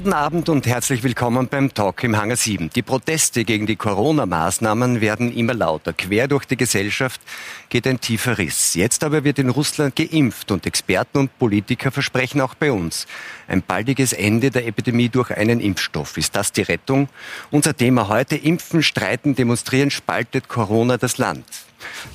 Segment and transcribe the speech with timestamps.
[0.00, 2.70] Guten Abend und herzlich willkommen beim Talk im Hangar 7.
[2.70, 5.92] Die Proteste gegen die Corona-Maßnahmen werden immer lauter.
[5.92, 7.20] Quer durch die Gesellschaft
[7.68, 8.72] geht ein tiefer Riss.
[8.72, 13.06] Jetzt aber wird in Russland geimpft und Experten und Politiker versprechen auch bei uns
[13.46, 16.16] ein baldiges Ende der Epidemie durch einen Impfstoff.
[16.16, 17.10] Ist das die Rettung?
[17.50, 21.44] Unser Thema heute Impfen, Streiten, Demonstrieren spaltet Corona das Land.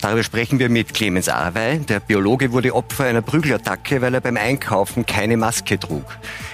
[0.01, 1.79] Darüber sprechen wir mit Clemens Arwey.
[1.79, 6.05] Der Biologe wurde Opfer einer Prügelattacke, weil er beim Einkaufen keine Maske trug.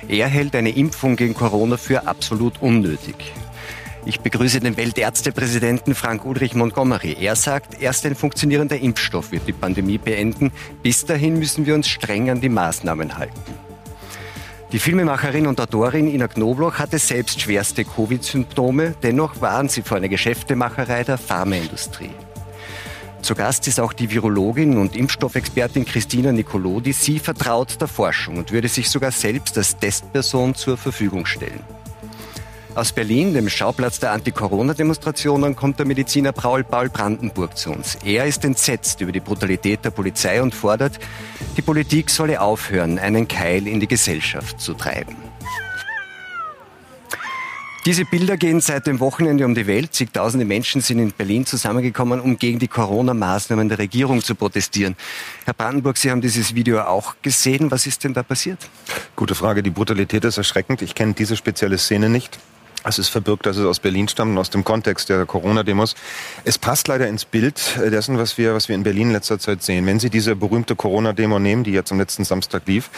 [0.07, 3.33] Er hält eine Impfung gegen Corona für absolut unnötig.
[4.03, 7.15] Ich begrüße den Weltärztepräsidenten Frank Ulrich Montgomery.
[7.19, 10.51] Er sagt, erst ein funktionierender Impfstoff wird die Pandemie beenden.
[10.81, 13.39] Bis dahin müssen wir uns streng an die Maßnahmen halten.
[14.71, 18.95] Die Filmemacherin und Autorin Ina Knobloch hatte selbst schwerste Covid-Symptome.
[19.03, 22.11] Dennoch waren sie vor einer Geschäftemacherei der Pharmaindustrie.
[23.21, 26.91] Zu Gast ist auch die Virologin und Impfstoffexpertin Christina Nicolodi.
[26.91, 31.61] Sie vertraut der Forschung und würde sich sogar selbst als Testperson zur Verfügung stellen.
[32.73, 37.97] Aus Berlin, dem Schauplatz der Anti-Corona-Demonstrationen, kommt der Mediziner Paul Paul Brandenburg zu uns.
[38.03, 40.97] Er ist entsetzt über die Brutalität der Polizei und fordert,
[41.57, 45.30] die Politik solle aufhören, einen Keil in die Gesellschaft zu treiben.
[47.83, 49.95] Diese Bilder gehen seit dem Wochenende um die Welt.
[49.95, 54.95] Zigtausende Menschen sind in Berlin zusammengekommen, um gegen die Corona-Maßnahmen der Regierung zu protestieren.
[55.45, 57.71] Herr Brandenburg, Sie haben dieses Video auch gesehen.
[57.71, 58.59] Was ist denn da passiert?
[59.15, 59.63] Gute Frage.
[59.63, 60.83] Die Brutalität ist erschreckend.
[60.83, 62.37] Ich kenne diese spezielle Szene nicht.
[62.83, 65.95] Es ist verbirgt, dass es aus Berlin stammt und aus dem Kontext der Corona-Demos.
[66.43, 69.63] Es passt leider ins Bild dessen, was wir, was wir in Berlin in letzter Zeit
[69.63, 69.87] sehen.
[69.87, 72.91] Wenn Sie diese berühmte Corona-Demo nehmen, die jetzt am letzten Samstag lief,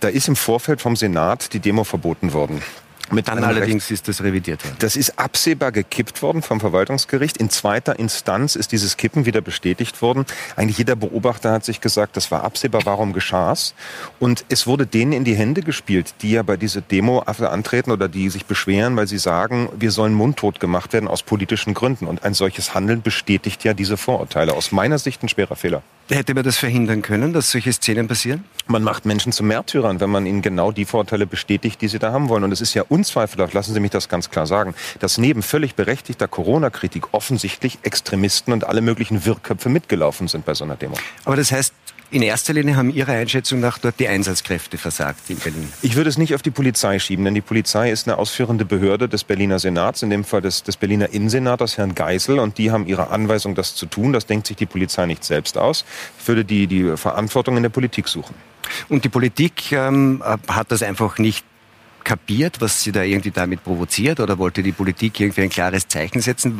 [0.00, 2.62] da ist im Vorfeld vom Senat die Demo verboten worden.
[3.10, 3.90] Mit Dann allerdings Recht.
[3.92, 4.76] ist das revidiert worden.
[4.78, 7.36] Das ist absehbar gekippt worden vom Verwaltungsgericht.
[7.38, 10.26] In zweiter Instanz ist dieses Kippen wieder bestätigt worden.
[10.56, 13.74] Eigentlich jeder Beobachter hat sich gesagt, das war absehbar, warum geschah es?
[14.20, 18.08] Und es wurde denen in die Hände gespielt, die ja bei dieser Demo antreten oder
[18.08, 22.06] die sich beschweren, weil sie sagen, wir sollen mundtot gemacht werden aus politischen Gründen.
[22.06, 24.54] Und ein solches Handeln bestätigt ja diese Vorurteile.
[24.54, 25.82] Aus meiner Sicht ein schwerer Fehler.
[26.12, 28.42] Hätte man das verhindern können, dass solche Szenen passieren?
[28.66, 32.10] Man macht Menschen zu Märtyrern, wenn man ihnen genau die Vorurteile bestätigt, die sie da
[32.10, 32.42] haben wollen.
[32.42, 35.76] Und es ist ja unzweifelhaft, lassen Sie mich das ganz klar sagen, dass neben völlig
[35.76, 40.96] berechtigter Corona-Kritik offensichtlich Extremisten und alle möglichen Wirrköpfe mitgelaufen sind bei so einer Demo.
[41.24, 41.74] Aber das heißt,
[42.10, 45.72] in erster Linie haben Ihrer Einschätzung nach dort die Einsatzkräfte versagt in Berlin.
[45.82, 49.08] Ich würde es nicht auf die Polizei schieben, denn die Polizei ist eine ausführende Behörde
[49.08, 52.86] des Berliner Senats, in dem Fall des, des Berliner Innensenators, Herrn Geisel, und die haben
[52.86, 54.12] ihre Anweisung, das zu tun.
[54.12, 55.84] Das denkt sich die Polizei nicht selbst aus.
[56.20, 58.34] Ich würde die, die Verantwortung in der Politik suchen.
[58.88, 61.44] Und die Politik ähm, hat das einfach nicht
[62.04, 66.20] kapiert, was sie da irgendwie damit provoziert oder wollte die Politik irgendwie ein klares Zeichen
[66.20, 66.58] setzen?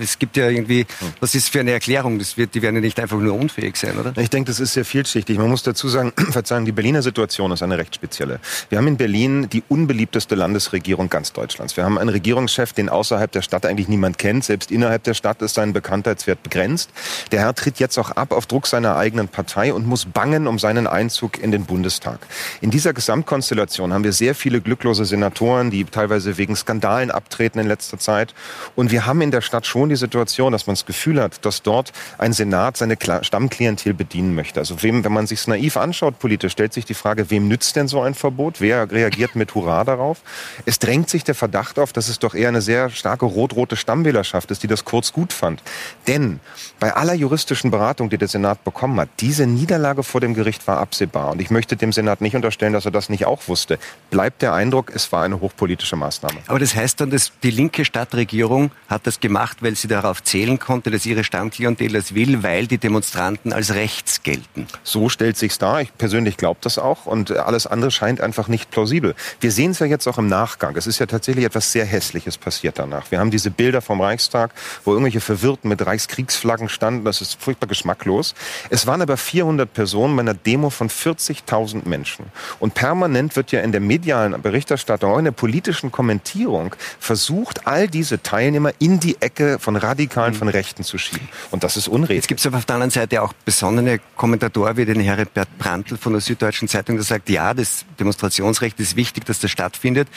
[0.00, 0.86] Es gibt ja irgendwie,
[1.20, 2.18] was ist für eine Erklärung?
[2.18, 4.12] Das wird, die werden ja nicht einfach nur unfähig sein, oder?
[4.16, 5.38] Ich denke, das ist sehr vielschichtig.
[5.38, 8.40] Man muss dazu sagen, verzeihen, die Berliner Situation ist eine recht spezielle.
[8.68, 11.76] Wir haben in Berlin die unbeliebteste Landesregierung ganz Deutschlands.
[11.76, 14.44] Wir haben einen Regierungschef, den außerhalb der Stadt eigentlich niemand kennt.
[14.44, 16.90] Selbst innerhalb der Stadt ist sein Bekanntheitswert begrenzt.
[17.32, 20.58] Der Herr tritt jetzt auch ab auf Druck seiner eigenen Partei und muss bangen um
[20.58, 22.20] seinen Einzug in den Bundestag.
[22.60, 27.58] In dieser Gesamtkonstellation haben wir sehr viele Glück glücklose Senatoren, die teilweise wegen Skandalen abtreten
[27.58, 28.32] in letzter Zeit.
[28.76, 31.62] Und wir haben in der Stadt schon die Situation, dass man das Gefühl hat, dass
[31.62, 34.60] dort ein Senat seine Stammklientel bedienen möchte.
[34.60, 37.88] Also wem, wenn man sich naiv anschaut politisch, stellt sich die Frage, wem nützt denn
[37.88, 38.60] so ein Verbot?
[38.60, 40.20] Wer reagiert mit Hurra darauf?
[40.64, 44.50] Es drängt sich der Verdacht auf, dass es doch eher eine sehr starke rot-rote Stammwählerschaft
[44.52, 45.62] ist, die das kurz gut fand.
[46.06, 46.38] Denn
[46.78, 50.78] bei aller juristischen Beratung, die der Senat bekommen hat, diese Niederlage vor dem Gericht war
[50.78, 51.32] absehbar.
[51.32, 53.78] Und ich möchte dem Senat nicht unterstellen, dass er das nicht auch wusste.
[54.10, 56.40] Bleibt der Eindruck, Eindruck, es war eine hochpolitische Maßnahme.
[56.46, 60.58] Aber das heißt dann, dass die linke Stadtregierung hat das gemacht, weil sie darauf zählen
[60.58, 64.66] konnte, dass ihre Stammklientel das will, weil die Demonstranten als rechts gelten.
[64.82, 65.80] So stellt sich's dar.
[65.80, 69.14] Ich persönlich glaube das auch und alles andere scheint einfach nicht plausibel.
[69.40, 70.76] Wir sehen es ja jetzt auch im Nachgang.
[70.76, 73.10] Es ist ja tatsächlich etwas sehr Hässliches passiert danach.
[73.10, 74.52] Wir haben diese Bilder vom Reichstag,
[74.84, 77.06] wo irgendwelche Verwirrten mit Reichskriegsflaggen standen.
[77.06, 78.34] Das ist furchtbar geschmacklos.
[78.68, 82.26] Es waren aber 400 Personen bei einer Demo von 40.000 Menschen.
[82.60, 87.68] Und permanent wird ja in der medialen Berichterstattung Berichterstattung, auch in der politischen Kommentierung versucht,
[87.68, 91.28] all diese Teilnehmer in die Ecke von Radikalen, von Rechten zu schieben.
[91.52, 92.16] Und das ist unredlich.
[92.16, 95.96] Jetzt gibt es aber auf der anderen Seite auch besondere Kommentatoren wie den Herbert Brandl
[95.96, 100.08] von der Süddeutschen Zeitung, der sagt, ja, das Demonstrationsrecht ist wichtig, dass das stattfindet.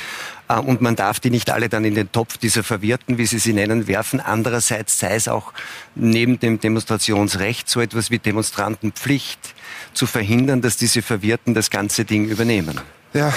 [0.50, 3.38] Äh, und man darf die nicht alle dann in den Topf dieser Verwirrten, wie Sie
[3.38, 4.20] sie nennen, werfen.
[4.20, 5.54] Andererseits sei es auch
[5.94, 9.54] neben dem Demonstrationsrecht so etwas wie Demonstrantenpflicht
[9.94, 12.82] zu verhindern, dass diese Verwirrten das ganze Ding übernehmen.
[13.14, 13.34] Ja,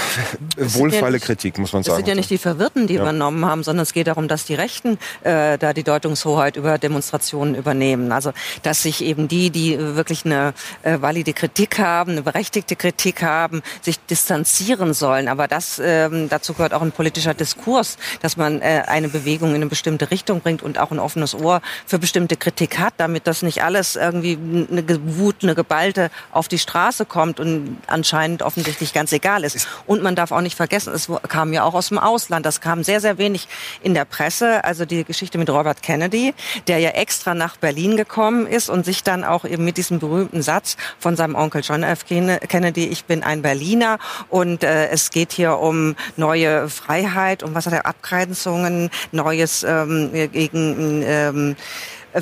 [0.56, 1.94] wohlfeile ja Kritik, muss man sagen.
[1.94, 3.03] Es sind ja nicht die Verwirrten, die ja.
[3.03, 7.56] übernommen haben, sondern es geht darum, dass die Rechten äh, da die Deutungshoheit über Demonstrationen
[7.56, 8.12] übernehmen.
[8.12, 8.32] Also,
[8.62, 10.55] dass sich eben die, die wirklich eine
[10.85, 15.26] äh, valide Kritik haben, eine berechtigte Kritik haben, sich distanzieren sollen.
[15.26, 19.56] Aber das, ähm, dazu gehört auch ein politischer Diskurs, dass man äh, eine Bewegung in
[19.56, 23.43] eine bestimmte Richtung bringt und auch ein offenes Ohr für bestimmte Kritik hat, damit das
[23.43, 24.38] nicht alles irgendwie
[24.71, 24.85] eine
[25.19, 29.63] Wut, eine geballte auf die Straße kommt und anscheinend offensichtlich ganz egal ist.
[29.87, 32.46] Und man darf auch nicht vergessen, es kam ja auch aus dem Ausland.
[32.46, 33.49] Das kam sehr, sehr wenig
[33.82, 34.64] in der Presse.
[34.64, 36.34] Also die Geschichte mit Robert Kennedy,
[36.66, 40.43] der ja extra nach Berlin gekommen ist und sich dann auch eben mit diesem berühmten
[40.43, 42.05] Satz von seinem Onkel John F.
[42.06, 47.66] Kennedy, ich bin ein Berliner und äh, es geht hier um neue Freiheit, um was
[47.66, 51.56] hat er, Abgrenzungen, Neues ähm, gegen ähm,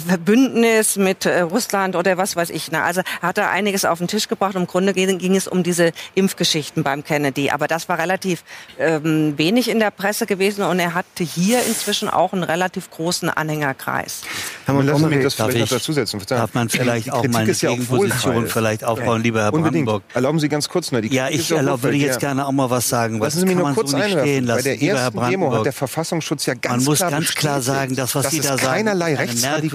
[0.00, 2.70] Verbündnis mit äh, Russland oder was weiß ich.
[2.70, 2.82] Ne?
[2.82, 4.54] Also hat er einiges auf den Tisch gebracht.
[4.54, 7.50] Im Grunde ging, ging es um diese Impfgeschichten beim Kennedy.
[7.50, 8.44] Aber das war relativ
[8.78, 13.28] ähm, wenig in der Presse gewesen und er hatte hier inzwischen auch einen relativ großen
[13.30, 14.22] Anhängerkreis.
[14.64, 16.20] Herr man lassen mich das vielleicht noch dazusetzen.
[16.26, 19.24] Darf man vielleicht auch meine Gegenposition vielleicht aufbauen, ja.
[19.24, 19.86] lieber Herr Unbedingt.
[19.86, 20.02] Brandenburg?
[20.14, 21.00] Erlauben Sie ganz kurz noch.
[21.00, 23.18] Die ja, ich erlaube, würde jetzt gerne auch mal was sagen.
[23.18, 24.46] Lassen Sie mich nur kurz so einwerfen.
[24.46, 28.14] Bei der ersten Demo hat der Verfassungsschutz ja ganz man muss ganz klar sagen, dass
[28.14, 29.16] was Sie da sagen, keinerlei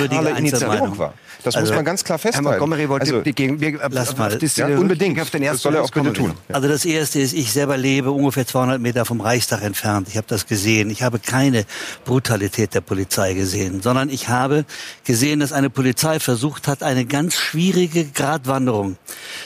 [0.07, 1.13] rechtsradikale Initiative war.
[1.43, 2.47] Das also, muss man ganz klar festhalten.
[2.47, 4.37] Herr Montgomery wollte also, die Gegen wir, lass mal.
[4.37, 5.19] Das, ja, unbedingt.
[5.19, 6.33] Auf den ersten das soll er auch bitte tun.
[6.51, 10.07] Also das Erste ist, ich selber lebe ungefähr 200 Meter vom Reichstag entfernt.
[10.09, 10.89] Ich habe das gesehen.
[10.89, 11.65] Ich habe keine
[12.05, 14.65] Brutalität der Polizei gesehen, sondern ich habe
[15.03, 18.97] gesehen, dass eine Polizei versucht hat, eine ganz schwierige Gratwanderung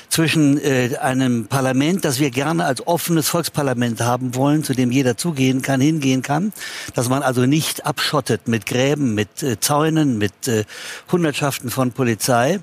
[0.10, 5.18] zwischen äh, einem Parlament, das wir gerne als offenes Volksparlament haben wollen, zu dem jeder
[5.18, 6.54] zugehen kann, hingehen kann,
[6.94, 10.66] dass man also nicht abschottet mit Gräben, mit äh, Zäunen, mit äh,
[11.12, 12.60] Hundertschaften von Polizei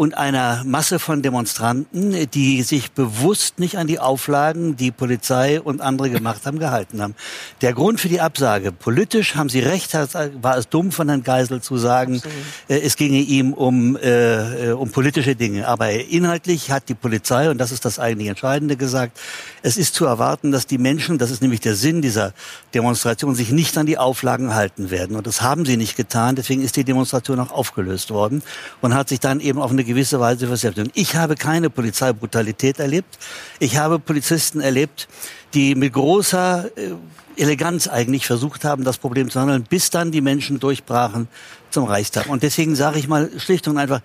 [0.00, 5.82] und einer Masse von Demonstranten, die sich bewusst nicht an die Auflagen, die Polizei und
[5.82, 7.14] andere gemacht haben, gehalten haben.
[7.60, 9.92] Der Grund für die Absage, politisch haben Sie recht,
[10.40, 12.34] war es dumm von Herrn Geisel zu sagen, Absolut.
[12.68, 15.68] Äh, es ginge ihm um, äh, um politische Dinge.
[15.68, 19.20] Aber inhaltlich hat die Polizei, und das ist das eigentlich Entscheidende, gesagt,
[19.60, 22.32] es ist zu erwarten, dass die Menschen, das ist nämlich der Sinn dieser
[22.72, 25.14] Demonstration, sich nicht an die Auflagen halten werden.
[25.14, 26.36] Und das haben sie nicht getan.
[26.36, 28.42] Deswegen ist die Demonstration auch aufgelöst worden
[28.80, 30.78] und hat sich dann eben auf eine gewisse Weise versetzt.
[30.78, 33.18] Und ich habe keine Polizeibrutalität erlebt.
[33.58, 35.08] Ich habe Polizisten erlebt,
[35.54, 36.94] die mit großer äh,
[37.36, 41.28] Eleganz eigentlich versucht haben, das Problem zu handeln, bis dann die Menschen durchbrachen
[41.70, 42.26] zum Reichstag.
[42.28, 44.00] Und deswegen sage ich mal schlicht und einfach,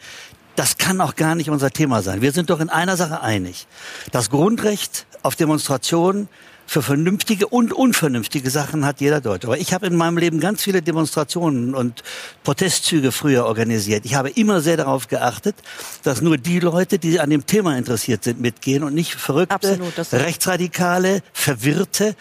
[0.56, 2.22] das kann auch gar nicht unser Thema sein.
[2.22, 3.68] Wir sind doch in einer Sache einig.
[4.12, 6.30] Das Grundrecht auf Demonstration
[6.66, 9.48] für vernünftige und unvernünftige Sachen hat jeder Deutsche.
[9.48, 12.04] Aber ich habe in meinem Leben ganz viele Demonstrationen und
[12.44, 14.06] Protestzüge früher organisiert.
[14.06, 15.56] Ich habe immer sehr darauf geachtet,
[16.04, 20.14] dass nur die Leute, die an dem Thema interessiert sind, mitgehen und nicht verrückte, Absolut,
[20.14, 22.16] rechtsradikale, verwirrte,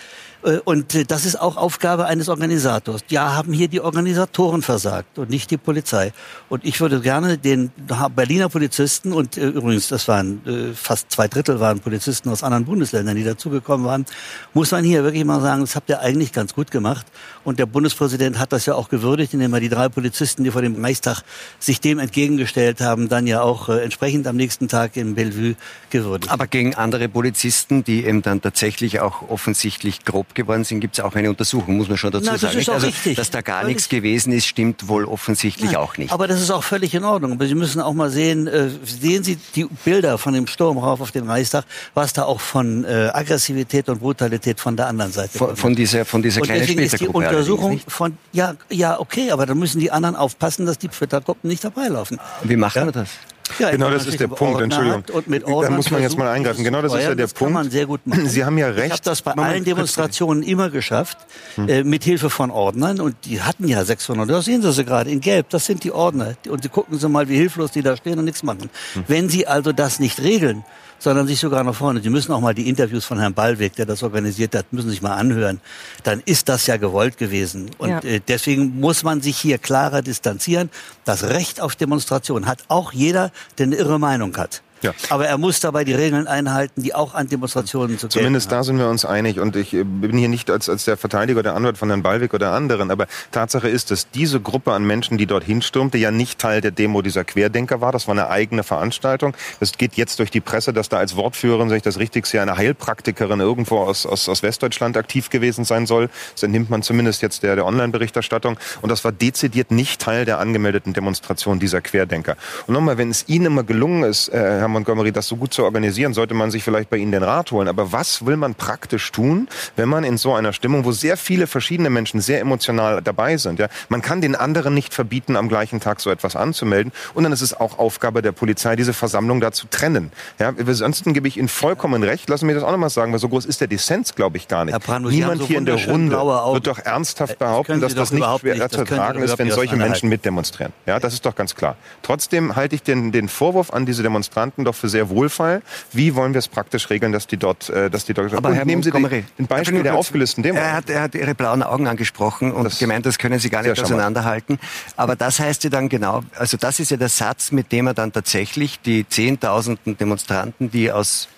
[0.64, 3.02] und äh, das ist auch Aufgabe eines Organisators.
[3.08, 6.12] Ja, haben hier die Organisatoren versagt und nicht die Polizei.
[6.48, 7.70] Und ich würde gerne den
[8.14, 13.16] Berliner Polizisten und äh, übrigens, das waren fast zwei Drittel waren Polizisten aus anderen Bundesländern,
[13.16, 14.04] die dazugekommen waren,
[14.52, 17.06] muss man hier wirklich mal sagen, das habt ihr eigentlich ganz gut gemacht.
[17.44, 20.62] Und der Bundespräsident hat das ja auch gewürdigt, indem er die drei Polizisten, die vor
[20.62, 21.22] dem Reichstag
[21.58, 25.56] sich dem entgegengestellt haben, dann ja auch entsprechend am nächsten Tag in Bellevue
[25.90, 26.32] gewürdigt.
[26.32, 31.04] Aber gegen andere Polizisten, die eben dann tatsächlich auch offensichtlich grob geworden sind, gibt es
[31.04, 32.56] auch eine Untersuchung, muss man schon dazu Na, sagen.
[32.56, 33.16] Also, richtig.
[33.16, 33.76] dass da gar völlig.
[33.76, 36.12] nichts gewesen ist, stimmt wohl offensichtlich Nein, auch nicht.
[36.12, 37.32] Aber das ist auch völlig in Ordnung.
[37.32, 41.00] Aber Sie müssen auch mal sehen, äh, sehen Sie die Bilder von dem Sturm rauf
[41.00, 45.36] auf den Reichstag, was da auch von äh, Aggressivität und Brutalität von der anderen Seite
[45.38, 47.33] von, von dieser von dieser kleinen Splittergruppe.
[47.34, 51.48] Die Untersuchung von ja ja okay, aber dann müssen die anderen aufpassen, dass die Splittergruppen
[51.48, 52.20] nicht dabei laufen.
[52.42, 52.84] Wie machen ja?
[52.86, 53.10] wir das?
[53.58, 54.60] Ja, genau, das ist der Punkt.
[54.60, 55.04] Entschuldigung.
[55.06, 56.64] da muss man jetzt mal eingreifen.
[56.64, 57.54] Genau, das ist ja der das Punkt.
[57.54, 58.28] Kann man sehr gut machen.
[58.28, 58.86] Sie haben ja recht.
[58.86, 61.18] Ich habe das bei allen Demonstrationen immer geschafft,
[61.56, 61.68] hm.
[61.68, 63.00] äh, mit Hilfe von Ordnern.
[63.00, 64.28] Und die hatten ja 600.
[64.28, 65.50] Da sehen Sie sie gerade in Gelb.
[65.50, 66.34] Das sind die Ordner.
[66.48, 68.70] Und Sie gucken Sie mal, wie hilflos die da stehen und nichts machen.
[68.94, 69.04] Hm.
[69.08, 70.64] Wenn Sie also das nicht regeln,
[70.98, 72.00] sondern sich sogar nach vorne.
[72.00, 75.02] Sie müssen auch mal die Interviews von Herrn Ballweg, der das organisiert hat, müssen sich
[75.02, 75.60] mal anhören.
[76.02, 77.70] Dann ist das ja gewollt gewesen.
[77.78, 77.98] Und ja.
[78.00, 80.70] äh, deswegen muss man sich hier klarer distanzieren.
[81.04, 84.62] Das Recht auf Demonstration hat auch jeder, der eine irre Meinung hat.
[84.84, 84.92] Ja.
[85.08, 88.78] Aber er muss dabei die Regeln einhalten, die auch an Demonstrationen zu Zumindest da sind
[88.78, 89.40] wir uns einig.
[89.40, 92.34] Und ich äh, bin hier nicht als, als der Verteidiger oder Anwalt von Herrn Ballweg
[92.34, 92.90] oder anderen.
[92.90, 96.70] Aber Tatsache ist, dass diese Gruppe an Menschen, die dorthin stürmte, ja nicht Teil der
[96.70, 97.92] Demo dieser Querdenker war.
[97.92, 99.34] Das war eine eigene Veranstaltung.
[99.58, 102.42] Es geht jetzt durch die Presse, dass da als Wortführerin, wenn ich das richtig sehe,
[102.42, 106.10] eine Heilpraktikerin irgendwo aus, aus, aus Westdeutschland aktiv gewesen sein soll.
[106.34, 108.58] Das entnimmt man zumindest jetzt der, der Online-Berichterstattung.
[108.82, 112.36] Und das war dezidiert nicht Teil der angemeldeten Demonstration dieser Querdenker.
[112.66, 115.64] Und nochmal, wenn es Ihnen immer gelungen ist, äh, Herr Montgomery, das so gut zu
[115.64, 117.68] organisieren, sollte man sich vielleicht bei Ihnen den Rat holen.
[117.68, 121.46] Aber was will man praktisch tun, wenn man in so einer Stimmung, wo sehr viele
[121.46, 125.80] verschiedene Menschen sehr emotional dabei sind, ja, man kann den anderen nicht verbieten, am gleichen
[125.80, 126.92] Tag so etwas anzumelden.
[127.14, 130.12] Und dann ist es auch Aufgabe der Polizei, diese Versammlung da zu trennen.
[130.38, 132.28] Ja, ansonsten gebe ich Ihnen vollkommen recht.
[132.28, 134.48] Lassen Sie mich das auch nochmal sagen, weil so groß ist der Dissens, glaube ich,
[134.48, 134.78] gar nicht.
[134.80, 138.68] Brandus, Niemand so hier in der Runde wird doch ernsthaft behaupten, dass das nicht schwer
[138.68, 140.72] zu tragen ist, wenn solche Menschen mitdemonstrieren.
[140.86, 141.76] Ja, das ist doch ganz klar.
[142.02, 145.62] Trotzdem halte ich den, den Vorwurf an diese Demonstranten doch für sehr wohlfeil.
[145.92, 148.32] Wie wollen wir es praktisch regeln, dass die dort, äh, dass die dort.
[148.34, 150.58] Aber Herr nehmen Sie den, den Beispiel der aufgelösten Demo.
[150.58, 153.62] Er hat, er hat Ihre blauen Augen angesprochen und das gemeint, das können Sie gar
[153.62, 154.58] nicht auseinanderhalten.
[154.96, 157.94] Aber das heißt ja dann genau, also das ist ja der Satz, mit dem er
[157.94, 161.28] dann tatsächlich die Zehntausenden Demonstranten, die aus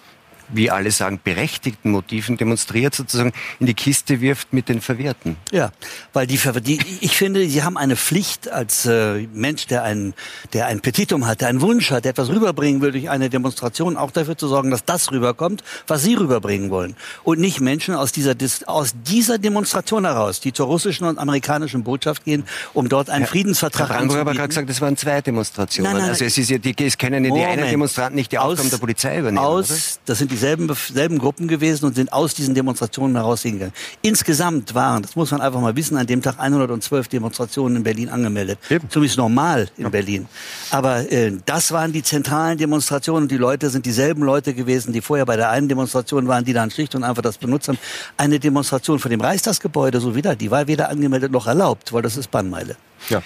[0.49, 5.37] wie alle sagen, berechtigten Motiven demonstriert, sozusagen in die Kiste wirft mit den Verwirrten.
[5.53, 5.73] Ja,
[6.13, 10.15] weil die, die ich finde, sie haben eine Pflicht als äh, Mensch, der ein,
[10.53, 13.97] der ein Petitum hat, der einen Wunsch hat, der etwas rüberbringen will durch eine Demonstration,
[13.97, 16.97] auch dafür zu sorgen, dass das rüberkommt, was sie rüberbringen wollen.
[17.25, 18.35] Und nicht Menschen aus dieser,
[18.67, 23.31] aus dieser Demonstration heraus, die zur russischen und amerikanischen Botschaft gehen, um dort einen Herr,
[23.31, 25.93] Friedensvertrag Herr Branko aber gerade gesagt, das waren zwei Demonstrationen.
[25.93, 28.39] Nein, nein, also es, ist ja, die, es können ja die einen Demonstranten nicht die
[28.39, 29.45] Aufgaben der Polizei übernehmen.
[29.45, 29.79] Aus, oder?
[30.07, 33.75] das sind die dieselben selben Gruppen gewesen und sind aus diesen Demonstrationen heraus hingegangen.
[34.03, 38.09] Insgesamt waren, das muss man einfach mal wissen, an dem Tag 112 Demonstrationen in Berlin
[38.09, 38.59] angemeldet.
[38.69, 38.89] Eben.
[38.91, 39.89] Zumindest normal in ja.
[39.89, 40.27] Berlin.
[40.71, 45.01] Aber äh, das waren die zentralen Demonstrationen und die Leute sind dieselben Leute gewesen, die
[45.01, 47.79] vorher bei der einen Demonstration waren, die dann schlicht und einfach das benutzt haben.
[48.17, 52.17] Eine Demonstration vor dem Reichstagsgebäude, so wieder, die war weder angemeldet noch erlaubt, weil das
[52.17, 52.77] ist Bannmeile.
[53.09, 53.23] Ja.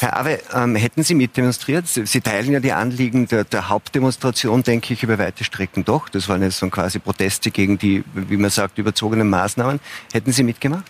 [0.00, 1.86] Herr Awe, ähm, hätten Sie mitdemonstriert?
[1.86, 6.08] Sie teilen ja die Anliegen der, der, Hauptdemonstration, denke ich, über weite Strecken doch.
[6.08, 9.78] Das waren jetzt so quasi Proteste gegen die, wie man sagt, überzogenen Maßnahmen.
[10.10, 10.86] Hätten Sie mitgemacht?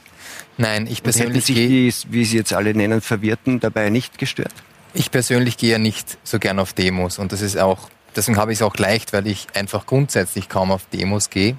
[0.59, 1.59] Nein, ich persönlich hätten
[1.90, 4.55] sich die, wie Sie jetzt alle nennen, Verwirrten dabei nicht gestört?
[4.95, 8.59] Ich persönlich gehe nicht so gern auf Demos und das ist auch, deswegen habe ich
[8.59, 11.57] es auch leicht, weil ich einfach grundsätzlich kaum auf Demos gehe.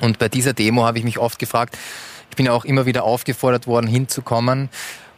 [0.00, 1.78] Und bei dieser Demo habe ich mich oft gefragt,
[2.30, 4.68] ich bin ja auch immer wieder aufgefordert worden, hinzukommen.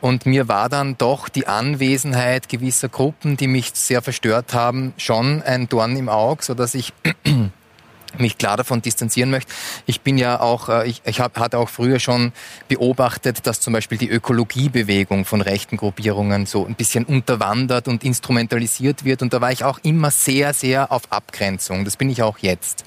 [0.00, 5.42] Und mir war dann doch die Anwesenheit gewisser Gruppen, die mich sehr verstört haben, schon
[5.42, 6.92] ein Dorn im Auge, so dass ich
[8.18, 9.52] mich klar davon distanzieren möchte.
[9.86, 12.32] Ich bin ja auch, äh, ich, ich hab, hatte auch früher schon
[12.68, 19.04] beobachtet, dass zum Beispiel die Ökologiebewegung von rechten Gruppierungen so ein bisschen unterwandert und instrumentalisiert
[19.04, 19.22] wird.
[19.22, 21.84] Und da war ich auch immer sehr, sehr auf Abgrenzung.
[21.84, 22.84] Das bin ich auch jetzt.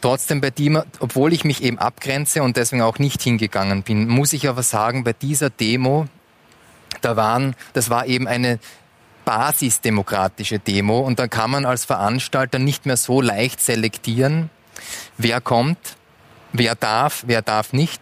[0.00, 4.32] Trotzdem bei Dima, obwohl ich mich eben abgrenze und deswegen auch nicht hingegangen bin, muss
[4.32, 6.06] ich aber sagen, bei dieser Demo,
[7.00, 8.58] da waren, das war eben eine
[9.24, 14.50] basisdemokratische Demo und da kann man als Veranstalter nicht mehr so leicht selektieren,
[15.18, 15.96] wer kommt,
[16.52, 18.00] wer darf, wer darf nicht,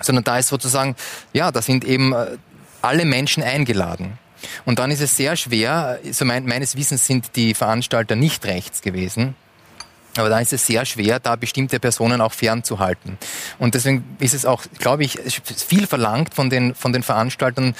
[0.00, 0.96] sondern da ist sozusagen,
[1.32, 2.36] ja, da sind eben äh,
[2.82, 4.18] alle Menschen eingeladen.
[4.66, 8.82] Und dann ist es sehr schwer, so mein, meines Wissens sind die Veranstalter nicht rechts
[8.82, 9.34] gewesen,
[10.16, 13.18] aber da ist es sehr schwer, da bestimmte Personen auch fernzuhalten.
[13.58, 17.74] Und deswegen ist es auch, glaube ich, viel verlangt von den, von den Veranstaltern,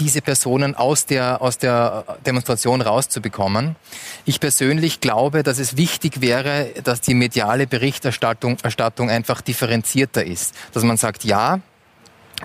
[0.00, 3.76] diese Personen aus der, aus der Demonstration rauszubekommen.
[4.24, 10.54] Ich persönlich glaube, dass es wichtig wäre, dass die mediale Berichterstattung Erstattung einfach differenzierter ist.
[10.72, 11.60] Dass man sagt, ja,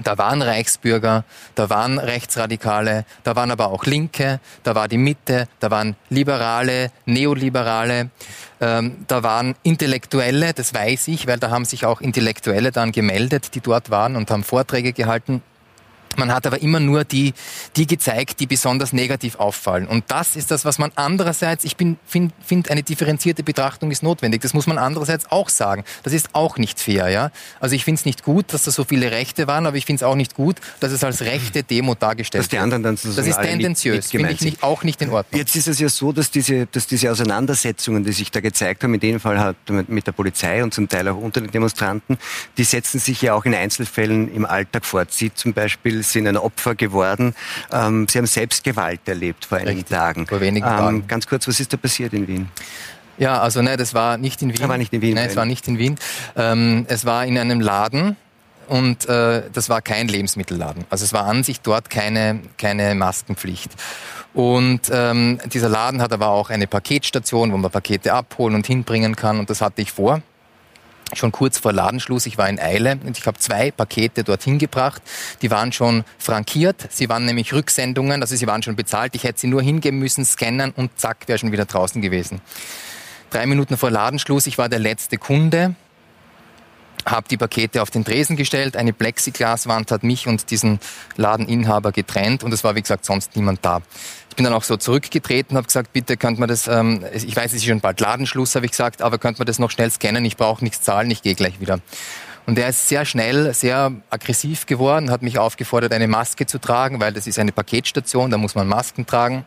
[0.01, 1.23] da waren Reichsbürger,
[1.55, 6.91] da waren Rechtsradikale, da waren aber auch Linke, da war die Mitte, da waren Liberale,
[7.05, 8.09] Neoliberale,
[8.59, 13.53] ähm, da waren Intellektuelle, das weiß ich, weil da haben sich auch Intellektuelle dann gemeldet,
[13.53, 15.43] die dort waren und haben Vorträge gehalten.
[16.17, 17.33] Man hat aber immer nur die,
[17.75, 19.87] die gezeigt, die besonders negativ auffallen.
[19.87, 21.97] Und das ist das, was man andererseits, ich finde,
[22.43, 24.41] find, eine differenzierte Betrachtung ist notwendig.
[24.41, 25.83] Das muss man andererseits auch sagen.
[26.03, 27.31] Das ist auch nicht fair, ja.
[27.59, 30.03] Also ich finde es nicht gut, dass da so viele Rechte waren, aber ich finde
[30.03, 32.45] es auch nicht gut, dass es als rechte Demo dargestellt wird.
[32.45, 35.39] Dass die anderen dann sozusagen Das ist tendenziös, finde ich nicht, auch nicht in Ordnung.
[35.39, 38.93] Jetzt ist es ja so, dass diese, dass diese Auseinandersetzungen, die sich da gezeigt haben,
[38.93, 42.17] in dem Fall halt mit der Polizei und zum Teil auch unter den Demonstranten,
[42.57, 45.11] die setzen sich ja auch in Einzelfällen im Alltag fort.
[45.11, 47.35] Sie zum Beispiel sind ein Opfer geworden.
[47.71, 50.27] Ähm, Sie haben selbst Gewalt erlebt vor einigen Richtig, Tagen.
[50.27, 51.07] Vor wenigen ähm, Tagen.
[51.07, 52.49] Ganz kurz, was ist da passiert in Wien?
[53.17, 54.57] Ja, also nein, das war nicht in Wien.
[54.59, 55.15] Das war nicht in Wien.
[55.15, 55.97] Nein, es war nicht in Wien.
[56.35, 58.15] Ähm, es war in einem Laden
[58.67, 60.85] und äh, das war kein Lebensmittelladen.
[60.89, 63.71] Also es war an sich dort keine, keine Maskenpflicht.
[64.33, 69.15] Und ähm, dieser Laden hat aber auch eine Paketstation, wo man Pakete abholen und hinbringen
[69.15, 70.21] kann und das hatte ich vor
[71.13, 72.25] schon kurz vor Ladenschluss.
[72.25, 75.01] Ich war in Eile und ich habe zwei Pakete dorthin gebracht.
[75.41, 76.87] Die waren schon frankiert.
[76.89, 79.15] Sie waren nämlich Rücksendungen, also sie waren schon bezahlt.
[79.15, 82.41] Ich hätte sie nur hingeben müssen, scannen und zack, wäre schon wieder draußen gewesen.
[83.29, 85.75] Drei Minuten vor Ladenschluss, ich war der letzte Kunde.
[87.05, 90.79] Habe die Pakete auf den Tresen gestellt, eine Plexiglaswand hat mich und diesen
[91.15, 93.81] Ladeninhaber getrennt und es war wie gesagt sonst niemand da.
[94.29, 97.51] Ich bin dann auch so zurückgetreten, habe gesagt, bitte könnte man das, ähm, ich weiß,
[97.51, 100.25] es ist schon bald Ladenschluss, habe ich gesagt, aber könnte man das noch schnell scannen,
[100.25, 101.79] ich brauche nichts zahlen, ich gehe gleich wieder.
[102.45, 106.99] Und er ist sehr schnell, sehr aggressiv geworden, hat mich aufgefordert, eine Maske zu tragen,
[106.99, 109.45] weil das ist eine Paketstation, da muss man Masken tragen.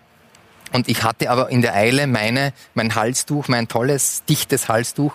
[0.73, 5.13] Und ich hatte aber in der Eile meine, mein Halstuch, mein tolles, dichtes Halstuch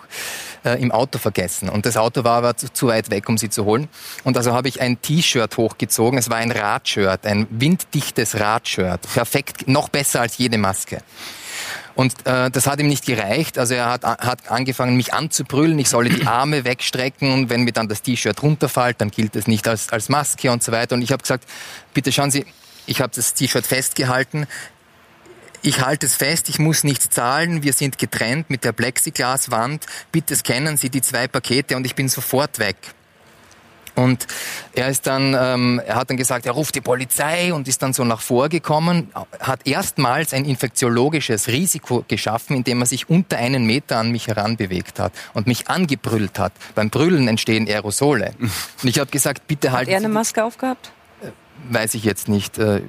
[0.64, 1.68] äh, im Auto vergessen.
[1.68, 3.88] Und das Auto war aber zu, zu weit weg, um sie zu holen.
[4.24, 6.18] Und also habe ich ein T-Shirt hochgezogen.
[6.18, 9.02] Es war ein Radshirt, ein winddichtes Radshirt.
[9.12, 11.02] Perfekt, noch besser als jede Maske.
[11.94, 13.58] Und äh, das hat ihm nicht gereicht.
[13.58, 15.78] Also er hat, hat angefangen, mich anzubrüllen.
[15.78, 19.46] Ich solle die Arme wegstrecken und wenn mir dann das T-Shirt runterfällt, dann gilt es
[19.46, 20.94] nicht als, als Maske und so weiter.
[20.94, 21.44] Und ich habe gesagt,
[21.92, 22.46] bitte schauen Sie,
[22.86, 24.46] ich habe das T-Shirt festgehalten
[25.62, 30.36] ich halte es fest, ich muss nichts zahlen, wir sind getrennt mit der Plexiglaswand, bitte
[30.36, 32.76] scannen Sie die zwei Pakete und ich bin sofort weg.
[33.94, 34.26] Und
[34.74, 37.92] er ist dann, ähm, er hat dann gesagt, er ruft die Polizei und ist dann
[37.92, 43.98] so nach vorgekommen, hat erstmals ein infektiologisches Risiko geschaffen, indem er sich unter einen Meter
[43.98, 46.52] an mich heranbewegt hat und mich angebrüllt hat.
[46.74, 48.32] Beim Brüllen entstehen Aerosole.
[48.40, 50.90] Und ich habe gesagt, bitte halten Hat er eine Maske aufgehabt?
[51.68, 52.58] Weiß ich jetzt nicht.
[52.58, 52.80] Äh,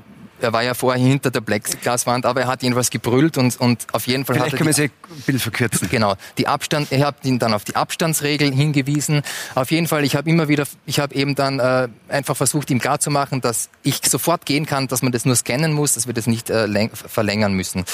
[0.43, 4.07] er war ja vorher hinter der Plexiglaswand, aber er hat jedenfalls gebrüllt und, und auf
[4.07, 4.91] jeden Fall Vielleicht hat können wir sie ein
[5.25, 5.89] bisschen verkürzen.
[5.89, 6.15] Genau.
[6.37, 9.21] Die Abstand, ich habe ihn dann auf die Abstandsregeln hingewiesen.
[9.55, 12.79] Auf jeden Fall, ich habe immer wieder, ich habe eben dann äh, einfach versucht, ihm
[12.79, 16.27] klarzumachen, dass ich sofort gehen kann, dass man das nur scannen muss, dass wir das
[16.27, 17.85] nicht äh, verlängern müssen.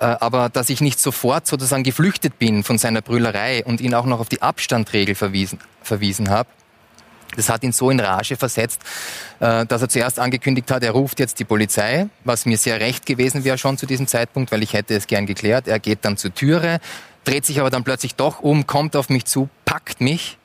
[0.00, 4.06] Äh, aber dass ich nicht sofort sozusagen geflüchtet bin von seiner Brüllerei und ihn auch
[4.06, 6.48] noch auf die Abstandregel verwiesen, verwiesen habe.
[7.36, 8.80] Das hat ihn so in Rage versetzt,
[9.40, 13.06] äh, dass er zuerst angekündigt hat, er ruft jetzt die Polizei, was mir sehr recht
[13.06, 15.66] gewesen wäre schon zu diesem Zeitpunkt, weil ich hätte es gern geklärt.
[15.66, 16.80] Er geht dann zur Türe,
[17.24, 20.38] dreht sich aber dann plötzlich doch um, kommt auf mich zu, packt mich,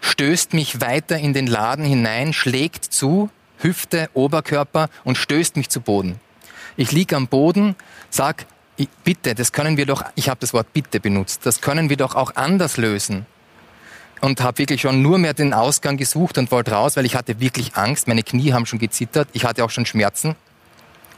[0.00, 5.80] stößt mich weiter in den Laden hinein, schlägt zu, Hüfte, Oberkörper und stößt mich zu
[5.80, 6.20] Boden.
[6.76, 7.74] Ich lieg am Boden,
[8.10, 8.46] sag,
[9.02, 12.14] bitte, das können wir doch, ich habe das Wort bitte benutzt, das können wir doch
[12.14, 13.26] auch anders lösen
[14.20, 17.40] und habe wirklich schon nur mehr den Ausgang gesucht und wollte raus, weil ich hatte
[17.40, 18.08] wirklich Angst.
[18.08, 19.28] Meine Knie haben schon gezittert.
[19.32, 20.36] Ich hatte auch schon Schmerzen.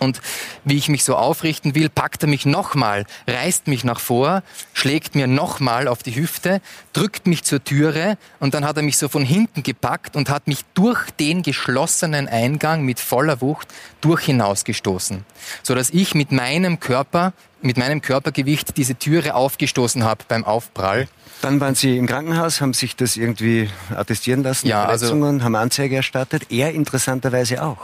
[0.01, 0.23] Und
[0.65, 5.15] wie ich mich so aufrichten will, packt er mich nochmal, reißt mich nach vor, schlägt
[5.15, 6.63] mir nochmal auf die Hüfte,
[6.95, 10.49] drückt mich zur Türe und dann hat er mich so von hinten gepackt und hat
[10.49, 13.69] mich durch den geschlossenen Eingang mit voller Wucht
[14.01, 15.27] durch hinausgestoßen,
[15.63, 21.09] so dass ich mit meinem Körper, mit meinem Körpergewicht diese Türe aufgestoßen habe beim Aufprall.
[21.43, 25.45] Dann waren Sie im Krankenhaus, haben sich das irgendwie attestieren lassen, ja, also Verletzungen, also,
[25.45, 26.51] haben Anzeige erstattet.
[26.51, 27.79] Er interessanterweise auch.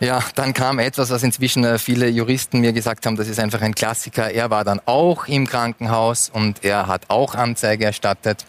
[0.00, 3.62] Ja, dann kam etwas, was inzwischen äh, viele Juristen mir gesagt haben, das ist einfach
[3.62, 4.30] ein Klassiker.
[4.30, 8.44] Er war dann auch im Krankenhaus und er hat auch Anzeige erstattet.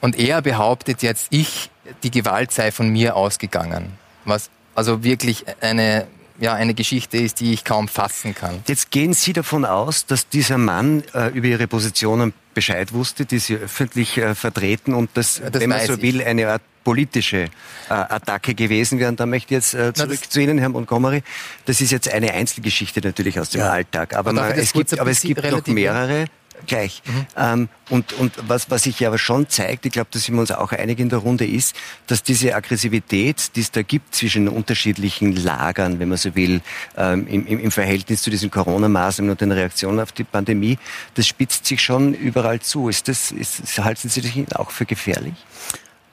[0.00, 1.70] Und er behauptet jetzt, ich,
[2.02, 3.92] die Gewalt sei von mir ausgegangen.
[4.24, 6.06] Was also wirklich eine
[6.40, 8.62] ja, eine Geschichte ist, die ich kaum fassen kann.
[8.66, 13.38] Jetzt gehen Sie davon aus, dass dieser Mann äh, über Ihre Positionen Bescheid wusste, die
[13.38, 17.48] Sie öffentlich äh, vertreten und das, das wenn man so will, eine Art politische äh,
[17.88, 19.10] Attacke gewesen wäre.
[19.10, 21.22] Und da möchte ich jetzt äh, zurück Na, zu Ihnen, Herr Montgomery.
[21.66, 23.70] Das ist jetzt eine Einzelgeschichte natürlich aus dem ja.
[23.70, 26.24] Alltag, aber, man, es gibt, aber es gibt noch mehrere
[26.66, 27.02] gleich.
[27.04, 27.26] Mhm.
[27.36, 30.50] Ähm, und und was, was sich aber schon zeigt, ich glaube, da sind wir uns
[30.52, 31.74] auch einig in der Runde, ist,
[32.06, 36.60] dass diese Aggressivität, die es da gibt zwischen unterschiedlichen Lagern, wenn man so will,
[36.96, 40.78] ähm, im, im Verhältnis zu diesen Corona-Maßnahmen und den Reaktionen auf die Pandemie,
[41.14, 42.88] das spitzt sich schon überall zu.
[42.88, 45.34] Ist das, ist, halten Sie das auch für gefährlich?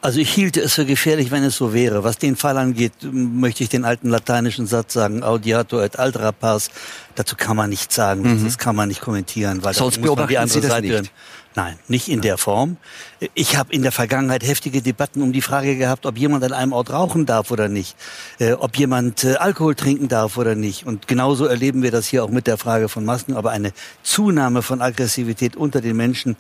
[0.08, 2.06] Also ich hielte es für gefährlich, wenn es so wäre.
[2.06, 6.70] Was den Fall angeht, möchte ich den alten lateinischen Satz sagen, audiato et altra pars.
[7.16, 8.46] Dazu kann man nichts sagen, mhm.
[8.46, 11.12] das kann man nicht kommentieren, weil Sonst beobachten die andere Sie das Seite nicht.
[11.58, 12.78] Nein, nicht in der Form.
[13.34, 16.72] Ich habe in der Vergangenheit heftige Debatten um die Frage gehabt, ob jemand an einem
[16.72, 17.96] Ort rauchen darf oder nicht,
[18.38, 20.86] äh, ob jemand äh, Alkohol trinken darf oder nicht.
[20.86, 23.36] Und genauso erleben wir das hier auch mit der Frage von Masken.
[23.36, 26.36] Aber eine Zunahme von Aggressivität unter den Menschen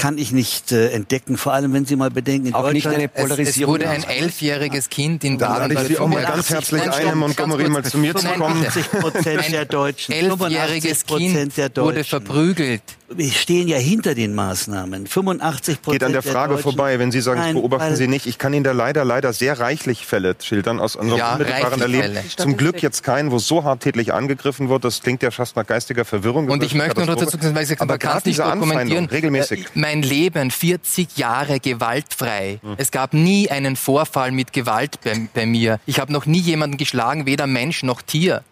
[0.00, 1.36] kann ich nicht äh, entdecken.
[1.36, 3.46] Vor allem, wenn Sie mal bedenken, in auch nicht eine Polarisierung.
[3.46, 5.36] Es, es wurde ein elfjähriges Kind in.
[5.36, 8.64] Da ich Sie auch mal ganz herzlich ein, Montgomery mal zu mir zu kommen.
[8.64, 10.12] 85 Prozent der Deutschen.
[10.12, 12.82] Elfjähriges Kind wurde verprügelt.
[13.12, 15.08] Wir stehen ja hinter den Maßnahmen.
[15.08, 18.06] 85 Prozent Geht an der Frage der vorbei, wenn Sie sagen, Nein, das beobachten Sie
[18.06, 18.26] nicht.
[18.26, 22.16] Ich kann Ihnen da leider, leider sehr reichlich Fälle schildern aus unserem ja, unmittelbaren Erleben.
[22.36, 24.84] Zum Glück jetzt keinen, wo so harttätlich angegriffen wird.
[24.84, 26.48] Das klingt ja fast nach geistiger Verwirrung.
[26.48, 29.06] Und ich möchte nur dazu sagen, weil Sie aber gerade nicht dokumentieren.
[29.06, 29.66] Regelmäßig.
[29.74, 32.60] Äh, mein Leben 40 Jahre gewaltfrei.
[32.76, 35.80] Es gab nie einen Vorfall mit Gewalt bei, bei mir.
[35.84, 38.44] Ich habe noch nie jemanden geschlagen, weder Mensch noch Tier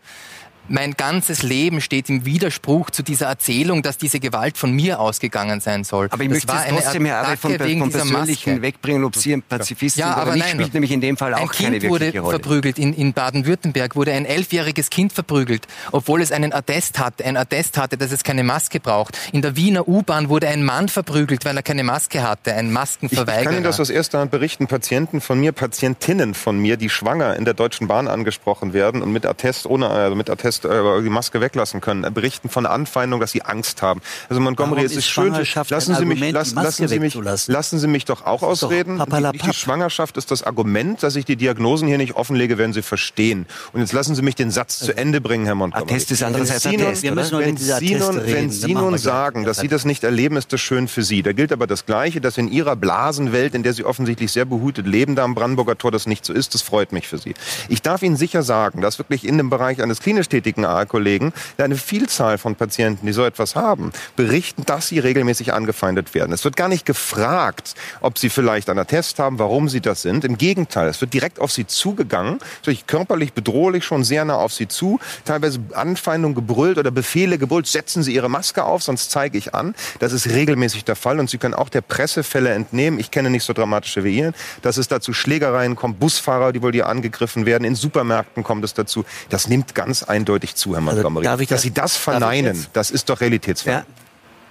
[0.68, 5.60] mein ganzes Leben steht im Widerspruch zu dieser Erzählung, dass diese Gewalt von mir ausgegangen
[5.60, 6.08] sein soll.
[6.10, 9.32] Aber ich das möchte war es trotzdem, Herr Arbeit, von, von persönlichen wegbringen, ob Sie
[9.32, 11.90] ein Pazifist ja, sind aber nicht, nein, spielt nämlich in dem Fall auch keine kind
[11.90, 12.30] wurde Rolle.
[12.30, 12.78] verprügelt.
[12.78, 17.78] In, in Baden-Württemberg wurde ein elfjähriges Kind verprügelt, obwohl es einen Attest hatte, ein Attest
[17.78, 19.16] hatte, dass es keine Maske braucht.
[19.32, 23.40] In der Wiener U-Bahn wurde ein Mann verprügelt, weil er keine Maske hatte, ein Maskenverweigerer.
[23.40, 24.66] Ich kann Ihnen das aus erster Hand berichten.
[24.66, 29.12] Patienten von mir, Patientinnen von mir, die schwanger in der Deutschen Bahn angesprochen werden und
[29.12, 33.32] mit Attest ohne also mit Attest äh, die Maske weglassen können, berichten von Anfeindung, dass
[33.32, 34.00] sie Angst haben.
[34.28, 35.32] Also Montgomery, es ist schön.
[35.68, 37.14] Lassen Sie mich, lassen, lassen Sie mich,
[37.46, 39.02] lassen Sie mich doch auch ausreden.
[39.32, 42.82] Die, die Schwangerschaft ist das Argument, dass ich die Diagnosen hier nicht offenlege, werden Sie
[42.82, 43.46] verstehen.
[43.72, 45.90] Und jetzt lassen Sie mich den Satz zu Ende bringen, Herr Montgomery.
[45.90, 47.02] Attest ist andererseits Attest.
[47.02, 50.52] Wir müssen wenn Sie nun, wenn Sie nun sagen, dass Sie das nicht erleben, ist
[50.52, 51.22] das schön für Sie.
[51.22, 54.86] Da gilt aber das Gleiche, dass in Ihrer Blasenwelt, in der Sie offensichtlich sehr behütet
[54.86, 56.54] leben, da am Brandenburger Tor das nicht so ist.
[56.54, 57.34] Das freut mich für Sie.
[57.68, 61.76] Ich darf Ihnen sicher sagen, dass wirklich in dem Bereich eines klinisch tätigen AA-Kollegen eine
[61.76, 66.32] Vielzahl von Patienten, die so etwas haben, berichten, dass sie regelmäßig angefeindet werden.
[66.32, 70.24] Es wird gar nicht gefragt, ob sie vielleicht einen Attest haben, warum sie das sind.
[70.24, 72.38] Im Gegenteil, es wird direkt auf sie zugegangen,
[72.86, 78.02] körperlich bedrohlich schon sehr nah auf sie zu, teilweise Anfeindungen gebrüllt oder Befehle gebrüllt, setzen
[78.02, 79.74] Sie Ihre Maske auf, sonst zeige ich an.
[79.98, 82.98] Das ist regelmäßig der Fall und Sie können auch der Pressefälle entnehmen.
[82.98, 86.72] Ich kenne nicht so dramatische wie Ihnen, dass es dazu Schlägereien kommt, Busfahrer, die wohl
[86.72, 89.04] hier angegriffen werden, in Supermärkten kommt es dazu.
[89.28, 91.26] Das nimmt ganz eindeutig zu, Herr also Montgomery.
[91.26, 93.70] Also, Dass Sie das verneinen, das ist doch realitätsfrei.
[93.70, 93.86] Ja,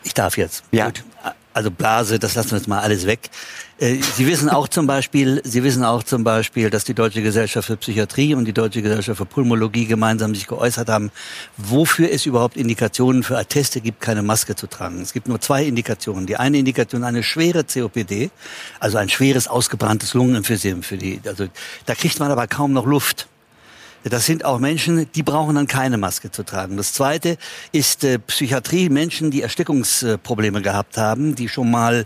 [0.04, 0.64] ich darf jetzt.
[0.72, 0.86] Ja.
[0.86, 1.04] Gut
[1.58, 3.32] also Blase, das lassen wir jetzt mal alles weg.
[3.80, 7.66] Äh, Sie wissen auch zum Beispiel, Sie wissen auch zum Beispiel, dass die Deutsche Gesellschaft
[7.66, 11.10] für Psychiatrie und die Deutsche Gesellschaft für Pulmologie gemeinsam sich geäußert haben,
[11.58, 15.02] wofür es überhaupt Indikationen für Atteste gibt, keine Maske zu tragen.
[15.02, 16.28] Es gibt nur zwei Indikationen.
[16.28, 18.30] Die eine Indikation eine schwere COPD,
[18.80, 21.22] also ein schweres ausgebranntes Lungenemphysem für die.
[21.26, 21.48] Also
[21.88, 23.28] da kriegt man aber kaum noch Luft.
[24.10, 26.78] Das sind auch Menschen, die brauchen dann keine Maske zu tragen.
[26.78, 27.38] Das Zweite
[27.72, 32.06] ist äh, Psychiatrie, Menschen, die Erstickungsprobleme gehabt haben, die schon mal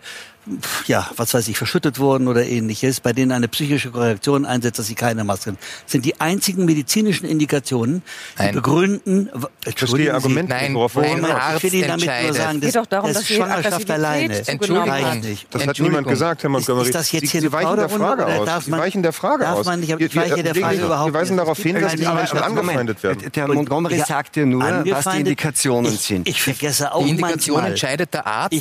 [0.88, 4.88] ja, was weiß ich, verschüttet wurden oder ähnliches, bei denen eine psychische Korrektion einsetzt, dass
[4.88, 8.02] sie keine Masken sind die einzigen medizinischen Indikationen,
[8.38, 8.56] die Nein.
[8.56, 9.30] begründen.
[9.76, 13.14] Verstehe Argument Nein, worauf ein Arzt ich will damit nur sagen, das, geht doch darum,
[13.14, 15.48] dass Schwangerschaft alleine Entschuldigung, nicht.
[15.52, 16.88] Das hat niemand gesagt, Herr Montgomery.
[16.88, 18.46] Ist, das jetzt hier Sie, Sie weichen der Frage aus.
[18.46, 21.20] Darf man, Sie weichen der Frage darf man nicht, ich weiche der Frage überhaupt Wir
[21.20, 23.32] weisen darauf hin, dass die Menschen angefeindet werden.
[23.32, 26.28] Der Montgomery sagt ja nur, was die Indikationen sind.
[26.28, 27.16] Ich vergesse auch manchmal.
[27.16, 28.54] Die Indikation entscheidet der Arzt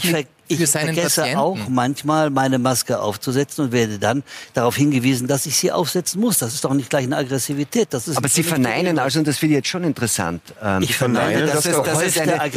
[0.51, 1.39] ich vergesse Patienten.
[1.39, 4.23] auch manchmal meine Maske aufzusetzen und werde dann
[4.55, 6.39] darauf hingewiesen, dass ich sie aufsetzen muss.
[6.39, 7.89] Das ist doch nicht gleich eine Aggressivität.
[7.91, 10.43] Das ist Aber Sie verneinen also, und das finde ich jetzt schon interessant.
[10.63, 12.51] Ähm, ich verneine, dass, eine, es eine,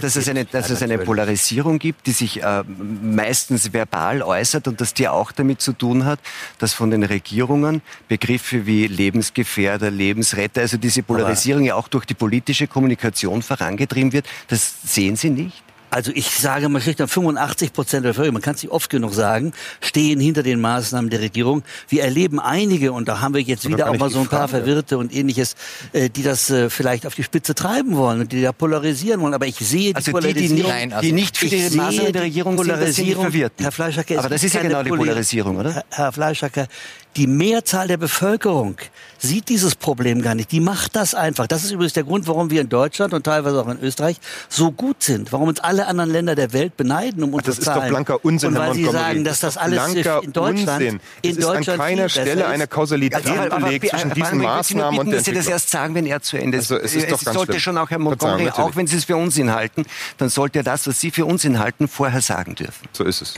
[0.00, 2.62] dass, es eine, dass es eine Polarisierung gibt, die sich äh,
[3.02, 6.18] meistens verbal äußert und dass die auch damit zu tun hat,
[6.58, 12.04] dass von den Regierungen Begriffe wie Lebensgefährder, Lebensretter, also diese Polarisierung Aber ja auch durch
[12.04, 14.26] die politische Kommunikation vorangetrieben wird.
[14.48, 15.62] Das sehen Sie nicht?
[15.90, 19.12] Also ich sage mal schlicht, 85 Prozent der Bevölkerung, man kann es nicht oft genug
[19.12, 21.62] sagen, stehen hinter den Maßnahmen der Regierung.
[21.88, 24.64] Wir erleben einige, und da haben wir jetzt wieder auch mal so ein paar Frage.
[24.64, 25.56] Verwirrte und ähnliches,
[25.92, 29.34] äh, die das äh, vielleicht auf die Spitze treiben wollen und die da polarisieren wollen.
[29.34, 30.56] Aber ich sehe die also Polarisierung.
[30.56, 33.52] Die, die, nicht, also die nicht für die Maßnahmen der Regierung Polarisierung, sind, verwirrt.
[33.58, 35.84] Herr Fleischacker, Aber das ist ja genau die Polarisierung, oder?
[35.90, 36.68] Herr Fleischacker,
[37.16, 38.76] die Mehrzahl der Bevölkerung
[39.18, 40.52] sieht dieses Problem gar nicht.
[40.52, 41.48] Die macht das einfach.
[41.48, 44.16] Das ist übrigens der Grund, warum wir in Deutschland und teilweise auch in Österreich
[44.48, 45.32] so gut sind.
[45.32, 47.82] Warum uns alle anderen Länder der Welt beneiden um unsere Das ist Zahlen.
[47.82, 51.00] doch blanker Unsinn, und weil Sie sagen, dass das alles in Deutschland, Unsinn.
[51.22, 55.10] in Deutschland ist an keiner Stelle eine Kausalität also, belegt zwischen diesen Maßnahmen bitten, und
[55.10, 56.70] der dass Sie das erst sagen, wenn er zu Ende ist.
[56.72, 57.60] Also, es ist doch es sollte schlimm.
[57.60, 59.84] schon auch Herr Montgomery, auch wenn Sie es für Unsinn halten,
[60.18, 62.88] dann sollte er das, was Sie für Unsinn halten, vorher sagen dürfen.
[62.92, 63.34] So ist es.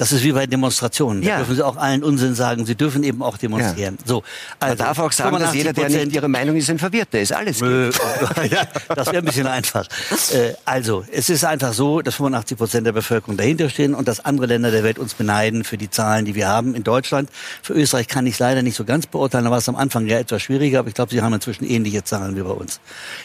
[0.00, 1.20] Das ist wie bei Demonstrationen.
[1.22, 2.64] Da dürfen Sie auch allen Unsinn sagen.
[2.64, 3.98] Sie dürfen eben auch demonstrieren.
[4.00, 4.06] Ja.
[4.06, 4.22] So,
[4.58, 7.34] also, Man darf auch sagen, dass jeder, der nicht Ihre Meinung ist, ein Verwirrter ist.
[7.34, 7.90] Alles äh,
[8.50, 9.86] ja, Das wäre ein bisschen einfach.
[10.32, 14.24] Äh, also, es ist einfach so, dass 85 Prozent der Bevölkerung dahinter stehen und dass
[14.24, 17.28] andere Länder der Welt uns beneiden für die Zahlen, die wir haben in Deutschland.
[17.62, 19.44] Für Österreich kann ich es leider nicht so ganz beurteilen.
[19.44, 22.04] Da war es am Anfang ja etwas schwieriger, aber ich glaube, Sie haben inzwischen ähnliche
[22.04, 22.80] Zahlen wie bei uns.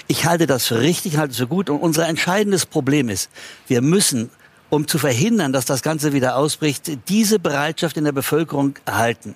[0.08, 3.30] Ich halte das für richtig, halte es für gut und unser entscheidendes Problem ist,
[3.70, 4.30] wir müssen
[4.70, 9.36] um zu verhindern, dass das Ganze wieder ausbricht, diese Bereitschaft in der Bevölkerung erhalten.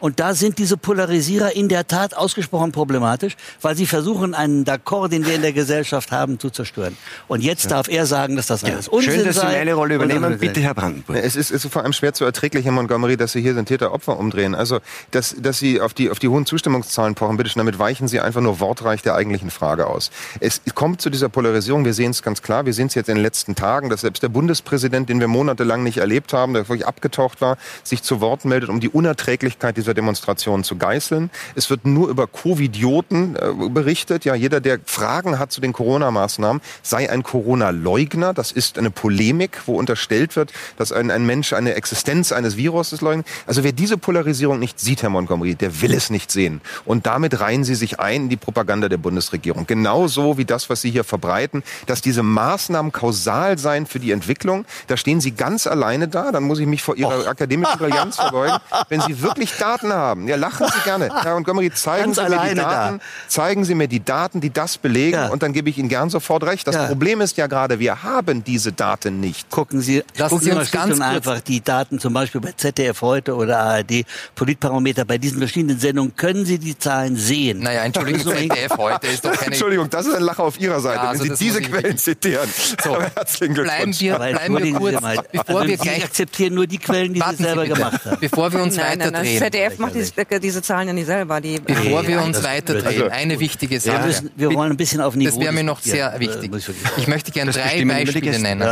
[0.00, 5.08] Und da sind diese Polarisierer in der Tat ausgesprochen problematisch, weil sie versuchen, einen D'accord,
[5.08, 6.96] den wir in der Gesellschaft haben, zu zerstören.
[7.28, 7.70] Und jetzt ja.
[7.70, 8.92] darf er sagen, dass das alles ja.
[8.92, 9.50] Unsinn Schön, dass sei.
[9.50, 10.38] Sie eine Rolle übernehmen.
[10.38, 11.16] Bitte, Herr Brandenburg.
[11.16, 14.18] Es ist, ist vor allem schwer zu erträglich, Herr Montgomery, dass Sie hier den Täter-Opfer
[14.18, 14.54] umdrehen.
[14.54, 14.80] Also,
[15.12, 18.20] dass, dass Sie auf die, auf die hohen Zustimmungszahlen pochen, bitte schön, damit weichen Sie
[18.20, 20.10] einfach nur wortreich der eigentlichen Frage aus.
[20.40, 23.16] Es kommt zu dieser Polarisierung, wir sehen es ganz klar, wir sehen es jetzt in
[23.16, 26.86] den letzten Tagen, dass selbst der Bundespräsident, den wir monatelang nicht erlebt haben, der wirklich
[26.86, 31.30] abgetaucht war, sich zu Wort meldet, um die Unerträglichkeit dieser dieser Demonstration zu geißeln.
[31.54, 34.24] Es wird nur über Covidioten äh, berichtet.
[34.24, 38.34] Ja, jeder, der Fragen hat zu den Corona-Maßnahmen, sei ein Corona-Leugner.
[38.34, 43.00] Das ist eine Polemik, wo unterstellt wird, dass ein, ein Mensch eine Existenz eines Virus
[43.00, 43.26] leugnet.
[43.46, 46.60] Also wer diese Polarisierung nicht sieht, Herr Montgomery, der will es nicht sehen.
[46.84, 49.66] Und damit reihen Sie sich ein in die Propaganda der Bundesregierung.
[49.66, 54.64] Genauso wie das, was Sie hier verbreiten, dass diese Maßnahmen kausal seien für die Entwicklung.
[54.88, 56.32] Da stehen Sie ganz alleine da.
[56.32, 57.26] Dann muss ich mich vor Ihrer Och.
[57.28, 58.56] akademischen Brillanz verbeugen.
[58.88, 61.08] Wenn Sie wirklich Daten haben, ja, lachen Sie gerne.
[61.22, 63.04] Herr Montgomery, zeigen Sie mir die Daten, da.
[63.28, 65.16] zeigen Sie mir die Daten, die das belegen.
[65.16, 65.28] Ja.
[65.28, 66.66] Und dann gebe ich Ihnen gern sofort recht.
[66.66, 66.86] Das ja.
[66.86, 69.50] Problem ist ja gerade, wir haben diese Daten nicht.
[69.50, 73.34] Gucken Sie, Lassen gucken Sie uns ganz einfach die Daten, zum Beispiel bei ZDF heute
[73.34, 77.60] oder ARD, Politparameter, bei diesen verschiedenen Sendungen, können Sie die Zahlen sehen?
[77.60, 79.46] Naja, Entschuldigung, ZDF heute ist doch keine...
[79.46, 82.48] Entschuldigung, das ist ein Lacher auf Ihrer Seite, ja, also wenn Sie diese Quellen zitieren.
[82.82, 83.98] So, herzlichen Glückwunsch.
[83.98, 85.00] Bleiben wir, bleiben wir kurz,
[85.32, 86.04] bevor also wir gleich...
[86.04, 88.16] akzeptieren nur die Quellen, die Sie selber gemacht haben.
[88.20, 89.26] Bevor wir uns nein, nein, nein,
[89.66, 91.40] ZDF macht diese, diese, Zahlen ja nicht selber.
[91.40, 93.98] Die, bevor wir uns weiterdrehen, also, eine wichtige Sache.
[93.98, 95.30] Wir, müssen, wir wollen ein bisschen auf Niveau...
[95.30, 96.50] Das wäre mir noch sehr wichtig.
[96.96, 98.62] Ich möchte gerne drei Beispiele nennen.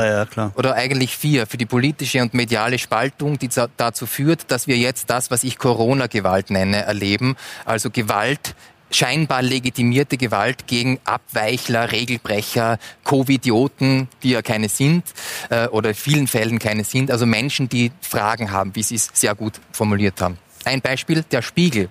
[0.55, 5.11] Oder eigentlich vier für die politische und mediale Spaltung, die dazu führt, dass wir jetzt
[5.11, 7.37] das, was ich Corona-Gewalt nenne, erleben.
[7.65, 8.55] Also Gewalt
[8.91, 15.05] scheinbar legitimierte Gewalt gegen Abweichler, Regelbrecher, Covidioten, die ja keine sind
[15.51, 19.11] äh, oder in vielen Fällen keine sind, also Menschen, die Fragen haben, wie Sie es
[19.13, 20.39] sehr gut formuliert haben.
[20.65, 21.89] Ein Beispiel, der Spiegel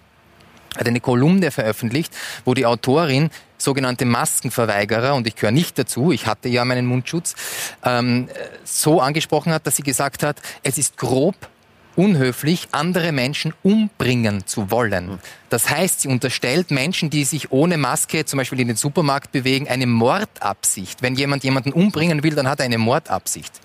[0.77, 2.13] hat eine Kolumne veröffentlicht,
[2.45, 7.35] wo die Autorin sogenannte Maskenverweigerer, und ich gehöre nicht dazu, ich hatte ja meinen Mundschutz,
[7.83, 8.27] ähm,
[8.63, 11.35] so angesprochen hat, dass sie gesagt hat, es ist grob
[11.95, 15.19] unhöflich, andere Menschen umbringen zu wollen.
[15.49, 19.67] Das heißt, sie unterstellt Menschen, die sich ohne Maske zum Beispiel in den Supermarkt bewegen,
[19.67, 21.03] eine Mordabsicht.
[21.03, 23.61] Wenn jemand jemanden umbringen will, dann hat er eine Mordabsicht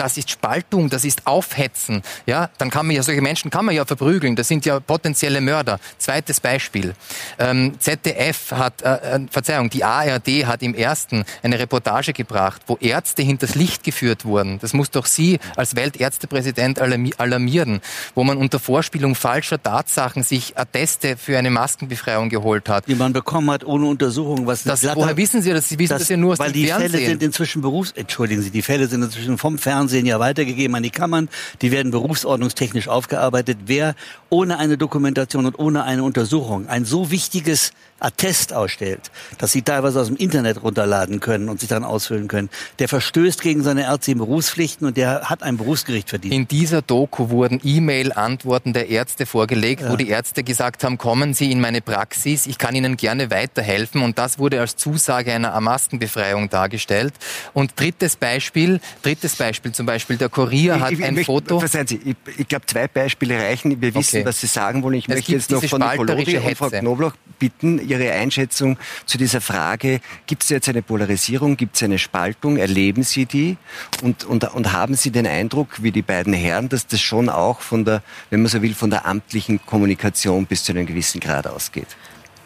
[0.00, 2.00] das ist Spaltung, das ist Aufhetzen.
[2.24, 4.34] Ja, dann kann man ja solche Menschen kann man ja verprügeln.
[4.34, 5.78] Das sind ja potenzielle Mörder.
[5.98, 6.94] Zweites Beispiel:
[7.38, 12.78] ähm, ZDF hat, äh, äh, Verzeihung, die ARD hat im ersten eine Reportage gebracht, wo
[12.80, 14.58] Ärzte hinters Licht geführt wurden.
[14.60, 17.82] Das muss doch Sie als Weltärztepräsident alarmieren,
[18.14, 22.88] wo man unter Vorspielung falscher Tatsachen sich Atteste für eine Maskenbefreiung geholt hat.
[22.88, 24.46] Die man bekommen hat ohne Untersuchung.
[24.46, 25.68] Was das, woher wissen Sie das?
[25.68, 26.90] Sie wissen das, das ja nur aus weil dem die Fernsehen.
[26.90, 27.92] Fälle sind inzwischen Berufs...
[27.92, 31.28] Entschuldigen Sie, die Fälle sind inzwischen vom Fernsehen Fernsehen ja weitergegeben an die Kammern.
[31.62, 33.58] Die werden berufsordnungstechnisch aufgearbeitet.
[33.66, 33.96] Wer
[34.28, 40.00] ohne eine Dokumentation und ohne eine Untersuchung ein so wichtiges Attest ausstellt, dass sie teilweise
[40.00, 42.48] aus dem Internet runterladen können und sich dann ausfüllen können,
[42.78, 46.32] der verstößt gegen seine ärztlichen Berufspflichten und der hat ein Berufsgericht verdient.
[46.32, 49.92] In dieser Doku wurden E-Mail-Antworten der Ärzte vorgelegt, ja.
[49.92, 54.02] wo die Ärzte gesagt haben, kommen Sie in meine Praxis, ich kann Ihnen gerne weiterhelfen
[54.02, 57.12] und das wurde als Zusage einer Maskenbefreiung dargestellt.
[57.52, 61.58] Und drittes Beispiel, drittes Beispiel zum Beispiel, der Kurier hat ich, ich, ein ich, Foto.
[61.58, 63.80] Verzeihen Sie, ich, ich glaube zwei Beispiele reichen.
[63.80, 64.26] Wir wissen, okay.
[64.26, 64.96] was Sie sagen wollen.
[64.96, 69.40] Ich es möchte jetzt noch von Nicolodi und Frau Knobloch bitten, Ihre Einschätzung zu dieser
[69.40, 73.56] Frage, gibt es jetzt eine Polarisierung, gibt es eine Spaltung, erleben Sie die
[74.02, 77.62] und, und, und haben Sie den Eindruck, wie die beiden Herren, dass das schon auch
[77.62, 81.46] von der, wenn man so will, von der amtlichen Kommunikation bis zu einem gewissen Grad
[81.46, 81.88] ausgeht?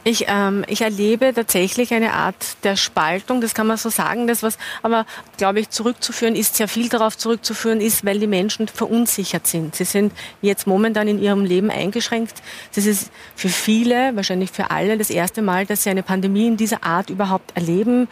[0.07, 4.27] Ich, ähm, ich erlebe tatsächlich eine Art der Spaltung, das kann man so sagen.
[4.27, 5.07] Das, was aber,
[5.39, 9.75] glaube ich, zurückzuführen ist, sehr viel darauf zurückzuführen ist, weil die Menschen verunsichert sind.
[9.75, 10.13] Sie sind
[10.43, 12.43] jetzt momentan in ihrem Leben eingeschränkt.
[12.75, 16.59] Das ist für viele, wahrscheinlich für alle, das erste Mal, dass sie eine Pandemie in
[16.59, 18.09] dieser Art überhaupt erleben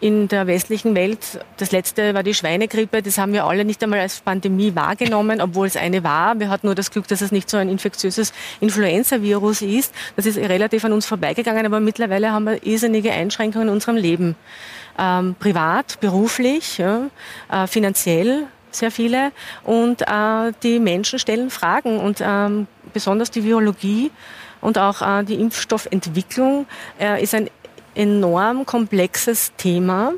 [0.00, 1.44] in der westlichen Welt.
[1.58, 3.02] Das letzte war die Schweinegrippe.
[3.02, 6.38] Das haben wir alle nicht einmal als Pandemie wahrgenommen, obwohl es eine war.
[6.40, 9.94] Wir hatten nur das Glück, dass es nicht so ein infektiöses Influenza-Virus ist.
[10.16, 14.36] Das ist relativ an uns vorbeigegangen, aber mittlerweile haben wir irrsinnige Einschränkungen in unserem Leben.
[14.98, 17.06] Ähm, privat, beruflich, ja,
[17.50, 19.32] äh, finanziell sehr viele.
[19.64, 24.10] Und äh, die Menschen stellen Fragen und ähm, besonders die Virologie
[24.60, 26.66] und auch äh, die Impfstoffentwicklung
[26.98, 27.48] äh, ist ein
[28.00, 30.12] enorm komplexes Thema,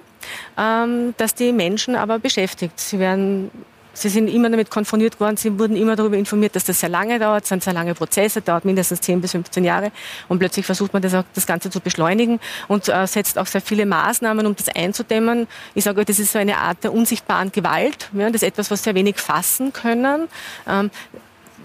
[0.57, 2.79] ähm, das die Menschen aber beschäftigt.
[2.79, 3.51] Sie werden
[3.95, 7.19] Sie sind immer damit konfrontiert worden, sie wurden immer darüber informiert, dass das sehr lange
[7.19, 9.93] dauert, sind sehr lange Prozesse, dauert mindestens 10 bis 15 Jahre
[10.29, 13.61] und plötzlich versucht man das, auch, das Ganze zu beschleunigen und äh, setzt auch sehr
[13.61, 15.47] viele Maßnahmen, um das einzudämmen.
[15.75, 18.83] Ich sage, das ist so eine Art der unsichtbaren Gewalt, ja, das ist etwas, was
[18.83, 20.29] sehr wenig fassen können.
[20.67, 20.91] Ähm,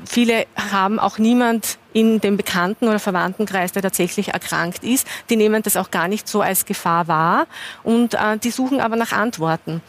[0.08, 5.08] Viele haben auch niemand in dem Bekannten- oder Verwandtenkreis, der tatsächlich erkrankt ist.
[5.30, 7.48] Die nehmen das auch gar nicht so als Gefahr wahr
[7.84, 9.82] und äh, die suchen aber nach Antworten.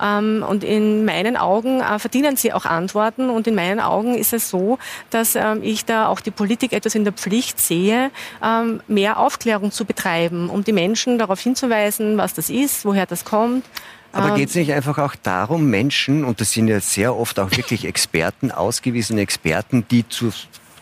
[0.00, 4.32] Ähm, und in meinen Augen äh, verdienen sie auch Antworten und in meinen Augen ist
[4.32, 4.78] es so,
[5.10, 8.10] dass ähm, ich da auch die Politik etwas in der Pflicht sehe,
[8.44, 13.24] ähm, mehr Aufklärung zu betreiben, um die Menschen darauf hinzuweisen, was das ist, woher das
[13.24, 13.64] kommt.
[14.16, 17.38] Aber ähm, geht es nicht einfach auch darum, Menschen, und das sind ja sehr oft
[17.38, 20.32] auch wirklich Experten, ausgewiesene Experten, die zu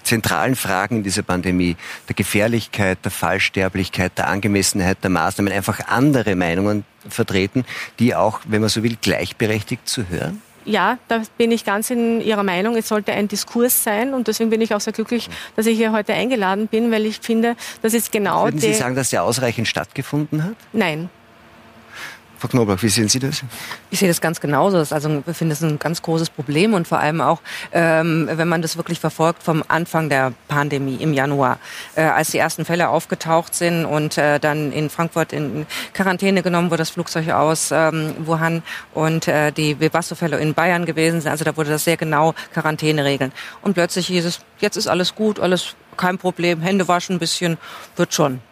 [0.03, 1.77] zentralen Fragen in dieser Pandemie,
[2.09, 7.65] der Gefährlichkeit, der Fallsterblichkeit, der Angemessenheit der Maßnahmen, einfach andere Meinungen vertreten,
[7.99, 10.43] die auch, wenn man so will, gleichberechtigt zu hören?
[10.67, 12.77] ja, da bin ich ganz in Ihrer Meinung.
[12.77, 15.93] Es sollte ein Diskurs sein und deswegen bin ich auch sehr glücklich, dass ich hier
[15.93, 18.45] heute eingeladen bin, weil ich finde, das ist genau.
[18.45, 20.57] Würden Sie sagen, dass der ausreichend stattgefunden hat?
[20.73, 21.11] Nein,
[22.45, 23.43] Frau Knoblauch, wie sehen Sie das?
[23.91, 24.77] Ich sehe das ganz genauso.
[24.77, 27.41] Also ich finde es ein ganz großes Problem und vor allem auch,
[27.73, 31.59] ähm, wenn man das wirklich verfolgt vom Anfang der Pandemie im Januar,
[31.95, 36.69] äh, als die ersten Fälle aufgetaucht sind und äh, dann in Frankfurt in Quarantäne genommen
[36.69, 41.31] wurde, das Flugzeug aus ähm, Wuhan und äh, die Webasto-Fälle in Bayern gewesen sind.
[41.31, 43.33] Also da wurde das sehr genau Quarantäne regeln.
[43.63, 47.57] Und plötzlich hieß es, jetzt ist alles gut, alles kein Problem, Hände waschen ein bisschen,
[47.97, 48.43] wird schon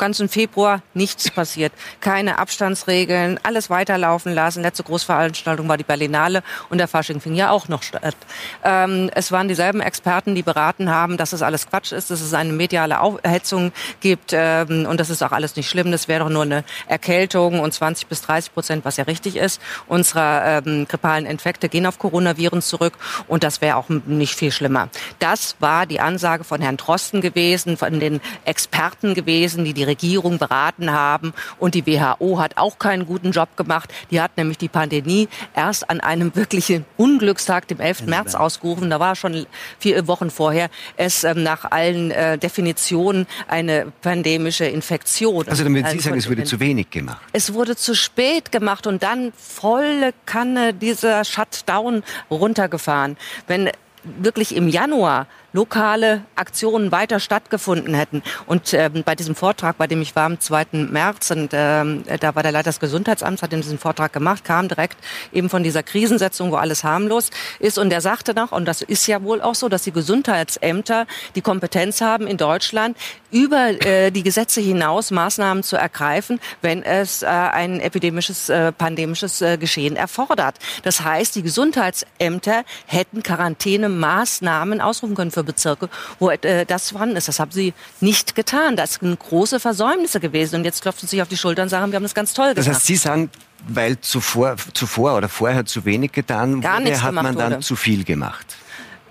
[0.00, 1.72] ganzen Februar nichts passiert.
[2.00, 4.62] Keine Abstandsregeln, alles weiterlaufen lassen.
[4.62, 8.16] Letzte Großveranstaltung war die Berlinale und der Fasching fing ja auch noch statt.
[8.64, 12.34] Ähm, es waren dieselben Experten, die beraten haben, dass es alles Quatsch ist, dass es
[12.34, 15.92] eine mediale Erhitzung gibt ähm, und das ist auch alles nicht schlimm.
[15.92, 19.60] Das wäre doch nur eine Erkältung und 20 bis 30 Prozent, was ja richtig ist,
[19.86, 22.94] unserer ähm, grippalen Infekte gehen auf Coronaviren zurück
[23.28, 24.88] und das wäre auch nicht viel schlimmer.
[25.18, 30.38] Das war die Ansage von Herrn Drosten gewesen, von den Experten gewesen, die die Regierung
[30.38, 31.32] beraten haben.
[31.58, 33.92] Und die WHO hat auch keinen guten Job gemacht.
[34.10, 38.06] Die hat nämlich die Pandemie erst an einem wirklichen Unglückstag, dem 11.
[38.06, 38.90] März, ausgerufen.
[38.90, 39.46] Da war schon
[39.78, 45.48] vier Wochen vorher es ähm, nach allen äh, Definitionen eine pandemische Infektion.
[45.48, 47.20] Also damit Sie sagen, es wurde zu wenig gemacht.
[47.32, 53.16] Es wurde zu spät gemacht und dann volle Kanne dieser Shutdown runtergefahren.
[53.46, 53.70] Wenn
[54.04, 58.22] wirklich im Januar lokale Aktionen weiter stattgefunden hätten.
[58.46, 60.66] Und ähm, bei diesem Vortrag, bei dem ich war am 2.
[60.72, 64.98] März, und ähm, da war der Leiter des Gesundheitsamts, hat diesen Vortrag gemacht, kam direkt
[65.32, 67.78] eben von dieser Krisensetzung, wo alles harmlos ist.
[67.78, 71.42] Und er sagte noch, und das ist ja wohl auch so, dass die Gesundheitsämter die
[71.42, 72.96] Kompetenz haben, in Deutschland
[73.30, 79.40] über äh, die Gesetze hinaus Maßnahmen zu ergreifen, wenn es äh, ein epidemisches, äh, pandemisches
[79.40, 80.56] äh, Geschehen erfordert.
[80.82, 87.28] Das heißt, die Gesundheitsämter hätten Quarantänemaßnahmen ausrufen können Bezirke, wo äh, das vorhanden ist.
[87.28, 88.76] Das haben sie nicht getan.
[88.76, 90.56] Das sind große Versäumnisse gewesen.
[90.56, 92.54] Und jetzt klopfen sie sich auf die Schulter und sagen, wir haben das ganz toll
[92.54, 92.58] gemacht.
[92.58, 93.30] Das heißt, Sie sagen,
[93.68, 97.60] weil zuvor, zuvor oder vorher zu wenig getan Gar wurde, hat man dann wurde.
[97.60, 98.46] zu viel gemacht.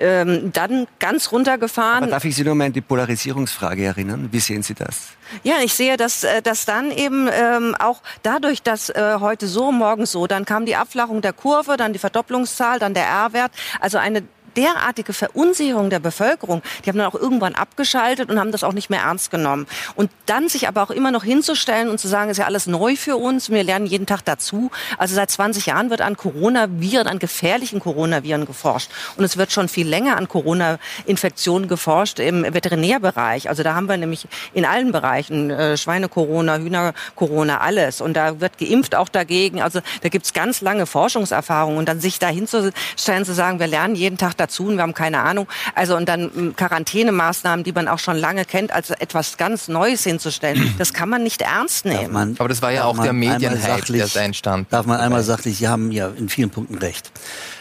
[0.01, 2.03] ähm, dann ganz runtergefahren.
[2.03, 4.29] Aber darf ich Sie nur mal an die Polarisierungsfrage erinnern?
[4.31, 5.09] Wie sehen Sie das?
[5.43, 9.71] Ja, ich sehe, dass, äh, dass dann eben ähm, auch dadurch, dass äh, heute so,
[9.71, 13.97] morgen so, dann kam die Abflachung der Kurve, dann die Verdopplungszahl, dann der R-Wert, also
[13.97, 14.23] eine
[14.59, 18.89] derartige Verunsicherung der Bevölkerung, die haben dann auch irgendwann abgeschaltet und haben das auch nicht
[18.89, 19.67] mehr ernst genommen.
[19.95, 22.67] Und dann sich aber auch immer noch hinzustellen und zu sagen, es ist ja alles
[22.67, 24.69] neu für uns, wir lernen jeden Tag dazu.
[24.97, 28.91] Also seit 20 Jahren wird an Coronaviren, an gefährlichen Coronaviren geforscht.
[29.15, 33.47] Und es wird schon viel länger an Corona-Infektionen geforscht im Veterinärbereich.
[33.47, 38.01] Also da haben wir nämlich in allen Bereichen äh, Schweine-Corona, Hühner-Corona, alles.
[38.01, 39.61] Und da wird geimpft auch dagegen.
[39.61, 41.77] Also da gibt's ganz lange Forschungserfahrungen.
[41.79, 44.93] Und dann sich da hinzustellen, zu sagen, wir lernen jeden Tag dazu und wir haben
[44.93, 45.47] keine Ahnung.
[45.75, 50.03] Also und dann ähm, Quarantänemaßnahmen, die man auch schon lange kennt, als etwas ganz Neues
[50.03, 52.13] hinzustellen, das kann man nicht ernst nehmen.
[52.13, 54.71] man, Aber das war ja auch der Medienhype, der da entstand.
[54.71, 57.11] Darf man einmal sachlich, Sie haben ja in vielen Punkten recht.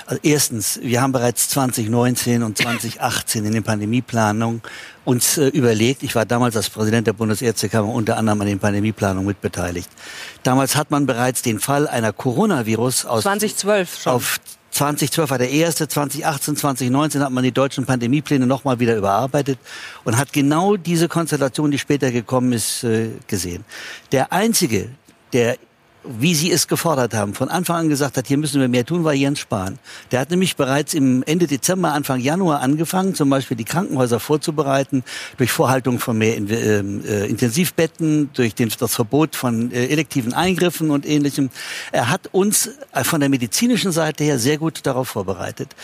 [0.07, 4.63] Also erstens, wir haben bereits 2019 und 2018 in den Pandemieplanungen
[5.05, 9.27] uns äh, überlegt, ich war damals als Präsident der Bundesärztekammer unter anderem an den Pandemieplanungen
[9.27, 9.91] mitbeteiligt.
[10.43, 14.13] Damals hat man bereits den Fall einer Coronavirus aus 2012 schon.
[14.15, 14.39] auf
[14.71, 19.59] 2012 war der erste, 2018, 2019 hat man die deutschen Pandemiepläne nochmal wieder überarbeitet
[20.05, 23.65] und hat genau diese Konstellation, die später gekommen ist, äh, gesehen.
[24.13, 24.91] Der einzige,
[25.33, 25.57] der
[26.05, 29.05] wie Sie es gefordert haben, von Anfang an gesagt hat, hier müssen wir mehr tun,
[29.05, 29.79] war Jens Spahn.
[30.11, 35.05] Der hat nämlich bereits im Ende Dezember, Anfang Januar angefangen, zum Beispiel die Krankenhäuser vorzubereiten,
[35.37, 41.07] durch Vorhaltung von mehr ähm, äh, Intensivbetten, durch das Verbot von äh, elektiven Eingriffen und
[41.07, 41.51] ähnlichem.
[41.93, 45.75] Er hat uns äh, von der medizinischen Seite her sehr gut darauf vorbereitet.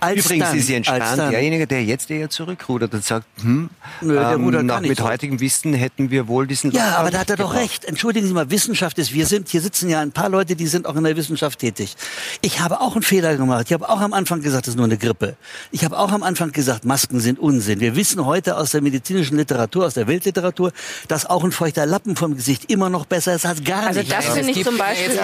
[0.00, 3.68] Als Übrigens dann, ist Spahn dann- derjenige, der jetzt eher zurückrudert und sagt, hm,
[4.00, 7.18] Nö, der ähm, nach, mit heutigem Wissen hätten wir wohl diesen Ja, Lockdown aber da
[7.18, 7.62] hat er doch gebraucht.
[7.62, 7.84] recht.
[7.84, 10.86] Entschuldigen Sie mal, Wissenschaft ist, wir sind, hier sitzen ja ein paar Leute, die sind
[10.86, 11.96] auch in der Wissenschaft tätig.
[12.40, 13.66] Ich habe auch einen Fehler gemacht.
[13.66, 15.36] Ich habe auch am Anfang gesagt, das ist nur eine Grippe.
[15.70, 17.80] Ich habe auch am Anfang gesagt, Masken sind Unsinn.
[17.80, 20.72] Wir wissen heute aus der medizinischen Literatur, aus der Weltliteratur,
[21.08, 24.10] dass auch ein feuchter Lappen vom Gesicht immer noch besser ist als gar Also nicht.
[24.12, 25.16] das Ja, finde ich zum ja, Beispiel ich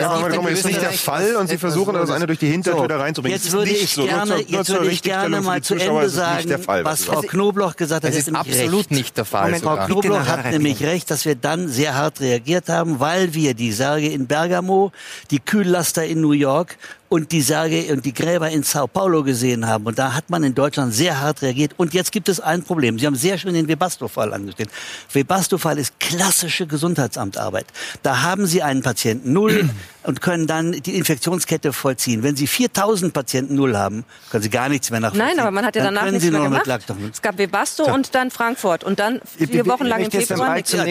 [0.00, 2.96] ja, Warum ist nicht der Fall und Sie versuchen das eine durch die Hintertür So,
[2.96, 3.38] reinzubringen?
[3.38, 4.00] Jetzt würde nicht ich so.
[4.02, 6.84] Nur gerne, zur- nur jetzt würde ich gerne mal zu Ende ist sagen, der Fall,
[6.84, 7.28] was Frau sagen.
[7.28, 8.10] Knoblauch gesagt hat.
[8.10, 8.90] Es ist nämlich absolut recht.
[8.90, 9.44] nicht der Fall.
[9.46, 13.54] Moment, Frau Knobloch hat nämlich recht, dass wir dann sehr hart reagiert haben, weil wir
[13.54, 14.92] die Särge in Bergamo,
[15.30, 16.76] die Kühllaster in New York
[17.10, 19.84] und die Särge und die Gräber in Sao Paulo gesehen haben.
[19.84, 21.72] Und da hat man in Deutschland sehr hart reagiert.
[21.76, 23.00] Und jetzt gibt es ein Problem.
[23.00, 24.70] Sie haben sehr schön den Webasto-Fall angestellt.
[25.12, 27.66] Webasto-Fall ist klassische Gesundheitsamtarbeit.
[28.04, 29.68] Da haben Sie einen Patienten null
[30.04, 32.22] und können dann die Infektionskette vollziehen.
[32.22, 35.26] Wenn Sie 4000 Patienten null haben, können Sie gar nichts mehr nachvollziehen.
[35.34, 36.68] Nein, aber man hat ja danach nichts mehr gemacht.
[37.12, 37.92] Es gab Webasto so.
[37.92, 40.56] und dann Frankfurt und dann vier Wochen lang im Februar.
[40.56, 40.86] Ich möchte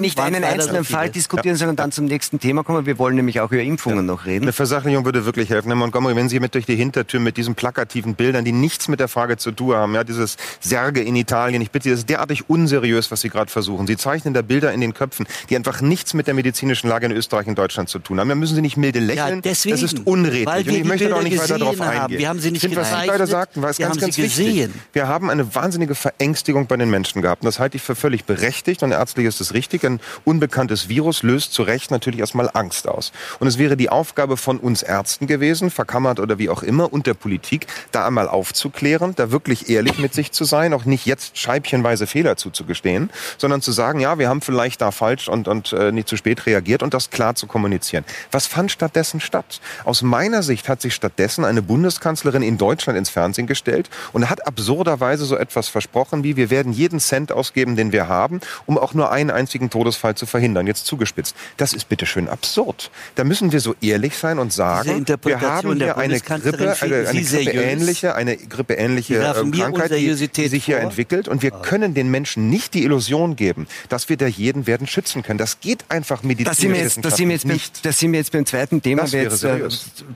[0.00, 2.84] nicht einen einzelnen Fall diskutieren, sondern dann zum nächsten Thema kommen.
[2.84, 4.44] Wir wollen nämlich auch über Impfungen noch reden.
[4.44, 5.68] Eine Versachlichung würde wirklich helfen.
[5.68, 9.00] Herr Montgomery, wenn Sie mit durch die Hintertür mit diesen plakativen Bildern, die nichts mit
[9.00, 12.08] der Frage zu tun haben, ja, dieses Särge in Italien, ich bitte Sie, das ist
[12.08, 13.86] derartig unseriös, was Sie gerade versuchen.
[13.86, 17.12] Sie zeichnen da Bilder in den Köpfen, die einfach nichts mit der medizinischen Lage in
[17.12, 18.28] Österreich und Deutschland zu tun haben.
[18.28, 19.36] Da müssen Sie nicht milde lächeln.
[19.36, 20.68] Ja, deswegen, das ist unredlich.
[20.68, 22.18] Und ich möchte da auch nicht weiter darauf eingehen.
[22.18, 24.70] Wir haben sie nicht Sind, was Sie beide sagten, war es ganz, ganz wichtig.
[24.92, 27.42] Wir haben eine wahnsinnige Verängstigung bei den Menschen gehabt.
[27.42, 29.84] Und das halte ich für völlig berechtigt und ärztlich ist es richtig.
[29.84, 33.12] Ein unbekanntes Virus löst zu Recht natürlich erstmal Angst aus.
[33.38, 37.06] Und es wäre die Aufgabe von uns Ärzten gewesen, verkammert oder wie auch immer, und
[37.06, 41.38] der Politik, da einmal aufzuklären, da wirklich ehrlich mit sich zu sein, auch nicht jetzt
[41.38, 45.92] scheibchenweise Fehler zuzugestehen, sondern zu sagen, ja, wir haben vielleicht da falsch und, und äh,
[45.92, 48.04] nicht zu spät reagiert und das klar zu kommunizieren.
[48.30, 49.60] Was fand stattdessen statt?
[49.84, 54.46] Aus meiner Sicht hat sich stattdessen eine Bundeskanzlerin in Deutschland ins Fernsehen gestellt und hat
[54.46, 58.94] absurderweise so etwas versprochen wie, wir werden jeden Cent ausgeben, den wir haben, um auch
[58.94, 60.66] nur einen einzigen Todesfall zu verhindern.
[60.66, 61.36] Jetzt zugespitzt.
[61.56, 62.90] Das ist bitteschön absurd.
[63.14, 67.22] Da müssen wir so ehrlich sein und sagen, wir haben hier eine Grippe, eine, eine
[67.22, 70.84] grippeähnliche, eine grippeähnliche äh, Krankheit, die, die, sich hier vor?
[70.84, 71.62] entwickelt und wir ah.
[71.62, 75.38] können den Menschen nicht die Illusion geben, dass wir da jeden werden schützen können.
[75.38, 78.46] Das geht einfach medizinisch jetzt, da sind wir jetzt, beim, da sind wir jetzt beim
[78.46, 79.68] zweiten Thema, das, jetzt, äh,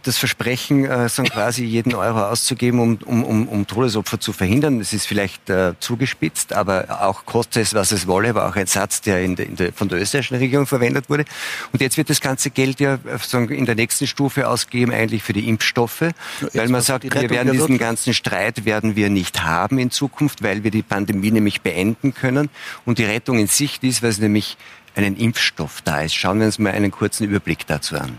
[0.02, 4.78] das Versprechen, äh, so quasi jeden Euro auszugeben, um, um, um, um Todesopfer zu verhindern.
[4.78, 8.66] Das ist vielleicht äh, zugespitzt, aber auch kostet es, was es wolle, war auch ein
[8.66, 11.24] Satz, der, in der, in der von der österreichischen Regierung verwendet wurde.
[11.72, 12.98] Und jetzt wird das ganze Geld ja
[13.32, 16.12] in der nächsten Stufe ausgegeben, eigentlich für die Impfstoffe, ja,
[16.54, 20.64] weil man sagt, wir werden diesen ganzen Streit werden wir nicht haben in Zukunft, weil
[20.64, 22.50] wir die Pandemie nämlich beenden können
[22.84, 24.56] und die Rettung in Sicht ist, weil es nämlich
[24.94, 26.14] einen Impfstoff da ist.
[26.14, 28.18] Schauen wir uns mal einen kurzen Überblick dazu an.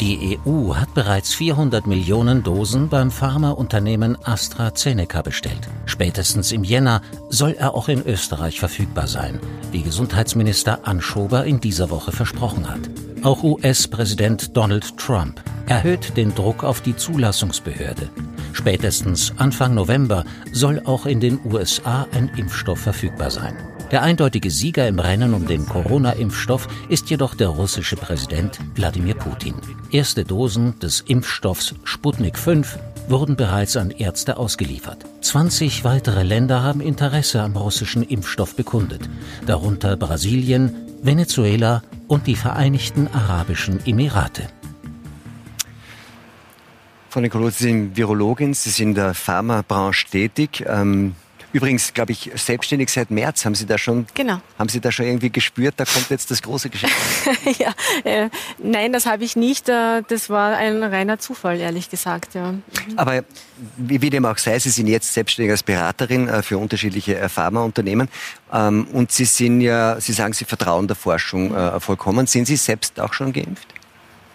[0.00, 5.68] Die EU hat bereits 400 Millionen Dosen beim Pharmaunternehmen AstraZeneca bestellt.
[5.86, 9.38] Spätestens im Jänner soll er auch in Österreich verfügbar sein,
[9.70, 12.80] wie Gesundheitsminister Anschober in dieser Woche versprochen hat.
[13.22, 18.10] Auch US-Präsident Donald Trump erhöht den Druck auf die Zulassungsbehörde.
[18.52, 23.56] Spätestens Anfang November soll auch in den USA ein Impfstoff verfügbar sein.
[23.90, 29.54] Der eindeutige Sieger im Rennen um den Corona-Impfstoff ist jedoch der russische Präsident Wladimir Putin.
[29.90, 32.78] Erste Dosen des Impfstoffs Sputnik 5
[33.08, 35.04] wurden bereits an Ärzte ausgeliefert.
[35.20, 39.08] 20 weitere Länder haben Interesse am russischen Impfstoff bekundet,
[39.46, 44.48] darunter Brasilien, Venezuela und die Vereinigten Arabischen Emirate.
[47.10, 50.64] Frau Nicolo, Sie sind Virologin, Sie sind in der Pharmabranche tätig.
[50.66, 51.14] Ähm,
[51.54, 53.44] übrigens, glaube ich, selbstständig seit März.
[53.44, 54.40] Haben Sie da schon, genau.
[54.58, 56.92] haben Sie da schon irgendwie gespürt, da kommt jetzt das große Geschäft?
[57.58, 58.28] ja, äh,
[58.58, 59.68] nein, das habe ich nicht.
[59.68, 62.34] Äh, das war ein reiner Zufall, ehrlich gesagt.
[62.34, 62.52] Ja.
[62.52, 62.62] Mhm.
[62.96, 63.22] Aber
[63.76, 67.28] wie, wie, dem auch sei, Sie sind jetzt selbstständig als Beraterin äh, für unterschiedliche äh,
[67.28, 68.08] Pharmaunternehmen.
[68.52, 72.26] Ähm, und Sie sind ja, Sie sagen, Sie vertrauen der Forschung äh, vollkommen.
[72.26, 73.68] Sind Sie selbst auch schon geimpft?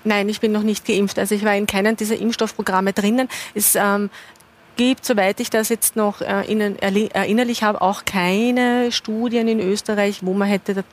[0.05, 1.19] Nein, ich bin noch nicht geimpft.
[1.19, 3.27] Also ich war in keinem dieser Impfstoffprogramme drinnen.
[3.53, 4.09] Es ähm,
[4.79, 10.33] gibt, soweit ich das jetzt noch äh, erinnerlich habe, auch keine Studien in Österreich, wo
[10.33, 10.85] man hätte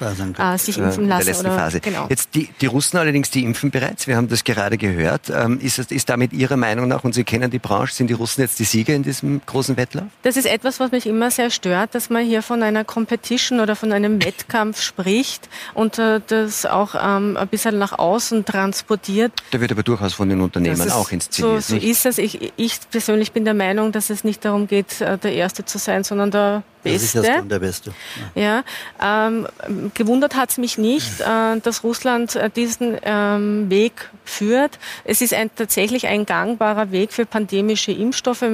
[0.00, 1.24] äh, sich impfen lassen.
[1.24, 1.80] Der letzten oder, Phase.
[1.80, 2.06] Genau.
[2.08, 4.06] Jetzt die, die Russen allerdings, die impfen bereits.
[4.06, 5.30] Wir haben das gerade gehört.
[5.30, 8.42] Ähm, ist, ist damit Ihrer Meinung nach, und Sie kennen die Branche, sind die Russen
[8.42, 10.06] jetzt die Sieger in diesem großen Wettlauf?
[10.22, 13.76] Das ist etwas, was mich immer sehr stört, dass man hier von einer Competition oder
[13.76, 19.32] von einem Wettkampf spricht und äh, das auch ähm, ein bisschen nach außen transportiert.
[19.50, 21.62] Da wird aber durchaus von den Unternehmen ist, auch inszeniert.
[21.62, 22.18] So, so ist es.
[22.18, 25.78] Ich, ich persönlich bin der Meinung, dass es nicht darum geht, äh, der Erste zu
[25.78, 27.18] sein, sondern der Beste.
[27.18, 27.92] Ist der Beste.
[28.34, 28.62] Ja,
[29.00, 29.46] ja ähm,
[29.94, 34.78] gewundert hat es mich nicht, äh, dass Russland äh, diesen ähm, Weg führt.
[35.04, 38.44] Es ist ein, tatsächlich ein gangbarer Weg für pandemische Impfstoffe.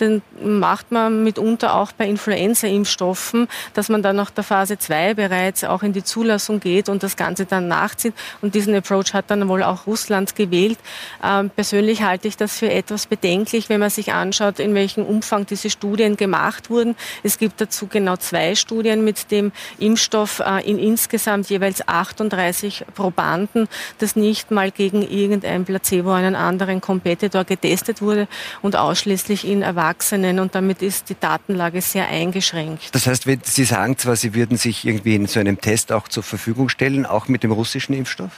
[0.00, 5.64] Den macht man mitunter auch bei Influenza-Impfstoffen, dass man dann nach der Phase 2 bereits
[5.64, 8.14] auch in die Zulassung geht und das Ganze dann nachzieht.
[8.42, 10.78] Und diesen Approach hat dann wohl auch Russland gewählt.
[11.22, 15.46] Ähm, persönlich halte ich das für etwas bedenklich, wenn man sich anschaut, in welchem Umfang
[15.46, 16.96] diese Studien gemacht wurden.
[17.22, 23.68] Es gibt dazu genau zwei Studien mit dem Impfstoff äh, in insgesamt jeweils 38 Probanden,
[23.98, 28.28] das nicht mal gegen irgendein Placebo, einen anderen Competitor getestet wurde
[28.62, 30.40] und ausschließlich in Erwachsenen.
[30.40, 32.94] Und damit ist die Datenlage sehr eingeschränkt.
[32.94, 36.22] Das heißt, Sie sagen zwar, Sie würden sich irgendwie in so einem Test auch zur
[36.22, 38.30] Verfügung stellen, auch mit dem russischen Impfstoff?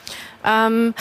[0.44, 0.94] Ähm,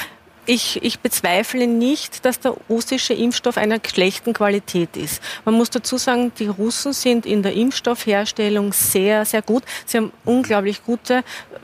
[0.45, 5.21] ich, ich, bezweifle nicht, dass der russische Impfstoff einer schlechten Qualität ist.
[5.45, 9.63] Man muss dazu sagen, die Russen sind in der Impfstoffherstellung sehr, sehr gut.
[9.85, 11.23] Sie haben unglaublich gute,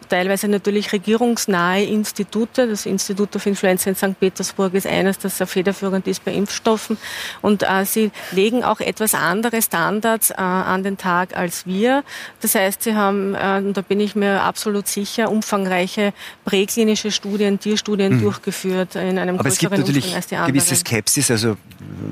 [0.10, 2.68] teilweise natürlich regierungsnahe Institute.
[2.68, 4.20] Das Institut of Influenza in St.
[4.20, 6.98] Petersburg ist eines, das sehr federführend ist bei Impfstoffen.
[7.42, 12.04] Und äh, sie legen auch etwas andere Standards äh, an den Tag als wir.
[12.42, 16.14] Das heißt, sie haben, äh, und da bin ich mir absolut sicher, umfangreiche
[16.46, 18.22] präklinische Studien, Tierstudien mhm.
[18.22, 20.16] durchgeführt durchgeführt in einem Aber es gibt natürlich
[20.48, 21.58] gewisse Skepsis, also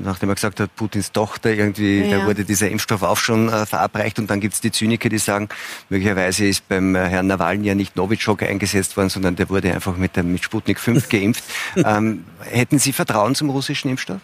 [0.02, 2.18] nachdem er gesagt hat, Putins Tochter irgendwie, ja.
[2.18, 5.18] da wurde dieser Impfstoff auch schon äh, verabreicht und dann gibt es die Zyniker, die
[5.18, 5.48] sagen,
[5.88, 9.96] möglicherweise ist beim äh, Herrn Nawalny ja nicht Novichok eingesetzt worden, sondern der wurde einfach
[9.96, 11.44] mit, dem, mit Sputnik 5 geimpft.
[11.76, 14.20] ähm, hätten Sie Vertrauen zum russischen Impfstoff?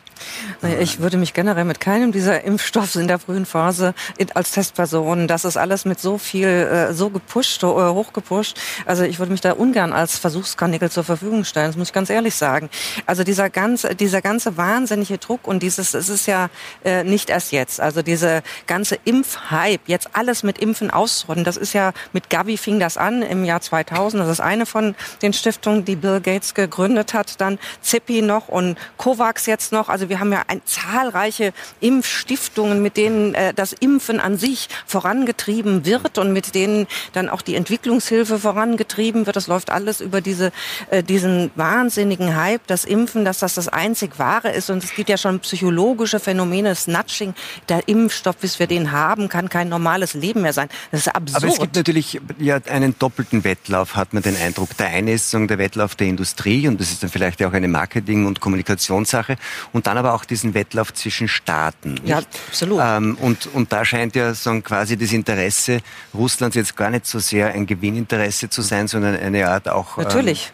[0.80, 3.94] Ich würde mich generell mit keinem dieser Impfstoffe in der frühen Phase
[4.34, 8.58] als Testperson, das ist alles mit so viel, äh, so gepusht, äh, hochgepusht.
[8.86, 12.08] Also ich würde mich da ungern als Versuchskanickel zur Verfügung stellen, das muss ich ganz
[12.08, 12.70] ehrlich ehrlich sagen.
[13.06, 16.50] Also dieser ganze, dieser ganze wahnsinnige Druck und dieses, es ist ja
[16.84, 17.80] äh, nicht erst jetzt.
[17.80, 22.78] Also diese ganze Impfhype, jetzt alles mit Impfen auszurotten, das ist ja mit Gavi fing
[22.78, 24.22] das an im Jahr 2000.
[24.22, 27.40] Das ist eine von den Stiftungen, die Bill Gates gegründet hat.
[27.40, 29.88] Dann Zippy noch und Covax jetzt noch.
[29.88, 35.86] Also wir haben ja ein, zahlreiche Impfstiftungen, mit denen äh, das Impfen an sich vorangetrieben
[35.86, 39.36] wird und mit denen dann auch die Entwicklungshilfe vorangetrieben wird.
[39.36, 40.52] Das läuft alles über diese,
[40.90, 44.68] äh, diesen wahnsinnigen Hype, das Impfen, dass das das einzig Wahre ist.
[44.68, 47.32] Und es gibt ja schon psychologische Phänomene, Snatching.
[47.70, 50.68] Der Impfstoff, bis wir den haben, kann kein normales Leben mehr sein.
[50.90, 51.42] Das ist absurd.
[51.42, 54.76] Aber es gibt natürlich ja einen doppelten Wettlauf, hat man den Eindruck.
[54.76, 58.26] Der eine ist der Wettlauf der Industrie und das ist dann vielleicht auch eine Marketing-
[58.26, 59.36] und Kommunikationssache.
[59.72, 61.94] Und dann aber auch diesen Wettlauf zwischen Staaten.
[61.94, 62.08] Nicht?
[62.08, 62.80] Ja, absolut.
[62.82, 65.80] Ähm, und, und da scheint ja sagen, quasi das Interesse
[66.14, 69.98] Russlands jetzt gar nicht so sehr ein Gewinninteresse zu sein, sondern eine Art auch...
[69.98, 70.46] Natürlich.
[70.46, 70.52] Ähm,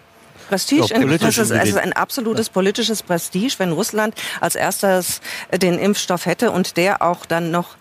[0.48, 0.86] Prestige.
[0.88, 5.20] Ja, das ist, es ist ein absolutes politisches Prestige, wenn Russland als erstes
[5.52, 7.76] den Impfstoff hätte und der auch dann noch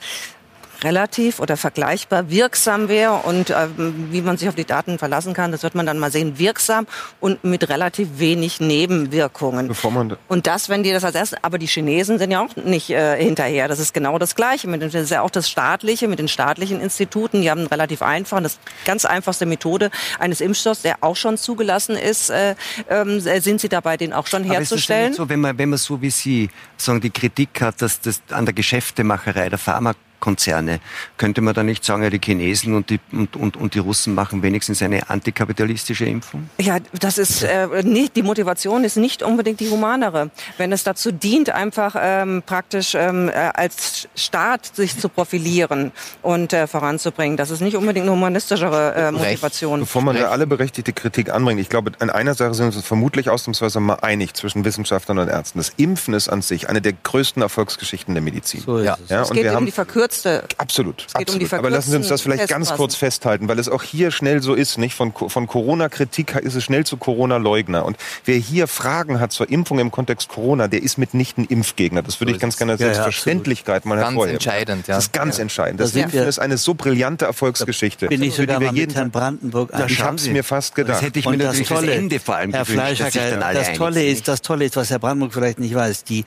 [0.84, 5.51] relativ oder vergleichbar wirksam wäre und äh, wie man sich auf die Daten verlassen kann,
[5.51, 6.88] das wird man dann mal sehen, wirksam
[7.19, 9.67] und mit relativ wenig Nebenwirkungen.
[9.67, 12.55] Bevor man und das, wenn die das als erstes, aber die Chinesen sind ja auch
[12.55, 13.67] nicht äh, hinterher.
[13.67, 14.67] Das ist genau das Gleiche.
[14.67, 17.41] Mit, das ist ja auch das Staatliche, mit den staatlichen Instituten.
[17.41, 22.30] Die haben relativ einfach, das ganz einfachste Methode eines Impfstoffs, der auch schon zugelassen ist,
[22.30, 22.55] äh,
[22.88, 25.13] äh, sind sie dabei, den auch schon herzustellen.
[25.13, 28.45] so, wenn man, wenn man so wie Sie sagen, die Kritik hat, dass das an
[28.45, 30.80] der Geschäftemacherei der Pharma Konzerne.
[31.18, 34.15] Könnte man da nicht sagen, ja, die Chinesen und die, und, und, und die Russen
[34.15, 36.49] machen wenigstens eine antikapitalistische Impfung?
[36.59, 40.32] Ja, das ist äh, nicht, die Motivation ist nicht unbedingt die humanere.
[40.57, 45.91] Wenn es dazu dient, einfach ähm, praktisch ähm, äh, als Staat sich zu profilieren
[46.22, 49.82] und äh, voranzubringen, das ist nicht unbedingt eine humanistischere äh, Motivation.
[49.82, 52.86] Bevor man da alle berechtigte Kritik anbringt, ich glaube, an einer Sache sind wir uns
[52.86, 55.59] vermutlich ausnahmsweise mal einig zwischen Wissenschaftlern und Ärzten.
[55.59, 58.61] Das Impfen ist an sich eine der größten Erfolgsgeschichten der Medizin.
[58.61, 58.97] So ja.
[59.07, 59.22] ja.
[59.22, 60.43] Es geht und wir um haben die Verkürzung verkürzte.
[60.58, 61.05] Absolut.
[61.08, 61.51] Es geht absolut.
[61.51, 64.41] Um Aber lassen Sie uns das vielleicht ganz kurz festhalten, weil es auch hier schnell
[64.41, 64.95] so ist, nicht?
[64.95, 67.86] Von, von Corona-Kritik ist es schnell zu Corona-Leugner.
[67.86, 72.01] Und wer hier Fragen hat zur Impfung im Kontext Corona, der ist mitnichten Impfgegner.
[72.01, 74.34] Das würde so ich ganz gerne als ja, Selbstverständlichkeit ja, mal hervorheben.
[74.34, 74.95] Ganz entscheidend, ja.
[74.95, 75.43] Das ist ganz ja.
[75.43, 75.80] entscheidend.
[75.80, 78.08] Das Impfen ist eine so brillante Erfolgsgeschichte.
[78.08, 79.88] Bin ich sogar mal mit Herrn Brandenburg ein.
[79.88, 80.97] Ich habe es mir fast gedacht.
[80.97, 84.05] Das hätte ich mir natürlich das, Tolle, das Ende vor allem Herr gewünscht, das Tolle
[84.05, 86.26] ist, das Tolle ist, was Herr Brandenburg vielleicht nicht weiß, die,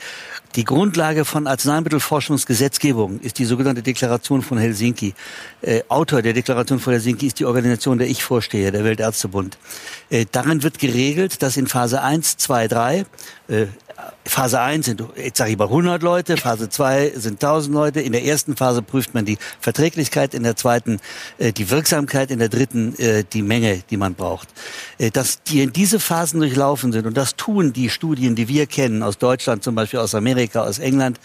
[0.56, 5.14] die Grundlage von Arzneimittelforschungsgesetzgebung ist die sogenannte Deklaration von Helsinki.
[5.62, 9.58] Äh, Autor der Deklaration von Helsinki ist die Organisation, der ich vorstehe, der Weltärztebund.
[10.10, 13.06] Äh, darin wird geregelt, dass in Phase 1, 2, 3
[13.48, 13.66] äh,
[14.24, 18.00] Phase 1 sind, jetzt sage ich mal 100 Leute, Phase 2 sind 1000 Leute.
[18.00, 21.00] In der ersten Phase prüft man die Verträglichkeit, in der zweiten
[21.38, 24.48] äh, die Wirksamkeit, in der dritten äh, die Menge, die man braucht.
[24.98, 28.66] Äh, dass die in diese Phasen durchlaufen sind und das tun die Studien, die wir
[28.66, 31.18] kennen, aus Deutschland zum Beispiel, aus Amerika, aus England.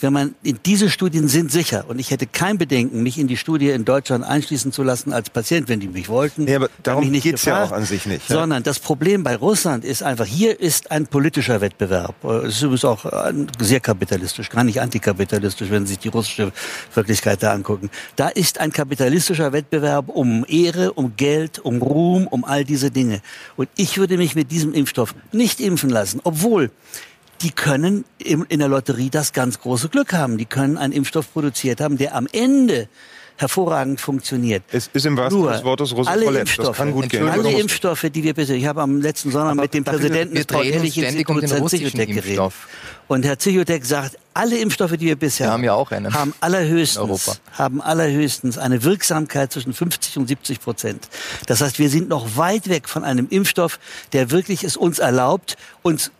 [0.00, 3.36] Wenn man in diese Studien sind sicher und ich hätte kein Bedenken, mich in die
[3.36, 6.46] Studie in Deutschland einschließen zu lassen als Patient, wenn die mich wollten.
[6.46, 8.28] Ja, aber darum geht es ja auch an sich nicht.
[8.28, 8.36] Ja?
[8.36, 12.14] Sondern das Problem bei Russland ist einfach, hier ist ein politischer Wettbewerb.
[12.22, 13.04] Es ist übrigens auch
[13.58, 16.52] sehr kapitalistisch, gar nicht antikapitalistisch, wenn Sie sich die russische
[16.94, 17.90] Wirklichkeit da angucken.
[18.16, 23.22] Da ist ein kapitalistischer Wettbewerb um Ehre, um Geld, um Ruhm, um all diese Dinge.
[23.56, 26.70] Und ich würde mich mit diesem Impfstoff nicht impfen lassen, obwohl
[27.40, 30.36] die können in der Lotterie das ganz große Glück haben.
[30.36, 32.88] Die können einen Impfstoff produziert haben, der am Ende
[33.40, 34.62] hervorragend funktioniert.
[34.70, 36.40] Es ist im wahrsten Sinne des Wortes Rose alle Roulette.
[36.40, 37.28] Impfstoffe, Das kann gut gehen.
[37.28, 40.62] alle Impfstoffe, die wir bisher, ich habe am letzten Sonntag mit dem Präsidenten des paul
[40.62, 42.52] drehen uns ehrlich ständig um Herrn Zichotek geredet.
[43.08, 46.14] Und Herr Zichotek sagt, alle Impfstoffe, die wir bisher Wir haben ja auch einen.
[46.14, 51.08] haben allerhöchstens, haben allerhöchstens eine Wirksamkeit zwischen 50 und 70 Prozent.
[51.46, 53.80] Das heißt, wir sind noch weit weg von einem Impfstoff,
[54.12, 56.12] der wirklich es uns erlaubt, uns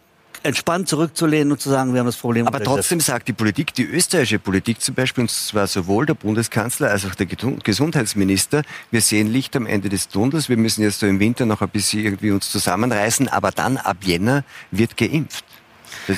[0.42, 3.84] entspannt zurückzulehnen und zu sagen, wir haben das Problem Aber trotzdem sagt die Politik, die
[3.84, 9.28] österreichische Politik zum Beispiel, und zwar sowohl der Bundeskanzler als auch der Gesundheitsminister, wir sehen
[9.28, 12.30] Licht am Ende des Tunnels, wir müssen jetzt so im Winter noch ein bisschen irgendwie
[12.30, 15.44] uns zusammenreißen, aber dann ab Jänner wird geimpft.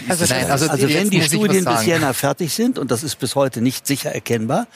[0.09, 1.85] Also das Nein, also Also wenn die Studien bis.
[1.87, 4.67] Jänner fertig sind, und das ist bis heute nicht sicher erkennbar,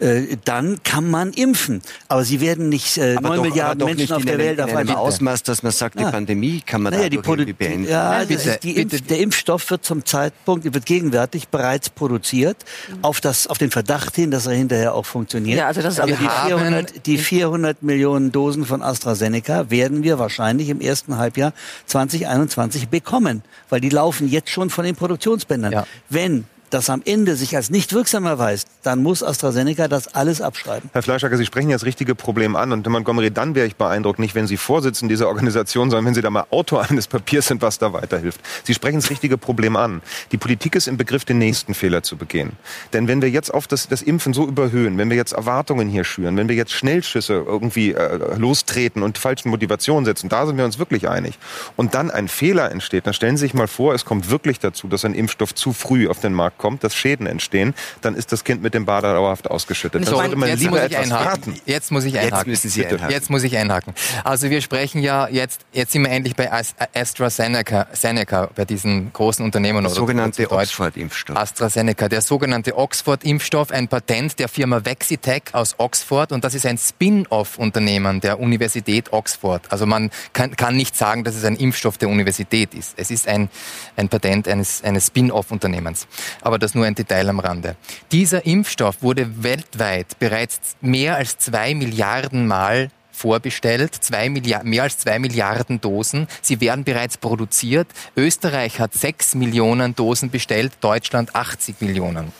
[0.00, 1.82] äh, dann kann man impfen.
[2.08, 4.26] Aber sie werden nicht äh, aber neun doch, Milliarden aber doch Menschen nicht auf in
[4.26, 4.96] der Welt in auf einmal.
[4.96, 6.10] Ausmaß, dass man sagt, die Ah.
[6.10, 7.88] Pandemie kann man Naja, die irgendwie beenden.
[7.88, 8.96] ja, Bitte, das ist die bitte.
[8.96, 12.56] Impf der Impfstoff wird zum Zeitpunkt, wird gegenwärtig bereits produziert,
[13.02, 15.58] auf, das, auf den Verdacht hin, dass er hinterher auch funktioniert.
[15.58, 20.18] Ja, also das Aber die haben- 400, die 400 Millionen Dosen von AstraZeneca werden wir
[20.18, 21.52] wahrscheinlich im ersten Halbjahr
[21.86, 25.72] 2021 bekommen, weil die laufen jetzt schon von den Produktionsbändern.
[25.72, 25.86] Ja.
[26.08, 30.88] Wenn das am Ende sich als nicht wirksam erweist, dann muss AstraZeneca das alles abschreiben.
[30.92, 32.72] Herr Fleischacker, Sie sprechen ja das richtige Problem an.
[32.72, 36.22] Und Montgomery, dann wäre ich beeindruckt, nicht wenn Sie Vorsitzender dieser Organisation, sondern wenn Sie
[36.22, 38.40] da mal Autor eines Papiers sind, was da weiterhilft.
[38.64, 40.00] Sie sprechen das richtige Problem an.
[40.32, 42.52] Die Politik ist im Begriff, den nächsten Fehler zu begehen.
[42.92, 46.04] Denn wenn wir jetzt auf das, das Impfen so überhöhen, wenn wir jetzt Erwartungen hier
[46.04, 50.64] schüren, wenn wir jetzt Schnellschüsse irgendwie äh, lostreten und falschen Motivationen setzen, da sind wir
[50.64, 51.38] uns wirklich einig.
[51.76, 54.88] Und dann ein Fehler entsteht, dann stellen Sie sich mal vor, es kommt wirklich dazu,
[54.88, 58.44] dass ein Impfstoff zu früh auf den Markt kommt, dass Schäden entstehen, dann ist das
[58.44, 60.06] Kind mit dem Bade dauerhaft ausgeschüttet.
[60.06, 61.60] So, sollte man jetzt lieber muss ich etwas einhaken.
[61.66, 62.50] Jetzt muss ich Jetzt einhaken.
[62.50, 62.94] müssen Sie Bitte.
[62.94, 63.12] einhaken.
[63.12, 63.94] Jetzt muss ich einhaken.
[64.24, 69.12] Also wir sprechen ja jetzt, jetzt sind wir endlich bei As- AstraZeneca, Seneca, bei diesen
[69.12, 69.82] großen Unternehmen.
[69.82, 70.50] Der oder sogenannte.
[70.50, 71.36] Oxford-Impfstoff.
[71.36, 76.78] AstraZeneca, der sogenannte Oxford-Impfstoff, ein Patent der Firma Vexitech aus Oxford und das ist ein
[76.78, 79.62] Spin-off-Unternehmen der Universität Oxford.
[79.70, 82.94] Also man kann, kann nicht sagen, dass es ein Impfstoff der Universität ist.
[82.96, 83.48] Es ist ein,
[83.96, 86.06] ein Patent eines, eines Spin-off-Unternehmens.
[86.52, 87.76] Aber das nur ein Detail am Rande.
[88.12, 95.18] Dieser Impfstoff wurde weltweit bereits mehr als zwei Milliarden Mal vorbestellt, zwei mehr als zwei
[95.18, 96.26] Milliarden Dosen.
[96.42, 97.88] Sie werden bereits produziert.
[98.18, 102.32] Österreich hat sechs Millionen Dosen bestellt, Deutschland 80 Millionen.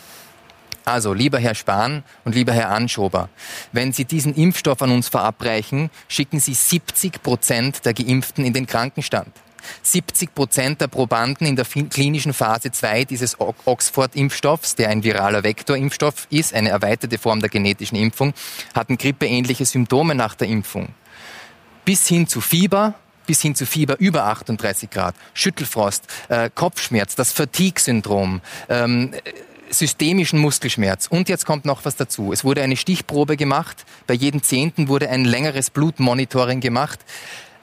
[0.85, 3.29] Also, lieber Herr Spahn und lieber Herr Anschober,
[3.71, 8.67] wenn Sie diesen Impfstoff an uns verabreichen, schicken Sie 70 Prozent der Geimpften in den
[8.67, 9.31] Krankenstand.
[9.81, 16.27] 70 Prozent der Probanden in der klinischen Phase 2 dieses Oxford-Impfstoffs, der ein viraler Vektorimpfstoff
[16.29, 18.33] ist, eine erweiterte Form der genetischen Impfung,
[18.73, 20.89] hatten grippeähnliche Symptome nach der Impfung.
[21.85, 22.95] Bis hin zu Fieber,
[23.25, 29.11] bis hin zu Fieber über 38 Grad, Schüttelfrost, äh, Kopfschmerz, das Fatigue-Syndrom, ähm,
[29.69, 31.07] systemischen Muskelschmerz.
[31.07, 32.31] Und jetzt kommt noch was dazu.
[32.31, 33.85] Es wurde eine Stichprobe gemacht.
[34.07, 36.99] Bei jedem Zehnten wurde ein längeres Blutmonitoring gemacht.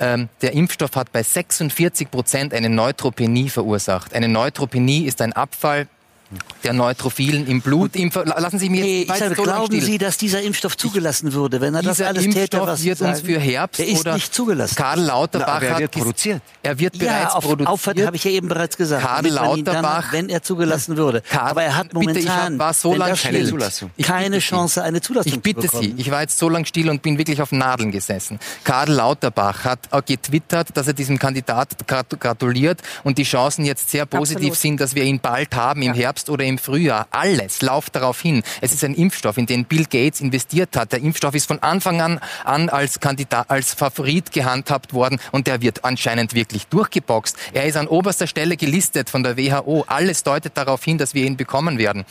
[0.01, 4.15] Ähm, der Impfstoff hat bei 46 Prozent eine Neutropenie verursacht.
[4.15, 5.87] Eine Neutropenie ist ein Abfall
[6.65, 7.97] der Neutrophilen im Blut.
[7.97, 9.81] Im Lassen Sie mir Nee, jetzt ich so glauben.
[9.81, 12.89] Sie, dass dieser Impfstoff zugelassen würde, wenn er das Dieser alles täte, Impfstoff was Sie
[12.89, 14.77] wird uns für Herbst Der ist oder nicht zugelassen.
[14.77, 16.43] Karl Lauterbach Na, er hat wird produziert.
[16.63, 17.69] Er wird ja, bereits auf, produziert.
[17.69, 19.03] Auffahrt habe ich ja eben bereits gesagt.
[19.05, 21.23] Karl Lauterbach- dann, wenn er zugelassen würde.
[21.29, 23.33] Karl- Aber er hat Bitte, momentan, war so wenn lang das still.
[23.33, 23.91] stimmt, Zulassung.
[23.97, 24.39] Ich keine bitte.
[24.41, 25.83] Chance, eine Zulassung Ich bitte zu bekommen.
[25.97, 28.39] Sie, ich war jetzt so lang still und bin wirklich auf Nadeln gesessen.
[28.65, 33.91] Karl Lauterbach hat auch getwittert, dass er diesem Kandidat grat- gratuliert und die Chancen jetzt
[33.91, 34.57] sehr positiv Absolut.
[34.59, 37.07] sind, dass wir ihn bald haben, im Herbst oder im Frühjahr.
[37.11, 38.43] Alles läuft darauf hin.
[38.61, 40.93] Es ist ein Impfstoff, in den Bill Gates investiert hat.
[40.93, 45.63] Der Impfstoff ist von Anfang an, an als Kandidat, als Favorit gehandhabt worden und der
[45.63, 47.37] wird anscheinend wirklich durchgeboxt.
[47.53, 49.85] Er ist an oberster Stelle gelistet von der WHO.
[49.87, 52.05] Alles deutet darauf hin, dass wir ihn bekommen werden.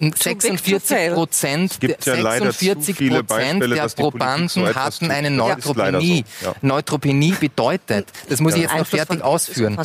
[0.00, 1.14] big to 46 fail.
[1.14, 6.24] Prozent, ja leider zu 46 viele Prozent der Probanden so hatten eine Neutropenie.
[6.40, 6.54] so, ja.
[6.62, 9.78] Neutropenie bedeutet, das muss ich jetzt noch Einfluss fertig ausführen.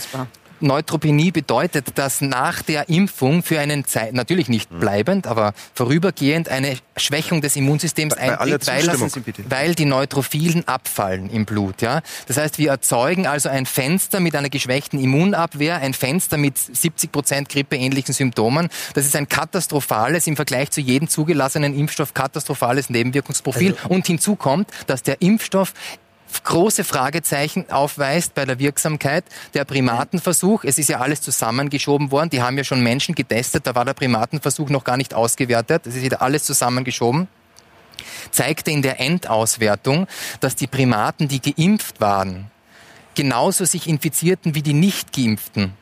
[0.62, 4.80] Neutropenie bedeutet, dass nach der Impfung für einen Zeit, natürlich nicht Hm.
[4.80, 8.88] bleibend, aber vorübergehend eine Schwächung des Immunsystems eintritt, weil,
[9.50, 11.82] weil die Neutrophilen abfallen im Blut.
[11.82, 12.02] Ja?
[12.28, 17.12] Das heißt, wir erzeugen also ein Fenster mit einer geschwächten Immunabwehr, ein Fenster mit 70
[17.12, 18.70] Prozent grippeähnlichen Symptomen.
[18.94, 23.76] Das ist ein katastrophales, im Vergleich zu jedem zugelassenen Impfstoff, katastrophales Nebenwirkungsprofil.
[23.76, 25.74] Also Und hinzu kommt, dass der Impfstoff
[26.44, 29.24] große Fragezeichen aufweist bei der Wirksamkeit.
[29.54, 33.76] Der Primatenversuch, es ist ja alles zusammengeschoben worden, die haben ja schon Menschen getestet, da
[33.76, 37.28] war der Primatenversuch noch gar nicht ausgewertet, es ist wieder alles zusammengeschoben
[38.32, 40.08] zeigte in der Endauswertung,
[40.40, 42.52] dass die Primaten, die geimpft waren,
[43.16, 45.74] genauso sich infizierten wie die nicht geimpften.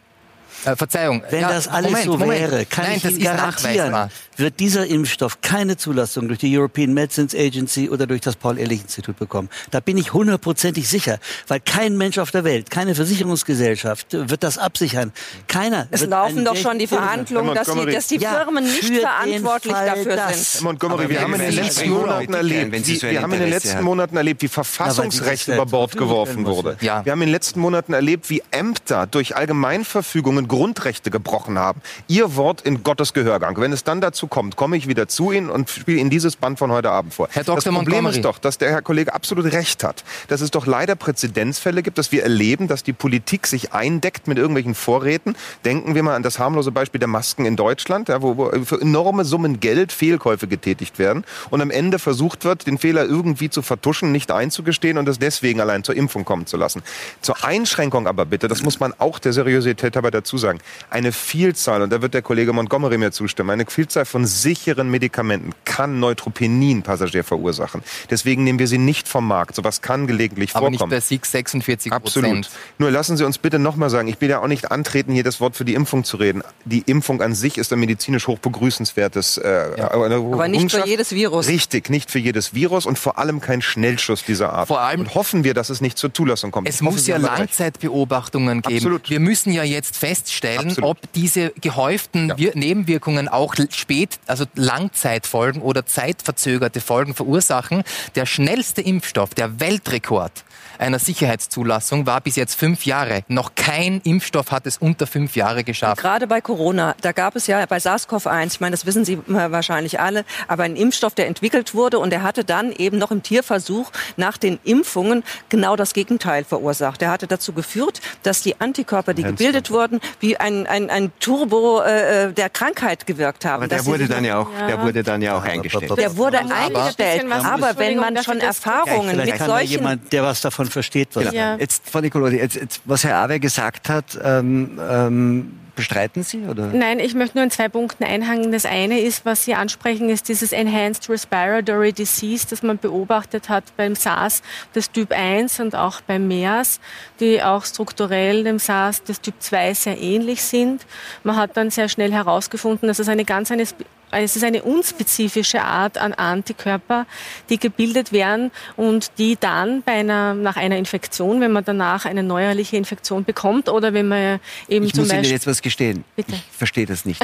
[0.66, 1.24] Äh, Verzeihung.
[1.30, 2.40] Wenn ja, das alles Moment, so Moment.
[2.52, 6.94] wäre, kann Nein, ich das Ihnen garantieren, wird dieser Impfstoff keine Zulassung durch die European
[6.94, 9.50] Medicines Agency oder durch das Paul-Ehrlich-Institut bekommen.
[9.72, 14.58] Da bin ich hundertprozentig sicher, weil kein Mensch auf der Welt, keine Versicherungsgesellschaft wird das
[14.58, 15.12] absichern.
[15.48, 15.88] Keiner.
[15.92, 19.86] Es laufen doch schon die Verhandlungen, dass die, dass die Ja, Firmen nicht verantwortlich Fall,
[19.88, 20.64] dafür dass- sind.
[20.64, 23.40] Montgomery, wir haben in den letzten Monaten erlebt, kennen, wenn Sie wie, wir haben in
[23.40, 23.84] den letzten.
[23.84, 26.78] Monaten erlebt, wie Verfassungsrecht das über Bord geworfen wurde.
[26.82, 27.04] Ja.
[27.06, 31.82] Wir haben in den letzten Monaten erlebt, wie Ämter durch Allgemeinverfügungen Grundrechte gebrochen haben.
[32.08, 33.60] Ihr Wort in Gottes Gehörgang.
[33.60, 36.60] Wenn es dann dazu kommt, komme ich wieder zu Ihnen und spiele Ihnen dieses Band
[36.60, 37.28] von heute Abend vor.
[37.32, 37.56] Herr Dr.
[37.56, 38.16] Das Problem Montgomery.
[38.16, 41.98] ist doch, dass der Herr Kollege absolut recht hat, dass es doch leider Präzedenzfälle gibt,
[41.98, 45.36] dass wir erleben, dass die Politik sich eindeckt mit irgendwelchen Vorräten.
[45.66, 48.82] Denken wir mal an das harmlose Beispiel der Masken in Deutschland, ja, wo, wo für
[48.82, 53.62] enorme Summen Geld Fehlkäufe getätigt werden und am Ende versucht wird, den Fehler irgendwie zu
[53.62, 56.84] vertuschen, nicht einzugestehen und das deswegen allein zur Impfung kommen zu lassen.
[57.22, 60.60] Zur Einschränkung aber bitte, das muss man auch der Seriosität dabei dazu sagen,
[60.90, 65.52] eine Vielzahl, und da wird der Kollege Montgomery mir zustimmen, eine Vielzahl von sicheren Medikamenten
[65.66, 67.84] kann Neutropenin Passagier verursachen.
[68.10, 69.56] Deswegen nehmen wir sie nicht vom Markt.
[69.56, 70.92] Sowas kann gelegentlich Aber nicht vorkommen.
[70.98, 72.50] bei SIG 46 Absolut.
[72.78, 75.40] Nur lassen Sie uns bitte nochmal sagen, ich will ja auch nicht antreten, hier das
[75.40, 76.44] Wort für die Impfung zu reden.
[76.66, 79.38] Die Impfung an sich ist ein medizinisch hoch begrüßenswertes.
[79.38, 79.92] Äh, Ja.
[79.92, 81.48] Aber nicht für jedes Virus.
[81.48, 84.68] Richtig, nicht für jedes Virus und vor allem kein Schnellschuss dieser Art.
[84.68, 86.68] Vor allem- und hoffen wir, dass es nicht zur Zulassung kommt.
[86.70, 87.18] Es muss ja.
[87.18, 88.76] Langzeitbeobachtungen geben.
[88.76, 89.10] Absolut.
[89.10, 89.98] Wir müssen ja jetzt
[90.28, 90.90] feststellen, Absolut.
[90.90, 92.38] ob diese gehäuften Ja.
[92.38, 97.84] Wir Nebenwirkungen auch spät, also Langzeitfolgen oder zeitverzögerte Folgen verursachen.
[98.16, 100.44] Der schnellste Impfstoff, der Weltrekord
[100.80, 103.24] einer Sicherheitszulassung war bis jetzt fünf Jahre.
[103.28, 106.02] Noch kein Impfstoff hat es unter fünf Jahre geschafft.
[106.02, 109.52] Gerade bei Corona, da gab es ja bei SARS-CoV-1, ich meine, das wissen Sie äh,
[109.52, 113.24] wahrscheinlich alle, aber ein Impfstoff, der entwickelt wurde und der hatte dann eben noch im
[113.24, 117.02] Tierversuch nach den Impfungen genau das Gegenteil verursacht.
[117.02, 121.82] Der hatte dazu geführt, dass die Antikörper, die gebildet wurden, wie ein, ein, ein Turbo
[121.82, 123.64] äh, der Krankheit gewirkt haben.
[123.64, 125.98] Aber der wurde dann ja auch, der wurde dann ja auch eingestellt.
[125.98, 130.42] Der wurde Aber- eingestellt, was- aber wenn man schon Erfahrungen mit solchen jemand, der was
[130.42, 131.56] davon versteht, was Ja.
[131.58, 136.40] Jetzt, Frau Nicolodi, jetzt, jetzt, was Herr Awe gesagt hat, ähm, ähm, bestreiten Sie?
[136.40, 136.68] Oder?
[136.74, 138.52] Nein, ich möchte nur in zwei Punkten einhangen.
[138.52, 143.64] Das eine ist, was Sie ansprechen, ist dieses Enhanced Respiratory Disease, das man beobachtet hat
[143.78, 144.42] beim SARS
[144.76, 146.82] des Typ 1 und auch beim MERS,
[147.22, 150.86] die auch strukturell dem SARS des Typ 2 sehr ähnlich sind.
[151.24, 153.66] Man hat dann sehr schnell herausgefunden, dass es eine ganz eine
[154.12, 157.06] es ist eine unspezifische Art an Antikörper,
[157.50, 162.24] die gebildet werden und die dann bei einer, nach einer Infektion, wenn man danach eine
[162.24, 166.04] neuerliche Infektion bekommt oder wenn man eben Ich zum muss Ihnen Beispiel jetzt was gestehen.
[166.16, 166.34] Bitte.
[166.34, 167.22] Ich verstehe das nicht.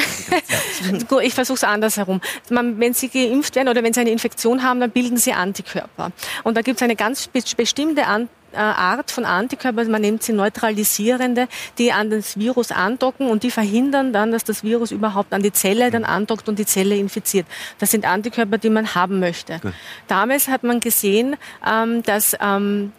[1.08, 2.22] Gut, ich versuche es andersherum.
[2.50, 6.12] Man, wenn Sie geimpft werden oder wenn Sie eine Infektion haben, dann bilden Sie Antikörper.
[6.44, 8.28] Und da gibt es eine ganz be bestimmte An äh,
[8.60, 11.48] Art von Antikörpern, man nennt sie neutralisierende,
[11.78, 15.54] die an das Virus andocken und die verhindern dann, dass das Virus überhaupt an die
[15.54, 17.46] Zelle dann andockt und die Zelle infiziert.
[17.80, 19.60] Das sind Antikörper, die man haben möchte.
[20.08, 21.36] Damals hat man gesehen,
[21.66, 22.92] ähm, dass ähm,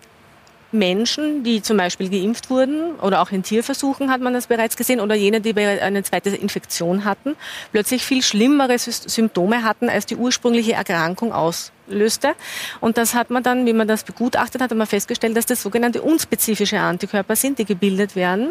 [0.75, 5.01] Menschen, die zum Beispiel geimpft wurden oder auch in Tierversuchen hat man das bereits gesehen
[5.01, 7.37] oder jene, die eine zweite Infektion hatten,
[7.73, 11.33] plötzlich viel schlimmere Symptome hatten, als die ursprüngliche Erkrankung
[11.89, 12.35] auslöste.
[12.81, 15.63] Und das hat man dann, wie man das begutachtet hat, hat man festgestellt, dass das
[15.63, 18.51] sogenannte unspezifische Antikörper sind, die gebildet werden.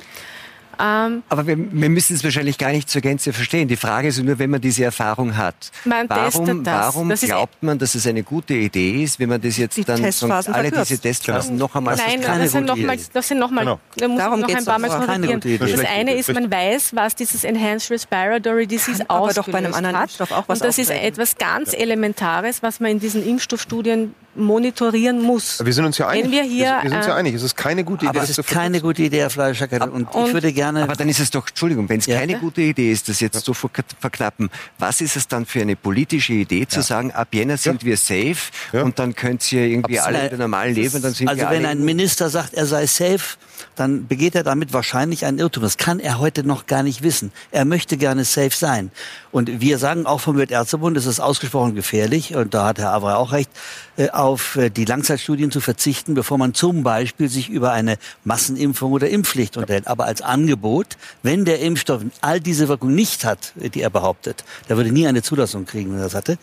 [0.80, 3.67] Ähm, Aber wir, wir müssen es wahrscheinlich gar nicht zur Gänze verstehen.
[3.67, 6.74] Die Frage ist nur, wenn man diese Erfahrung hat, Man warum, das.
[6.95, 9.84] warum Das glaubt man, dass es eine gute Idee ist, wenn man das jetzt Die
[9.84, 13.03] dann Testphasen alle diese Testphasen noch einmal Nein, keine das sind gute noch mal, Idee.
[13.13, 13.80] das sind noch mal, Genau.
[13.97, 15.39] da muss Darum ich noch ein paar Mal korrigieren.
[15.59, 19.59] Das Schlechte eine ist, man weiß, was dieses Enhanced Respiratory Disease Kann aber doch bei
[19.59, 20.03] einem anderen hat.
[20.03, 25.22] Impfstoff auch was Und das ist etwas ganz Elementares, was man in diesen Impfstoffstudien monitorieren
[25.22, 25.64] muss.
[25.64, 26.26] Wir sind uns ja einig.
[26.26, 27.36] Wenn wir hier, wir sind uns ja äh, einig.
[27.36, 29.68] Es ist keine gute Idee, Aber das es zu ist keine gute Idee, Herr Fleischer.
[29.92, 30.84] Und, ich Und- würde gerne.
[30.84, 32.20] Aber dann ist es doch, Entschuldigung, wenn es Ja.
[32.20, 35.76] keine gute Idee ist, das jetzt so verk- verknappen, was ist es dann für eine
[35.76, 38.36] politische Idee zu sagen, ab Jänner sind wir safe
[38.72, 38.84] Ja.
[38.84, 40.32] und dann könnt ihr irgendwie alle Absolut.
[40.34, 43.38] wieder normal leben, dann sind also wir wenn ein Minister sagt, er sei safe,
[43.76, 45.64] dann begeht er damit wahrscheinlich einen Irrtum.
[45.64, 47.32] Das kann er heute noch gar nicht wissen.
[47.52, 48.92] Er möchte gerne safe sein.
[49.32, 53.16] Und wir sagen auch vom Weltärztebund, es ist ausgesprochen gefährlich, und da hat Herr Avra
[53.16, 53.50] auch recht,
[53.98, 58.93] äh, auf äh, die Langzeitstudien zu verzichten, bevor man zum Beispiel sich über eine Massenimpfung
[58.93, 59.88] oder Impfpflicht unterhält.
[59.88, 64.45] Aber als Angebot, wenn der Impfstoff all diese Wirkung nicht hat, äh, die er behauptet,
[64.69, 66.38] der würde nie eine Zulassung kriegen, wenn er das hatte,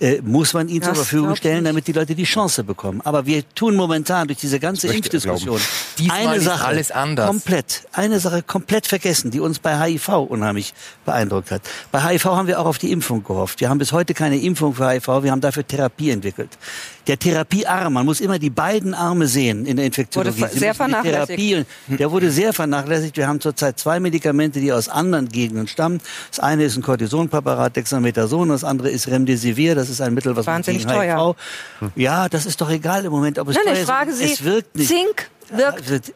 [0.00, 2.64] äh, muss man ihn zur Das Verfügung glaub ich stellen, damit die Leute die Chance
[2.64, 3.02] bekommen.
[3.04, 5.60] Aber wir tun momentan durch diese ganze Impfdiskussion
[6.08, 7.26] eine ist Sache alles anders.
[7.26, 10.72] komplett, eine Sache komplett vergessen, die uns bei HIV unheimlich
[11.04, 11.60] beeindruckt hat.
[11.92, 13.60] Bei HIV haben wir auch auf die Impfung gehofft.
[13.60, 16.50] Wir haben bis heute keine Impfung für HIV, wir haben dafür Therapie entwickelt.
[17.06, 17.92] Der therapiearm.
[17.92, 20.42] Man muss immer die beiden Arme sehen in der Infektiologie.
[20.42, 21.66] Wurde sehr vernachlässigt.
[21.88, 23.16] Der wurde sehr vernachlässigt.
[23.16, 26.00] Wir haben zurzeit zwei Medikamente, die aus anderen Gegenden stammen.
[26.30, 29.74] Das eine ist ein Cortisonpräparat, Dexamethason, das andere ist Remdesivir.
[29.74, 31.36] Das ist ein Mittel, was Wahnsinnig man gegen teuer.
[31.80, 31.90] HIV.
[31.96, 34.18] Ja, das ist doch egal im Moment, ob es Nein, teuer ich frage ist.
[34.18, 34.88] Sie, es wirkt nicht.
[34.88, 36.12] Zink wirkt Also,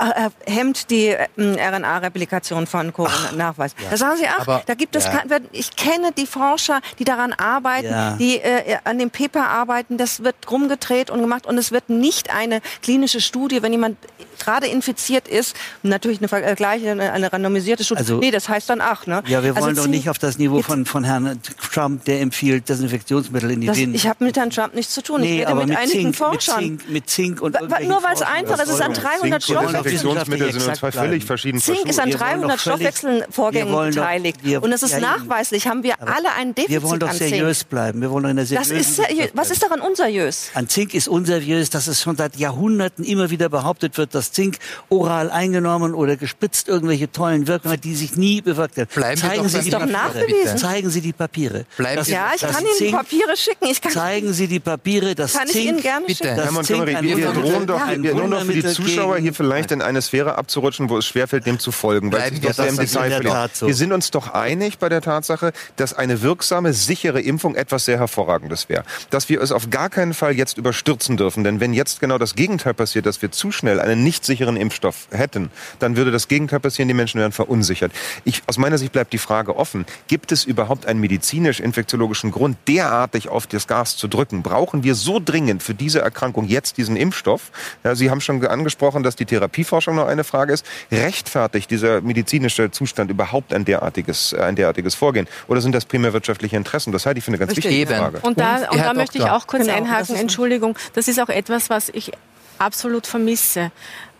[0.00, 3.74] äh, äh, hemmt die äh, RNA-Replikation von Corona-Nachweis.
[3.90, 5.10] Da sagen Sie, ach, Aber- da gibt es, Ja.
[5.18, 8.12] kein, ich kenne die Forscher, die daran arbeiten, Ja.
[8.16, 12.34] die äh, an dem Paper arbeiten, das wird rumgedreht und gemacht und es wird nicht
[12.34, 13.96] eine klinische Studie, wenn jemand
[14.38, 17.98] gerade infiziert ist, natürlich eine vergleiche, eine, eine randomisierte Studie.
[18.00, 19.22] Also- nee, das heißt dann ach, ne?
[19.26, 21.40] Ja, wir Also wollen doch Zink- nicht auf das Niveau von, von Herrn
[21.72, 23.94] Trump, der empfiehlt, Desinfektionsmittel in die das, Venen.
[23.94, 25.22] ich habe mit Herrn Trump nichts zu tun.
[25.22, 26.58] ich nee, rede aber mit, mit einigen Zink, mit Forschern.
[26.58, 29.42] Zink, mit Zink und nur weil es einfach ist, es ist an 300 Zink und
[29.42, 29.69] Stoffwechseln.
[29.72, 31.20] Desinfektionsmittel sind uns zwei völlig bleiben.
[31.26, 34.38] verschieden Zink ist an Wir wollen 300 doch völlig- Stoffwechselvorgängen doch- beteiligt.
[34.42, 37.30] wir- und es ist ja, nachweislich, haben wir alle ein Defizit Wir wollen doch Zink.
[37.30, 38.00] seriös bleiben.
[38.00, 39.30] Wir wollen doch in der Das ist seriös.
[39.34, 40.50] Was ist daran unseriös?
[40.54, 44.58] An Zink ist unseriös, dass es schon seit Jahrhunderten immer wieder behauptet wird, dass Zink
[44.88, 48.86] oral eingenommen oder gespritzt irgendwelche tollen Wirkungen hat, die sich nie bewirkt haben.
[48.94, 49.98] Bleiben Zeigen doch Sie die doch Papiere.
[49.98, 50.58] nachgewiesen.
[50.58, 51.64] Zeigen Sie die Papiere.
[51.76, 53.66] Bleiben Das- Sie- Ja, ich das kann Ihnen Zink, Papiere schicken.
[53.66, 56.24] Ich kann, Zeigen Sie die Papiere, dass kann ich Zink Ihnen gerne Bitte.
[56.24, 56.36] schicken.
[56.36, 59.59] Das Herr Montgomery, Zink wir, drohen doch, wir, nur noch für die Zuschauer hier vielleicht
[59.70, 62.76] in eine Sphäre abzurutschen, wo es schwerfällt, dem zu folgen, weil Bleiben wir das im
[62.76, 63.20] Detail.
[63.20, 63.66] Tat so.
[63.66, 67.98] Wir sind uns doch einig bei der Tatsache, dass eine wirksame, sichere Impfung etwas sehr
[67.98, 68.84] Hervorragendes wäre.
[69.10, 72.34] Dass wir es auf gar keinen Fall jetzt überstürzen dürfen, denn wenn jetzt genau das
[72.34, 76.60] Gegenteil passiert, dass wir zu schnell einen nicht sicheren Impfstoff hätten, dann würde das Gegenteil
[76.60, 77.92] passieren, die Menschen wären verunsichert.
[78.24, 83.28] Ich, aus meiner Sicht bleibt die Frage offen, gibt es überhaupt einen medizinisch-infektiologischen Grund, derartig
[83.28, 84.42] auf das Gas zu drücken?
[84.42, 87.50] Brauchen wir so dringend für diese Erkrankung jetzt diesen Impfstoff?
[87.84, 90.66] Ja, Sie haben schon angesprochen, dass die Therapieforschung noch eine Frage ist.
[90.92, 95.26] Rechtfertigt dieser medizinische Zustand überhaupt ein derartiges, äh, ein derartiges Vorgehen?
[95.48, 96.92] Oder sind das primär wirtschaftliche Interessen?
[96.92, 97.64] Das halte ich für eine ganz Richtig.
[97.66, 97.94] wichtige.
[97.96, 98.18] Frage.
[98.20, 101.08] Und da, Und, und da möchte ich auch kurz Genau, das einhaken, ist- Entschuldigung, das
[101.08, 102.12] ist auch etwas, was ich
[102.58, 103.70] absolut vermisse.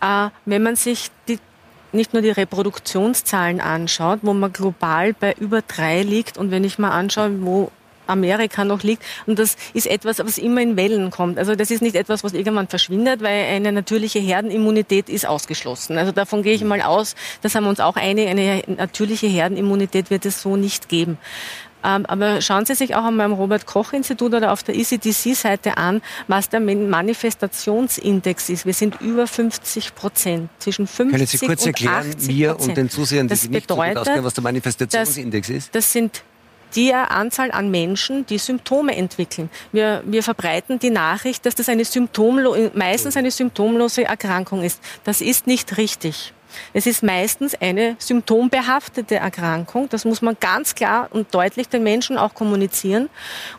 [0.01, 1.39] Äh, wenn man sich die,
[1.91, 6.79] nicht nur die Reproduktionszahlen anschaut, wo man global bei über drei liegt und wenn ich
[6.79, 7.71] mal anschaue, wo
[8.07, 9.03] Amerika noch liegt.
[9.25, 11.37] Und das ist etwas, was immer in Wellen kommt.
[11.37, 15.97] Also das ist nicht etwas, was irgendwann verschwindet, weil eine natürliche Herdenimmunität ist ausgeschlossen.
[15.97, 20.09] Also davon gehe ich mal aus, das haben wir uns auch einig, eine natürliche Herdenimmunität
[20.09, 21.17] wird es so nicht geben.
[21.83, 26.49] Ähm, aber schauen Sie sich auch einmal am Robert-Koch-Institut oder auf der ECDC-Seite an, was
[26.49, 28.65] der Manifestationsindex ist.
[28.65, 32.77] Wir sind über 50 Prozent, zwischen 50 Können Sie kurz und erklären, 80 mir und
[32.77, 35.75] den Zusehern, die Das sich nicht so gut bedeutet, auskennen, was der Manifestationsindex ist?
[35.75, 36.23] Das sind
[36.75, 39.49] die Anzahl an Menschen, die Symptome entwickeln.
[39.71, 44.81] Wir, wir verbreiten die Nachricht, dass das eine symptomlo meistens eine symptomlose Erkrankung ist.
[45.03, 46.33] Das ist nicht richtig.
[46.73, 49.89] Es ist meistens eine symptombehaftete Erkrankung.
[49.89, 53.09] Das muss man ganz klar und deutlich den Menschen auch kommunizieren.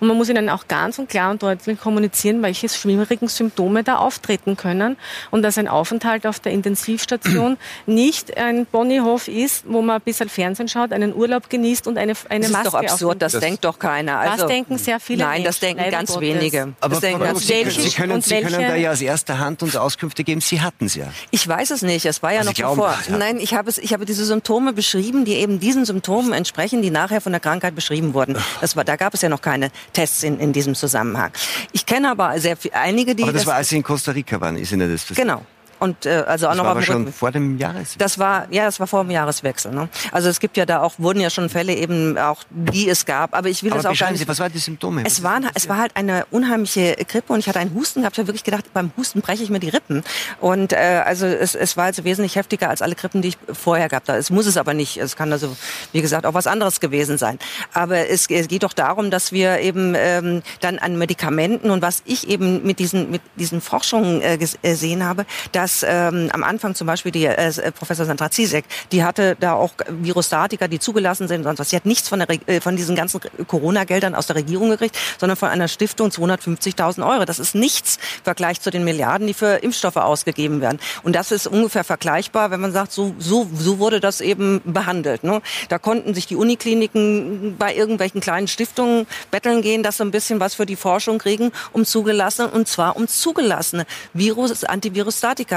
[0.00, 3.96] Und man muss ihnen auch ganz und klar und deutlich kommunizieren, welche schwierigen Symptome da
[3.96, 4.96] auftreten können.
[5.30, 10.28] Und dass ein Aufenthalt auf der Intensivstation nicht ein Ponyhof ist, wo man ein bisschen
[10.28, 13.40] Fernsehen schaut, einen Urlaub genießt und eine, eine Das ist Maske doch absurd, das, Das-
[13.40, 14.22] denkt doch keiner.
[14.22, 16.28] Das Also, denken sehr viele Nein, das Menschen, denken leider ganz Gottes.
[16.28, 16.72] wenige.
[16.80, 17.64] Aber das denken ganz Sie, wenige.
[17.70, 20.40] können, Sie, können, Sie können welche- da ja aus erster Hand uns Auskünfte geben.
[20.40, 21.06] Sie hatten es ja.
[21.30, 22.06] Ich weiß es nicht.
[22.06, 23.16] Es war ja Also noch Sie ja.
[23.16, 26.90] Nein, ich habe es, ich habe diese Symptome beschrieben, die eben diesen Symptomen entsprechen, die
[26.90, 28.36] nachher von der Krankheit beschrieben wurden.
[28.60, 31.32] Das war, da gab es ja noch keine Tests in, in diesem Zusammenhang.
[31.72, 34.40] Ich kenne aber sehr viel, einige, die Aber das war, als Sie in Costa Rica
[34.40, 35.18] waren, ist Ihnen das passiert?
[35.18, 35.42] genau.
[35.82, 37.12] Und äh, also auch Das noch war auf dem schon Rücken.
[37.12, 37.94] vor dem Jahres.
[37.98, 39.72] Das war, ja, das war vor dem Jahreswechsel.
[39.72, 39.88] Ne?
[40.12, 43.34] Also es gibt ja da auch, wurden ja schon Fälle eben auch, die es gab.
[43.34, 44.20] Aber ich will Aber das auch gar nicht.
[44.20, 45.02] Sie, was waren die Symptome?
[45.04, 48.16] Es war, es war halt eine unheimliche Grippe und ich hatte einen Husten gehabt.
[48.16, 50.02] Ich habe wirklich gedacht, beim Husten breche ich mir die Rippen.
[50.40, 53.88] Und äh, also es, es war also wesentlich heftiger als alle Grippen, die ich vorher
[53.88, 54.18] gehabt habe.
[54.18, 54.96] Es muss es aber nicht.
[54.96, 55.56] Es kann also,
[55.92, 57.38] wie gesagt, auch was anderes gewesen sein.
[57.74, 62.02] Aber es, es geht doch darum, dass wir eben ähm, dann an Medikamenten und was
[62.04, 66.74] ich eben mit diesen, mit diesen Forschungen äh, äh, gesehen habe, dass ähm, am Anfang
[66.74, 71.38] zum Beispiel die äh, Professor Sandra Zizek, die hatte da auch Virostatika, die zugelassen sind
[71.38, 71.70] und sonst was.
[71.70, 75.36] Sie hat nichts von, der, äh, von diesen ganzen Corona-Geldern aus der Regierung gekriegt, sondern
[75.36, 77.24] von einer Stiftung 250.000 Euro.
[77.24, 80.78] Das ist nichts im Vergleich zu den Milliarden, die für Impfstoffe ausgegeben werden.
[81.02, 85.24] Und das ist ungefähr vergleichbar, wenn man sagt, so, so, so wurde das eben behandelt.
[85.24, 85.40] Ne?
[85.68, 90.40] Da konnten sich die Unikliniken bei irgendwelchen kleinen Stiftungen betteln gehen, dass sie ein bisschen
[90.40, 94.64] was für die Forschung kriegen, um zugelassen, und zwar um zugelassene Virus,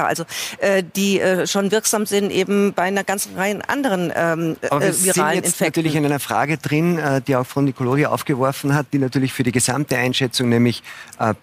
[0.07, 0.25] Also
[0.59, 4.89] äh, die äh, schon wirksam sind eben bei einer ganzen Reihe anderen ähm, Aber wir
[4.89, 5.65] äh, sind viralen jetzt Infekten.
[5.67, 9.43] natürlich in einer Frage drin, äh, die auch Frau Nicoloria aufgeworfen hat, die natürlich für
[9.43, 10.83] die gesamte Einschätzung, nämlich
[11.19, 11.33] äh,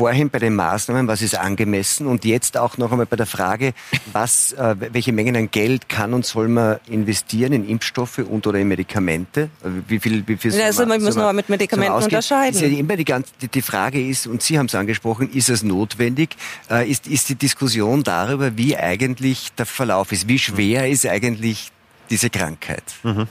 [0.00, 3.74] vorhin bei den Maßnahmen, was ist angemessen und jetzt auch noch einmal bei der Frage,
[4.14, 8.58] was, äh, welche Mengen an Geld kann und soll man investieren in Impfstoffe und oder
[8.58, 9.50] in Medikamente?
[9.88, 12.58] Wie viel, wie viel ja, also man, muss man mit Medikamenten unterscheiden.
[12.58, 15.62] Ja immer die, ganze, die, die, Frage ist, und Sie haben es angesprochen, ist es
[15.62, 16.30] notwendig?
[16.70, 20.28] Äh, ist, ist die Diskussion darüber, wie eigentlich der Verlauf ist?
[20.28, 21.72] Wie schwer ist eigentlich
[22.08, 22.84] diese Krankheit?
[23.02, 23.28] Mhm.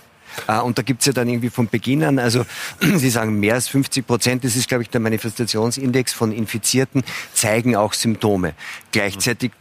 [0.47, 2.45] Äh, und da gibt's ja dann irgendwie von Beginn an, also
[2.81, 7.03] Sie sagen mehr als 50 Prozent, das ist, glaube ich, der Manifestationsindex von Infizierten,
[7.33, 8.53] zeigen auch Symptome.
[8.91, 9.51] Gleichzeitig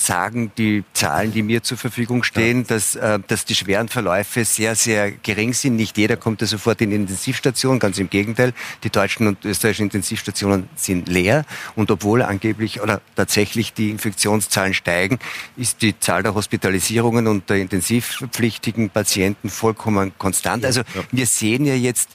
[0.00, 2.64] sagen die Zahlen, die mir zur Verfügung stehen, ja.
[2.68, 5.76] dass, äh, dass die schweren Verläufe sehr, sehr gering sind.
[5.76, 8.52] Nicht jeder kommt da sofort in die Intensivstation, ganz im Gegenteil.
[8.82, 11.44] Die deutschen und österreichischen Intensivstationen sind leer.
[11.76, 15.18] Und obwohl angeblich oder tatsächlich die Infektionszahlen steigen,
[15.56, 20.64] ist die Zahl der Hospitalisierungen und der intensivpflichtigen Patienten vollkommen konstant.
[20.64, 21.02] Also ja.
[21.10, 22.08] wir sehen ja jetzt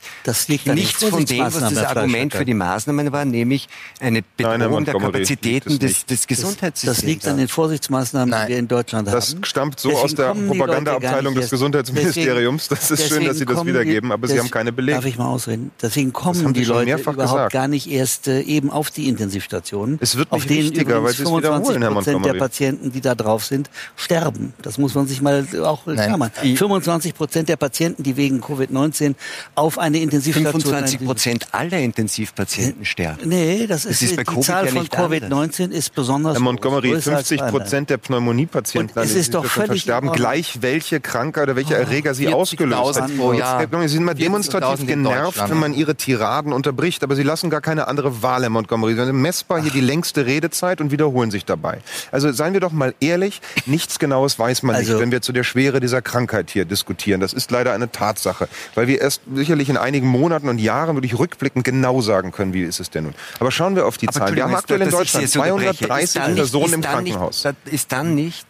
[0.48, 3.68] nichts von dem, was das Argument für die Maßnahmen war, nämlich
[4.00, 6.98] eine Bedrohung der Kapazitäten des, des Gesundheitssystems.
[6.98, 8.48] Das liegt an den Vorsitz Vorsichtsmaßnahmen, Nein.
[8.48, 9.42] die wir in Deutschland das haben.
[9.42, 12.68] Das stammt so Deswegen aus der Propagandaabteilung des Gesundheitsministeriums.
[12.68, 14.98] das ist schön, dass Sie das wiedergeben, aber Sie haben keine Belege.
[14.98, 15.72] Darf ich mal ausreden?
[15.82, 17.54] Deswegen kommen die Leute überhaupt gesagt.
[17.54, 19.98] gar nicht erst äh, eben auf die Intensivstationen.
[20.02, 23.02] Es wird nicht auf denen wichtiger, weil Sie es wiederholen, Herr Prozent der Patienten, die
[23.02, 24.54] da drauf sind, sterben.
[24.62, 26.32] Das muss man sich mal auch klammern.
[26.42, 29.16] 25 Prozent der Patienten, die wegen Covid-19
[29.56, 30.62] auf eine Intensivstation...
[30.62, 33.28] 25 Prozent aller Intensivpatienten sterben.
[33.28, 37.65] Nee, das ist, das ist die Zahl von Covid-19 ist besonders Herr Montgomery, 50 Prozent
[37.90, 43.02] der Pneumoniepatienten es ist doch völlig sterben, gleich welche Krankheit oder welche Erreger sie ausgelöst
[43.02, 43.16] hat.
[43.18, 43.66] Pro Jahr.
[43.82, 47.88] Sie sind immer demonstrativ genervt, wenn man ihre Tiraden unterbricht, aber sie lassen gar keine
[47.88, 48.96] andere Wahl, Herr Montgomery.
[48.96, 51.80] Sie haben messbar hier die längste Redezeit und wiederholen sich dabei.
[52.12, 55.32] Also seien wir doch mal ehrlich, nichts Genaues weiß man also, nicht, wenn wir zu
[55.32, 57.22] der Schwere dieser Krankheit hier diskutieren.
[57.22, 61.18] Das ist leider eine Tatsache, weil wir erst sicherlich in einigen Monaten und Jahren wirklich
[61.18, 63.16] rückblickend genau sagen können, wie ist es denn nun.
[63.40, 64.36] Aber schauen wir auf die Zahlen.
[64.36, 67.48] Wir haben aktuell in Deutschland 230 Personen im Krankenhaus.
[67.66, 68.46] Ist dann nicht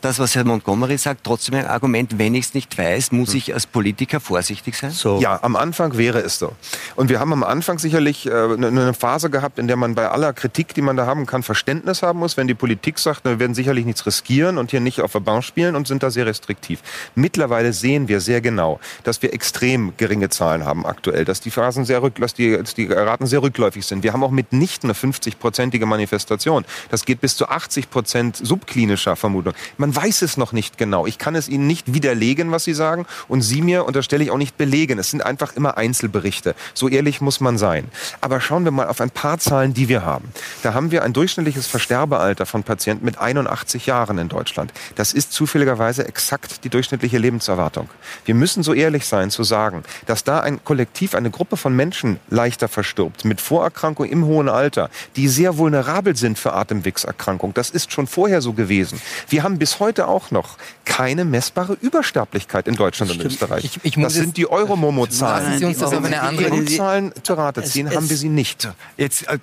[0.00, 3.52] das, was Herr Montgomery sagt, trotzdem ein Argument, wenn ich es nicht weiß, muss ich
[3.52, 4.90] als Politiker vorsichtig sein?
[4.90, 5.20] So.
[5.20, 6.52] Ja, am Anfang wäre es so.
[6.94, 10.32] Und wir haben am Anfang sicherlich äh, eine Phase gehabt, in der man bei aller
[10.32, 13.54] Kritik, die man da haben kann, Verständnis haben muss, wenn die Politik sagt, wir werden
[13.54, 16.80] sicherlich nichts riskieren und hier nicht auf der Bank spielen und sind da sehr restriktiv.
[17.14, 21.84] Mittlerweile sehen wir sehr genau, dass wir extrem geringe Zahlen haben aktuell, dass die Phasen
[21.84, 24.02] sehr rück, dass die, dass die Raten sehr rückläufig sind.
[24.02, 26.64] Wir haben auch mitnichten eine 50-prozentige Manifestation.
[26.90, 29.54] Das geht bis zu 80 Prozent subklinischer Vermutung.
[29.76, 31.06] Man man weiß es noch nicht genau.
[31.06, 34.36] Ich kann es Ihnen nicht widerlegen, was Sie sagen, und Sie mir unterstelle ich auch
[34.36, 34.98] nicht belegen.
[34.98, 36.54] Es sind einfach immer Einzelberichte.
[36.74, 37.88] So ehrlich muss man sein.
[38.20, 40.28] Aber schauen wir mal auf ein paar Zahlen, die wir haben.
[40.62, 44.74] Da haben wir ein durchschnittliches Versterbealter von Patienten mit 81 Jahren in Deutschland.
[44.96, 47.88] Das ist zufälligerweise exakt die durchschnittliche Lebenserwartung.
[48.26, 52.20] Wir müssen so ehrlich sein zu sagen, dass da ein Kollektiv, eine Gruppe von Menschen
[52.28, 57.54] leichter verstirbt mit Vorerkrankung im hohen Alter, die sehr vulnerabel sind für Atemwegserkrankung.
[57.54, 59.00] Das ist schon vorher so gewesen.
[59.30, 63.64] Wir haben bis heute auch noch keine messbare Übersterblichkeit in Deutschland und Österreich.
[63.64, 65.44] Ich, ich das sind die Euromomo-Zahlen.
[65.44, 68.68] Lassen Sie uns das eine andere die Zahlen zu Rate ziehen, haben wir sie nicht.
[68.96, 69.38] Jetzt, äh,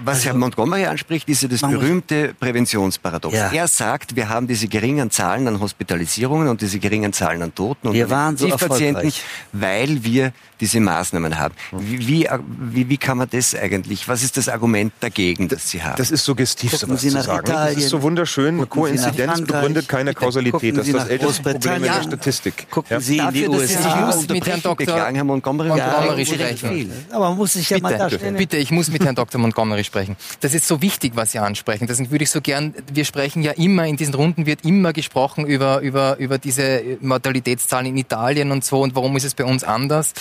[0.00, 3.34] was also, Herr Montgomery anspricht, ist ja das berühmte Präventionsparadox.
[3.34, 3.50] Ja.
[3.52, 7.88] Er sagt, wir haben diese geringen Zahlen an Hospitalisierungen und diese geringen Zahlen an Toten
[7.88, 9.12] und wir waren so Patienten,
[9.52, 11.54] weil wir diese Maßnahmen haben.
[11.72, 15.96] Wie, wie, wie, kann man das eigentlich, was ist das Argument dagegen, das Sie haben?
[15.96, 17.46] Das ist suggestiv, sowas zu sagen.
[17.46, 18.68] Italien, das ist so wunderschön.
[18.68, 20.76] Koinzidenz begründet keine Kausalität.
[20.76, 22.70] Das ist das älteste Problem in der Statistik.
[22.70, 23.00] Gucken ja.
[23.00, 24.10] Sie in die USA.
[24.10, 24.96] Ich muss mit Herrn Dr.
[24.96, 26.92] Herr Montgomery, Montgomery sprechen.
[27.10, 28.36] Aber man muss sich ja bitte, mal darstellen.
[28.36, 29.40] Bitte, ich muss mit Herrn Dr.
[29.40, 30.16] Montgomery sprechen.
[30.40, 31.86] Das ist so wichtig, was Sie ansprechen.
[31.86, 35.46] Deswegen würde ich so gern, wir sprechen ja immer, in diesen Runden wird immer gesprochen
[35.46, 39.64] über, über, über diese Mortalitätszahlen in Italien und so und warum ist es bei uns
[39.64, 40.12] anders.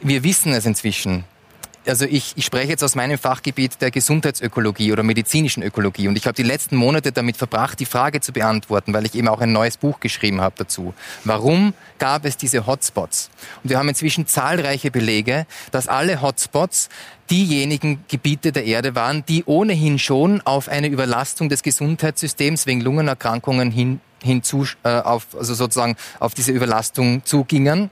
[0.00, 1.24] Wir wissen es inzwischen
[1.86, 6.26] also ich, ich spreche jetzt aus meinem Fachgebiet der Gesundheitsökologie oder medizinischen Ökologie und ich
[6.26, 9.52] habe die letzten Monate damit verbracht, die Frage zu beantworten, weil ich eben auch ein
[9.52, 10.94] neues Buch geschrieben habe dazu.
[11.24, 13.30] Warum gab es diese Hotspots?
[13.62, 16.88] Und wir haben inzwischen zahlreiche Belege, dass alle Hotspots
[17.30, 23.70] diejenigen Gebiete der Erde waren, die ohnehin schon auf eine Überlastung des Gesundheitssystems wegen Lungenerkrankungen
[23.70, 27.90] hin, hinzu, äh, auf, also sozusagen auf diese Überlastung zugingen.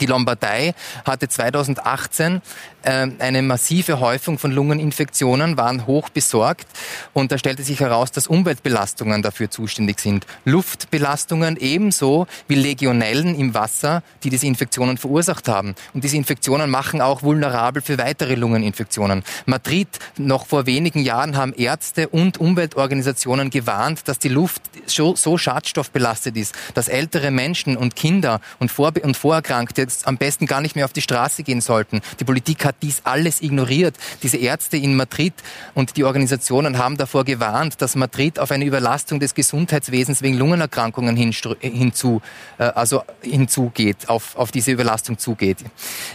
[0.00, 0.74] Die Lombardei
[1.04, 2.42] hatte 2018
[2.82, 6.66] äh, eine massive Häufung von Lungeninfektionen, waren hoch besorgt
[7.12, 10.26] und da stellte sich heraus, dass Umweltbelastungen dafür zuständig sind.
[10.44, 15.74] Luftbelastungen ebenso wie Legionellen im Wasser, die diese Infektionen verursacht haben.
[15.92, 19.22] Und diese Infektionen machen auch vulnerabel für weitere Lungeninfektionen.
[19.46, 19.88] Madrid,
[20.18, 26.36] noch vor wenigen Jahren haben Ärzte und Umweltorganisationen gewarnt, dass die Luft so, so schadstoffbelastet
[26.36, 30.76] ist, dass ältere Menschen und Kinder und, Vor und Vorerkrankte jetzt am besten gar nicht
[30.76, 32.00] mehr auf die Straße gehen sollten.
[32.20, 33.96] Die Politik hat dies alles ignoriert.
[34.22, 35.34] Diese Ärzte in Madrid
[35.74, 41.16] und die Organisationen haben davor gewarnt, dass Madrid auf eine Überlastung des Gesundheitswesens wegen Lungenerkrankungen
[41.16, 42.22] hinzu,
[42.58, 45.58] äh, also hinzugeht, auf, auf diese Überlastung zugeht.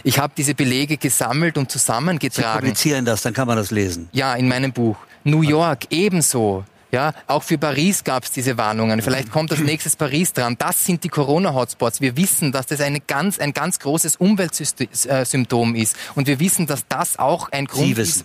[0.04, 2.52] Ich habe diese Belege gesammelt und zusammengetragen.
[2.52, 4.08] Sie publizieren das, dann kann man das lesen.
[4.12, 4.96] Ja, in meinem Buch.
[5.24, 6.64] New York ebenso.
[6.92, 9.00] Ja, auch für Paris gab es diese Warnungen.
[9.00, 10.56] Vielleicht kommt das nächstes Paris dran.
[10.58, 12.00] Das sind die Corona-Hotspots.
[12.00, 15.96] Wir wissen, dass das eine ganz, ein ganz großes Umweltsymptom ist.
[16.16, 18.24] Und wir wissen, dass das auch ein Grund ist.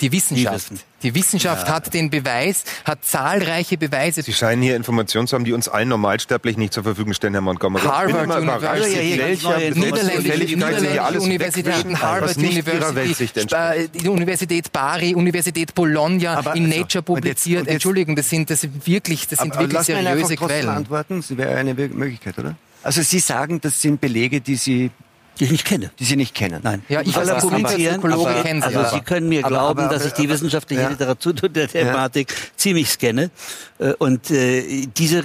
[0.00, 0.72] Die Wissenschaft.
[1.02, 1.74] Die Wissenschaft ja.
[1.74, 4.22] hat den Beweis, hat zahlreiche Beweise.
[4.22, 7.40] Sie scheinen hier Informationen zu haben, die uns allen Normalsterblich nicht zur Verfügung stellen, Herr
[7.40, 7.84] Montgomery.
[7.84, 13.46] Harvard University, niederländische Universitäten, Harvard University,
[13.94, 17.68] die Universität Bari, Universität Bologna aber in also, Nature publiziert.
[17.68, 20.68] Entschuldigung, das sind, das sind wirklich, das sind aber, wirklich seriöse Quellen.
[20.68, 22.56] Antworten, das wäre eine Möglichkeit, oder?
[22.82, 24.90] Also Sie sagen, das sind Belege, die Sie
[25.38, 25.90] die ich nicht kenne.
[25.98, 26.60] Die Sie nicht kennen.
[26.62, 26.82] Nein.
[26.88, 30.04] Ja, ich will kommentieren, aber, kennen Sie, also Sie können mir aber, glauben, aber, dass
[30.04, 30.88] ich die wissenschaftliche ja.
[30.88, 32.36] Literatur der Thematik ja.
[32.56, 33.30] ziemlich scanne.
[33.78, 35.24] Äh, und äh, diese,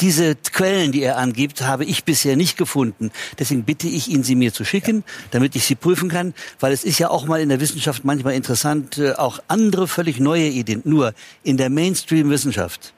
[0.00, 3.10] diese Quellen, die er angibt, habe ich bisher nicht gefunden.
[3.38, 6.84] Deswegen bitte ich ihn, sie mir zu schicken, damit ich sie prüfen kann, weil es
[6.84, 10.82] ist ja auch mal in der Wissenschaft manchmal interessant, äh, auch andere völlig neue Ideen.
[10.84, 12.92] Nur in der Mainstream-Wissenschaft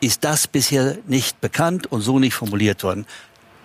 [0.00, 3.06] ist das bisher nicht bekannt und so nicht formuliert worden.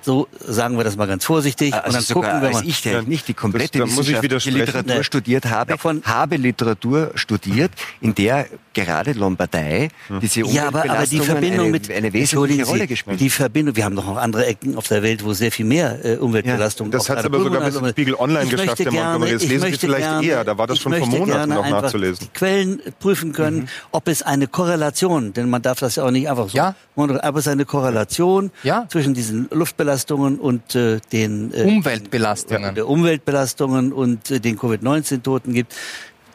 [0.07, 1.73] So sagen wir das mal ganz vorsichtig.
[1.73, 2.65] Also und dann gucken wir mal.
[2.65, 8.15] ich, der nicht die komplette das, wissenschaftliche Literatur studiert habe, Davon habe Literatur studiert, in
[8.15, 10.21] der gerade Lombardei hm.
[10.21, 13.19] diese ja, aber, aber die Verbindung eine, mit eine wesentliche Rolle gespielt.
[13.19, 16.15] Die Verbindung, wir haben noch andere Ecken auf der Welt, wo sehr viel mehr äh,
[16.15, 16.87] Umweltbelastung.
[16.87, 19.33] Ja, das hat es aber sogar bis zum Spiegel Online geschafft, der Montgomery.
[19.33, 20.45] Das lesen Sie vielleicht gerne, eher.
[20.45, 22.29] Da war das schon vor Monaten noch nachzulesen.
[22.31, 23.67] Die Quellen prüfen können, mhm.
[23.91, 26.75] ob es eine Korrelation, denn man darf das ja auch nicht einfach so, ja.
[26.95, 28.85] ob es eine Korrelation ja.
[28.87, 32.75] zwischen diesen Luftbelastungen Umweltbelastungen und äh, den äh, Umweltbelastungen.
[32.75, 35.75] Der Umweltbelastungen und äh, den Covid-19-Toten gibt.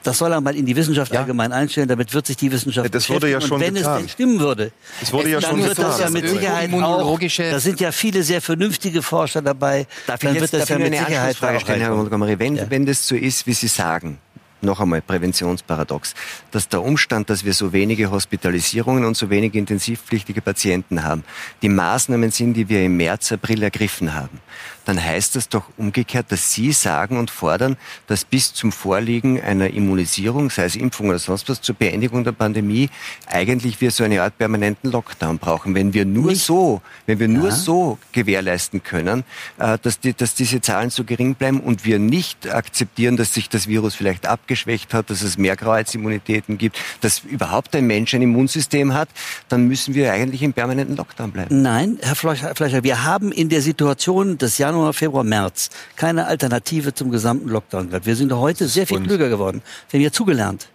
[0.04, 1.20] Das soll er mal in die Wissenschaft ja.
[1.20, 3.94] allgemein einstellen, damit wird sich die Wissenschaft Das wurde ja schon Und wenn getan.
[3.94, 5.90] es denn stimmen würde, das wurde ja dann schon wird getan.
[5.90, 10.34] das ja mit Sicherheit auch, da sind ja viele sehr vernünftige Forscher dabei, darf dann
[10.34, 12.68] wird das ja mit Sicherheit Frage stellen, Herr Montgomery, wenn, ja.
[12.68, 14.18] wenn das so ist, wie Sie sagen,
[14.62, 16.14] noch einmal Präventionsparadox,
[16.50, 21.24] dass der Umstand, dass wir so wenige Hospitalisierungen und so wenige intensivpflichtige Patienten haben,
[21.62, 24.40] die Maßnahmen sind, die wir im März, April ergriffen haben
[24.84, 27.76] dann heißt das doch umgekehrt, dass Sie sagen und fordern,
[28.06, 32.32] dass bis zum Vorliegen einer Immunisierung, sei es Impfung oder sonst was, zur Beendigung der
[32.32, 32.90] Pandemie
[33.26, 35.74] eigentlich wir so eine Art permanenten Lockdown brauchen.
[35.74, 36.44] Wenn wir nur Nicht.
[36.44, 37.54] so, wenn wir nur ja.
[37.54, 39.24] so gewährleisten können,
[39.58, 43.48] äh, dass, die, dass diese Zahlen so gering bleiben und wir nicht akzeptieren, dass sich
[43.48, 48.22] das Virus vielleicht abgeschwächt hat, dass es mehr Kreuzimmunitäten gibt, dass überhaupt ein Mensch ein
[48.22, 49.08] Immunsystem hat,
[49.48, 51.62] dann müssen wir eigentlich im permanenten Lockdown bleiben.
[51.62, 56.94] Nein, Herr Fleischer, wir haben in der Situation des Jahr Januar, Februar, März keine Alternative
[56.94, 58.06] zum gesamten Lockdown gehabt.
[58.06, 59.60] Wir sind heute sehr viel klüger geworden.
[59.90, 60.68] Wir haben ja zugelernt.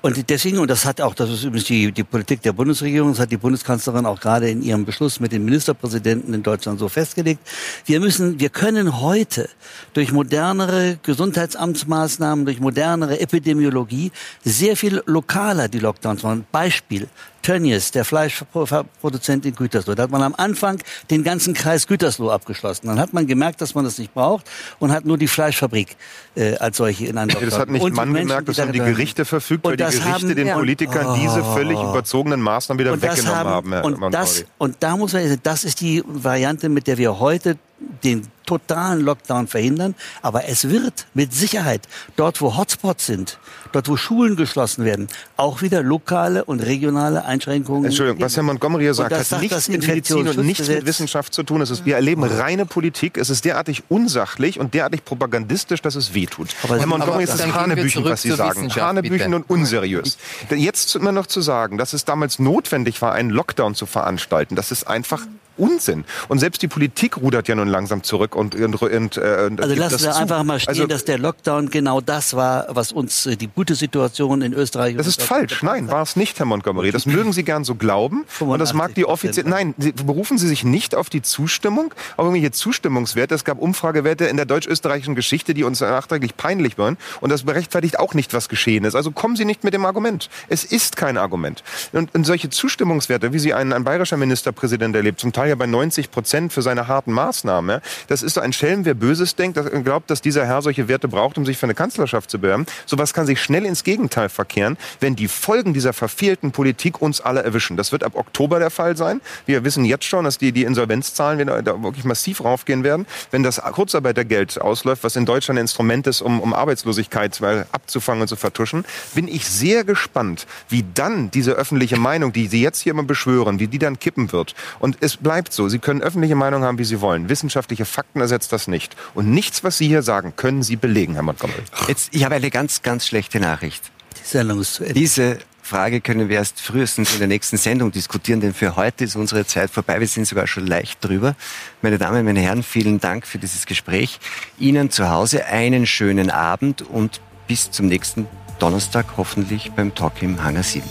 [0.00, 3.18] Und deswegen, und das hat auch, das ist übrigens die, die Politik der Bundesregierung, das
[3.18, 7.40] hat die Bundeskanzlerin auch gerade in ihrem Beschluss mit den Ministerpräsidenten in Deutschland so festgelegt.
[7.86, 9.48] Wir müssen, wir können heute
[9.94, 14.12] durch modernere Gesundheitsamtsmaßnahmen, durch modernere Epidemiologie
[14.44, 16.46] sehr viel lokaler die Lockdowns machen.
[16.52, 17.08] Beispiel.
[17.42, 19.94] Tönnies, der Fleischproduzent in Gütersloh.
[19.94, 22.86] Da hat man am Anfang den ganzen Kreis Gütersloh abgeschlossen.
[22.86, 25.96] Dann hat man gemerkt, dass man das nicht braucht und hat nur die Fleischfabrik
[26.34, 29.24] äh, als solche in einem Das hat nicht und man gemerkt, dass haben die Gerichte
[29.24, 33.34] verfügt, weil die Gerichte haben, den ja, Politikern oh, diese völlig überzogenen Maßnahmen wieder weggenommen
[33.34, 33.74] haben.
[33.74, 37.18] haben und, das, und da muss man sagen, das ist die Variante, mit der wir
[37.18, 37.58] heute
[38.04, 39.94] den totalen Lockdown verhindern.
[40.20, 41.82] Aber es wird mit Sicherheit
[42.16, 43.38] dort, wo Hotspots sind,
[43.72, 47.86] dort, wo Schulen geschlossen werden, auch wieder lokale und regionale Einschränkungen.
[47.86, 51.42] Entschuldigung, was Herr Montgomery hier sagt, hat nichts mit Medizin und nichts mit Wissenschaft zu
[51.42, 51.60] tun.
[51.60, 53.16] Es ist, wir erleben reine Politik.
[53.16, 56.48] Es ist derartig unsachlich und derartig propagandistisch, dass es wehtut.
[56.62, 58.68] Aber Herr Montgomery, es ist Hanebüchen, was Sie sagen.
[58.74, 60.18] Hanebüchen und unseriös.
[60.50, 64.72] Jetzt immer noch zu sagen, dass es damals notwendig war, einen Lockdown zu veranstalten, das
[64.72, 65.26] ist einfach
[65.56, 66.04] Unsinn.
[66.28, 70.02] Und selbst die Politik rudert ja nun langsam zurück und, und, und äh, also lassen
[70.02, 73.48] wir einfach mal stehen, also, dass der Lockdown genau das war, was uns äh, die
[73.48, 74.96] gute Situation in Österreich.
[74.96, 75.62] Das ist falsch.
[75.62, 76.90] Nein, war es nicht, Herr Montgomery.
[76.90, 78.24] Das mögen Sie gern so glauben.
[78.40, 79.46] Und das mag die offiziell.
[79.48, 79.74] Nein,
[80.06, 83.34] berufen Sie sich nicht auf die Zustimmung, auf irgendwelche Zustimmungswerte.
[83.34, 86.96] Es gab Umfragewerte in der deutsch-österreichischen Geschichte, die uns nachträglich peinlich waren.
[87.20, 88.94] Und das berechtfertigt auch nicht, was geschehen ist.
[88.94, 90.28] Also kommen Sie nicht mit dem Argument.
[90.48, 91.62] Es ist kein Argument.
[91.92, 95.66] Und, und solche Zustimmungswerte, wie sie ein, ein bayerischer Ministerpräsident erlebt, zum Teil ja bei
[95.66, 99.66] 90 Prozent für seine harten Maßnahmen, das ist so ein Schelm, wer Böses denkt, das
[99.84, 102.66] glaubt, dass dieser Herr solche Werte braucht, um sich für eine Kanzlerschaft zu bewerben.
[102.86, 107.42] Sowas kann sich schnell ins Gegenteil verkehren, wenn die Folgen dieser verfehlten Politik uns alle
[107.42, 107.76] erwischen.
[107.76, 109.20] Das wird ab Oktober der Fall sein.
[109.46, 113.06] Wir wissen jetzt schon, dass die, die Insolvenzzahlen da wirklich massiv raufgehen werden.
[113.30, 117.40] Wenn das Kurzarbeitergeld ausläuft, was in Deutschland ein Instrument ist, um, um Arbeitslosigkeit
[117.72, 118.84] abzufangen und zu vertuschen,
[119.14, 123.58] bin ich sehr gespannt, wie dann diese öffentliche Meinung, die Sie jetzt hier immer beschwören,
[123.58, 124.54] wie die dann kippen wird.
[124.78, 125.66] Und es bleibt so.
[125.66, 127.30] Sie können öffentliche Meinung haben, wie Sie wollen.
[127.30, 128.94] Wissenschaftliche Fakten ersetzt das nicht.
[129.14, 131.62] Und nichts, was Sie hier sagen, können Sie belegen, Herr Montgomery.
[131.88, 133.90] Jetzt, ich habe eine ganz, ganz schlechte Nachricht.
[134.22, 134.92] Die Sendung ist zu Ende.
[134.92, 139.16] Diese Frage können wir erst frühestens in der nächsten Sendung diskutieren, denn für heute ist
[139.16, 140.00] unsere Zeit vorbei.
[140.00, 141.34] Wir sind sogar schon leicht drüber.
[141.80, 144.20] Meine Damen, meine Herren, vielen Dank für dieses Gespräch.
[144.58, 148.26] Ihnen zu Hause einen schönen Abend und bis zum nächsten
[148.58, 150.82] Donnerstag hoffentlich beim Talk im Hangar 7.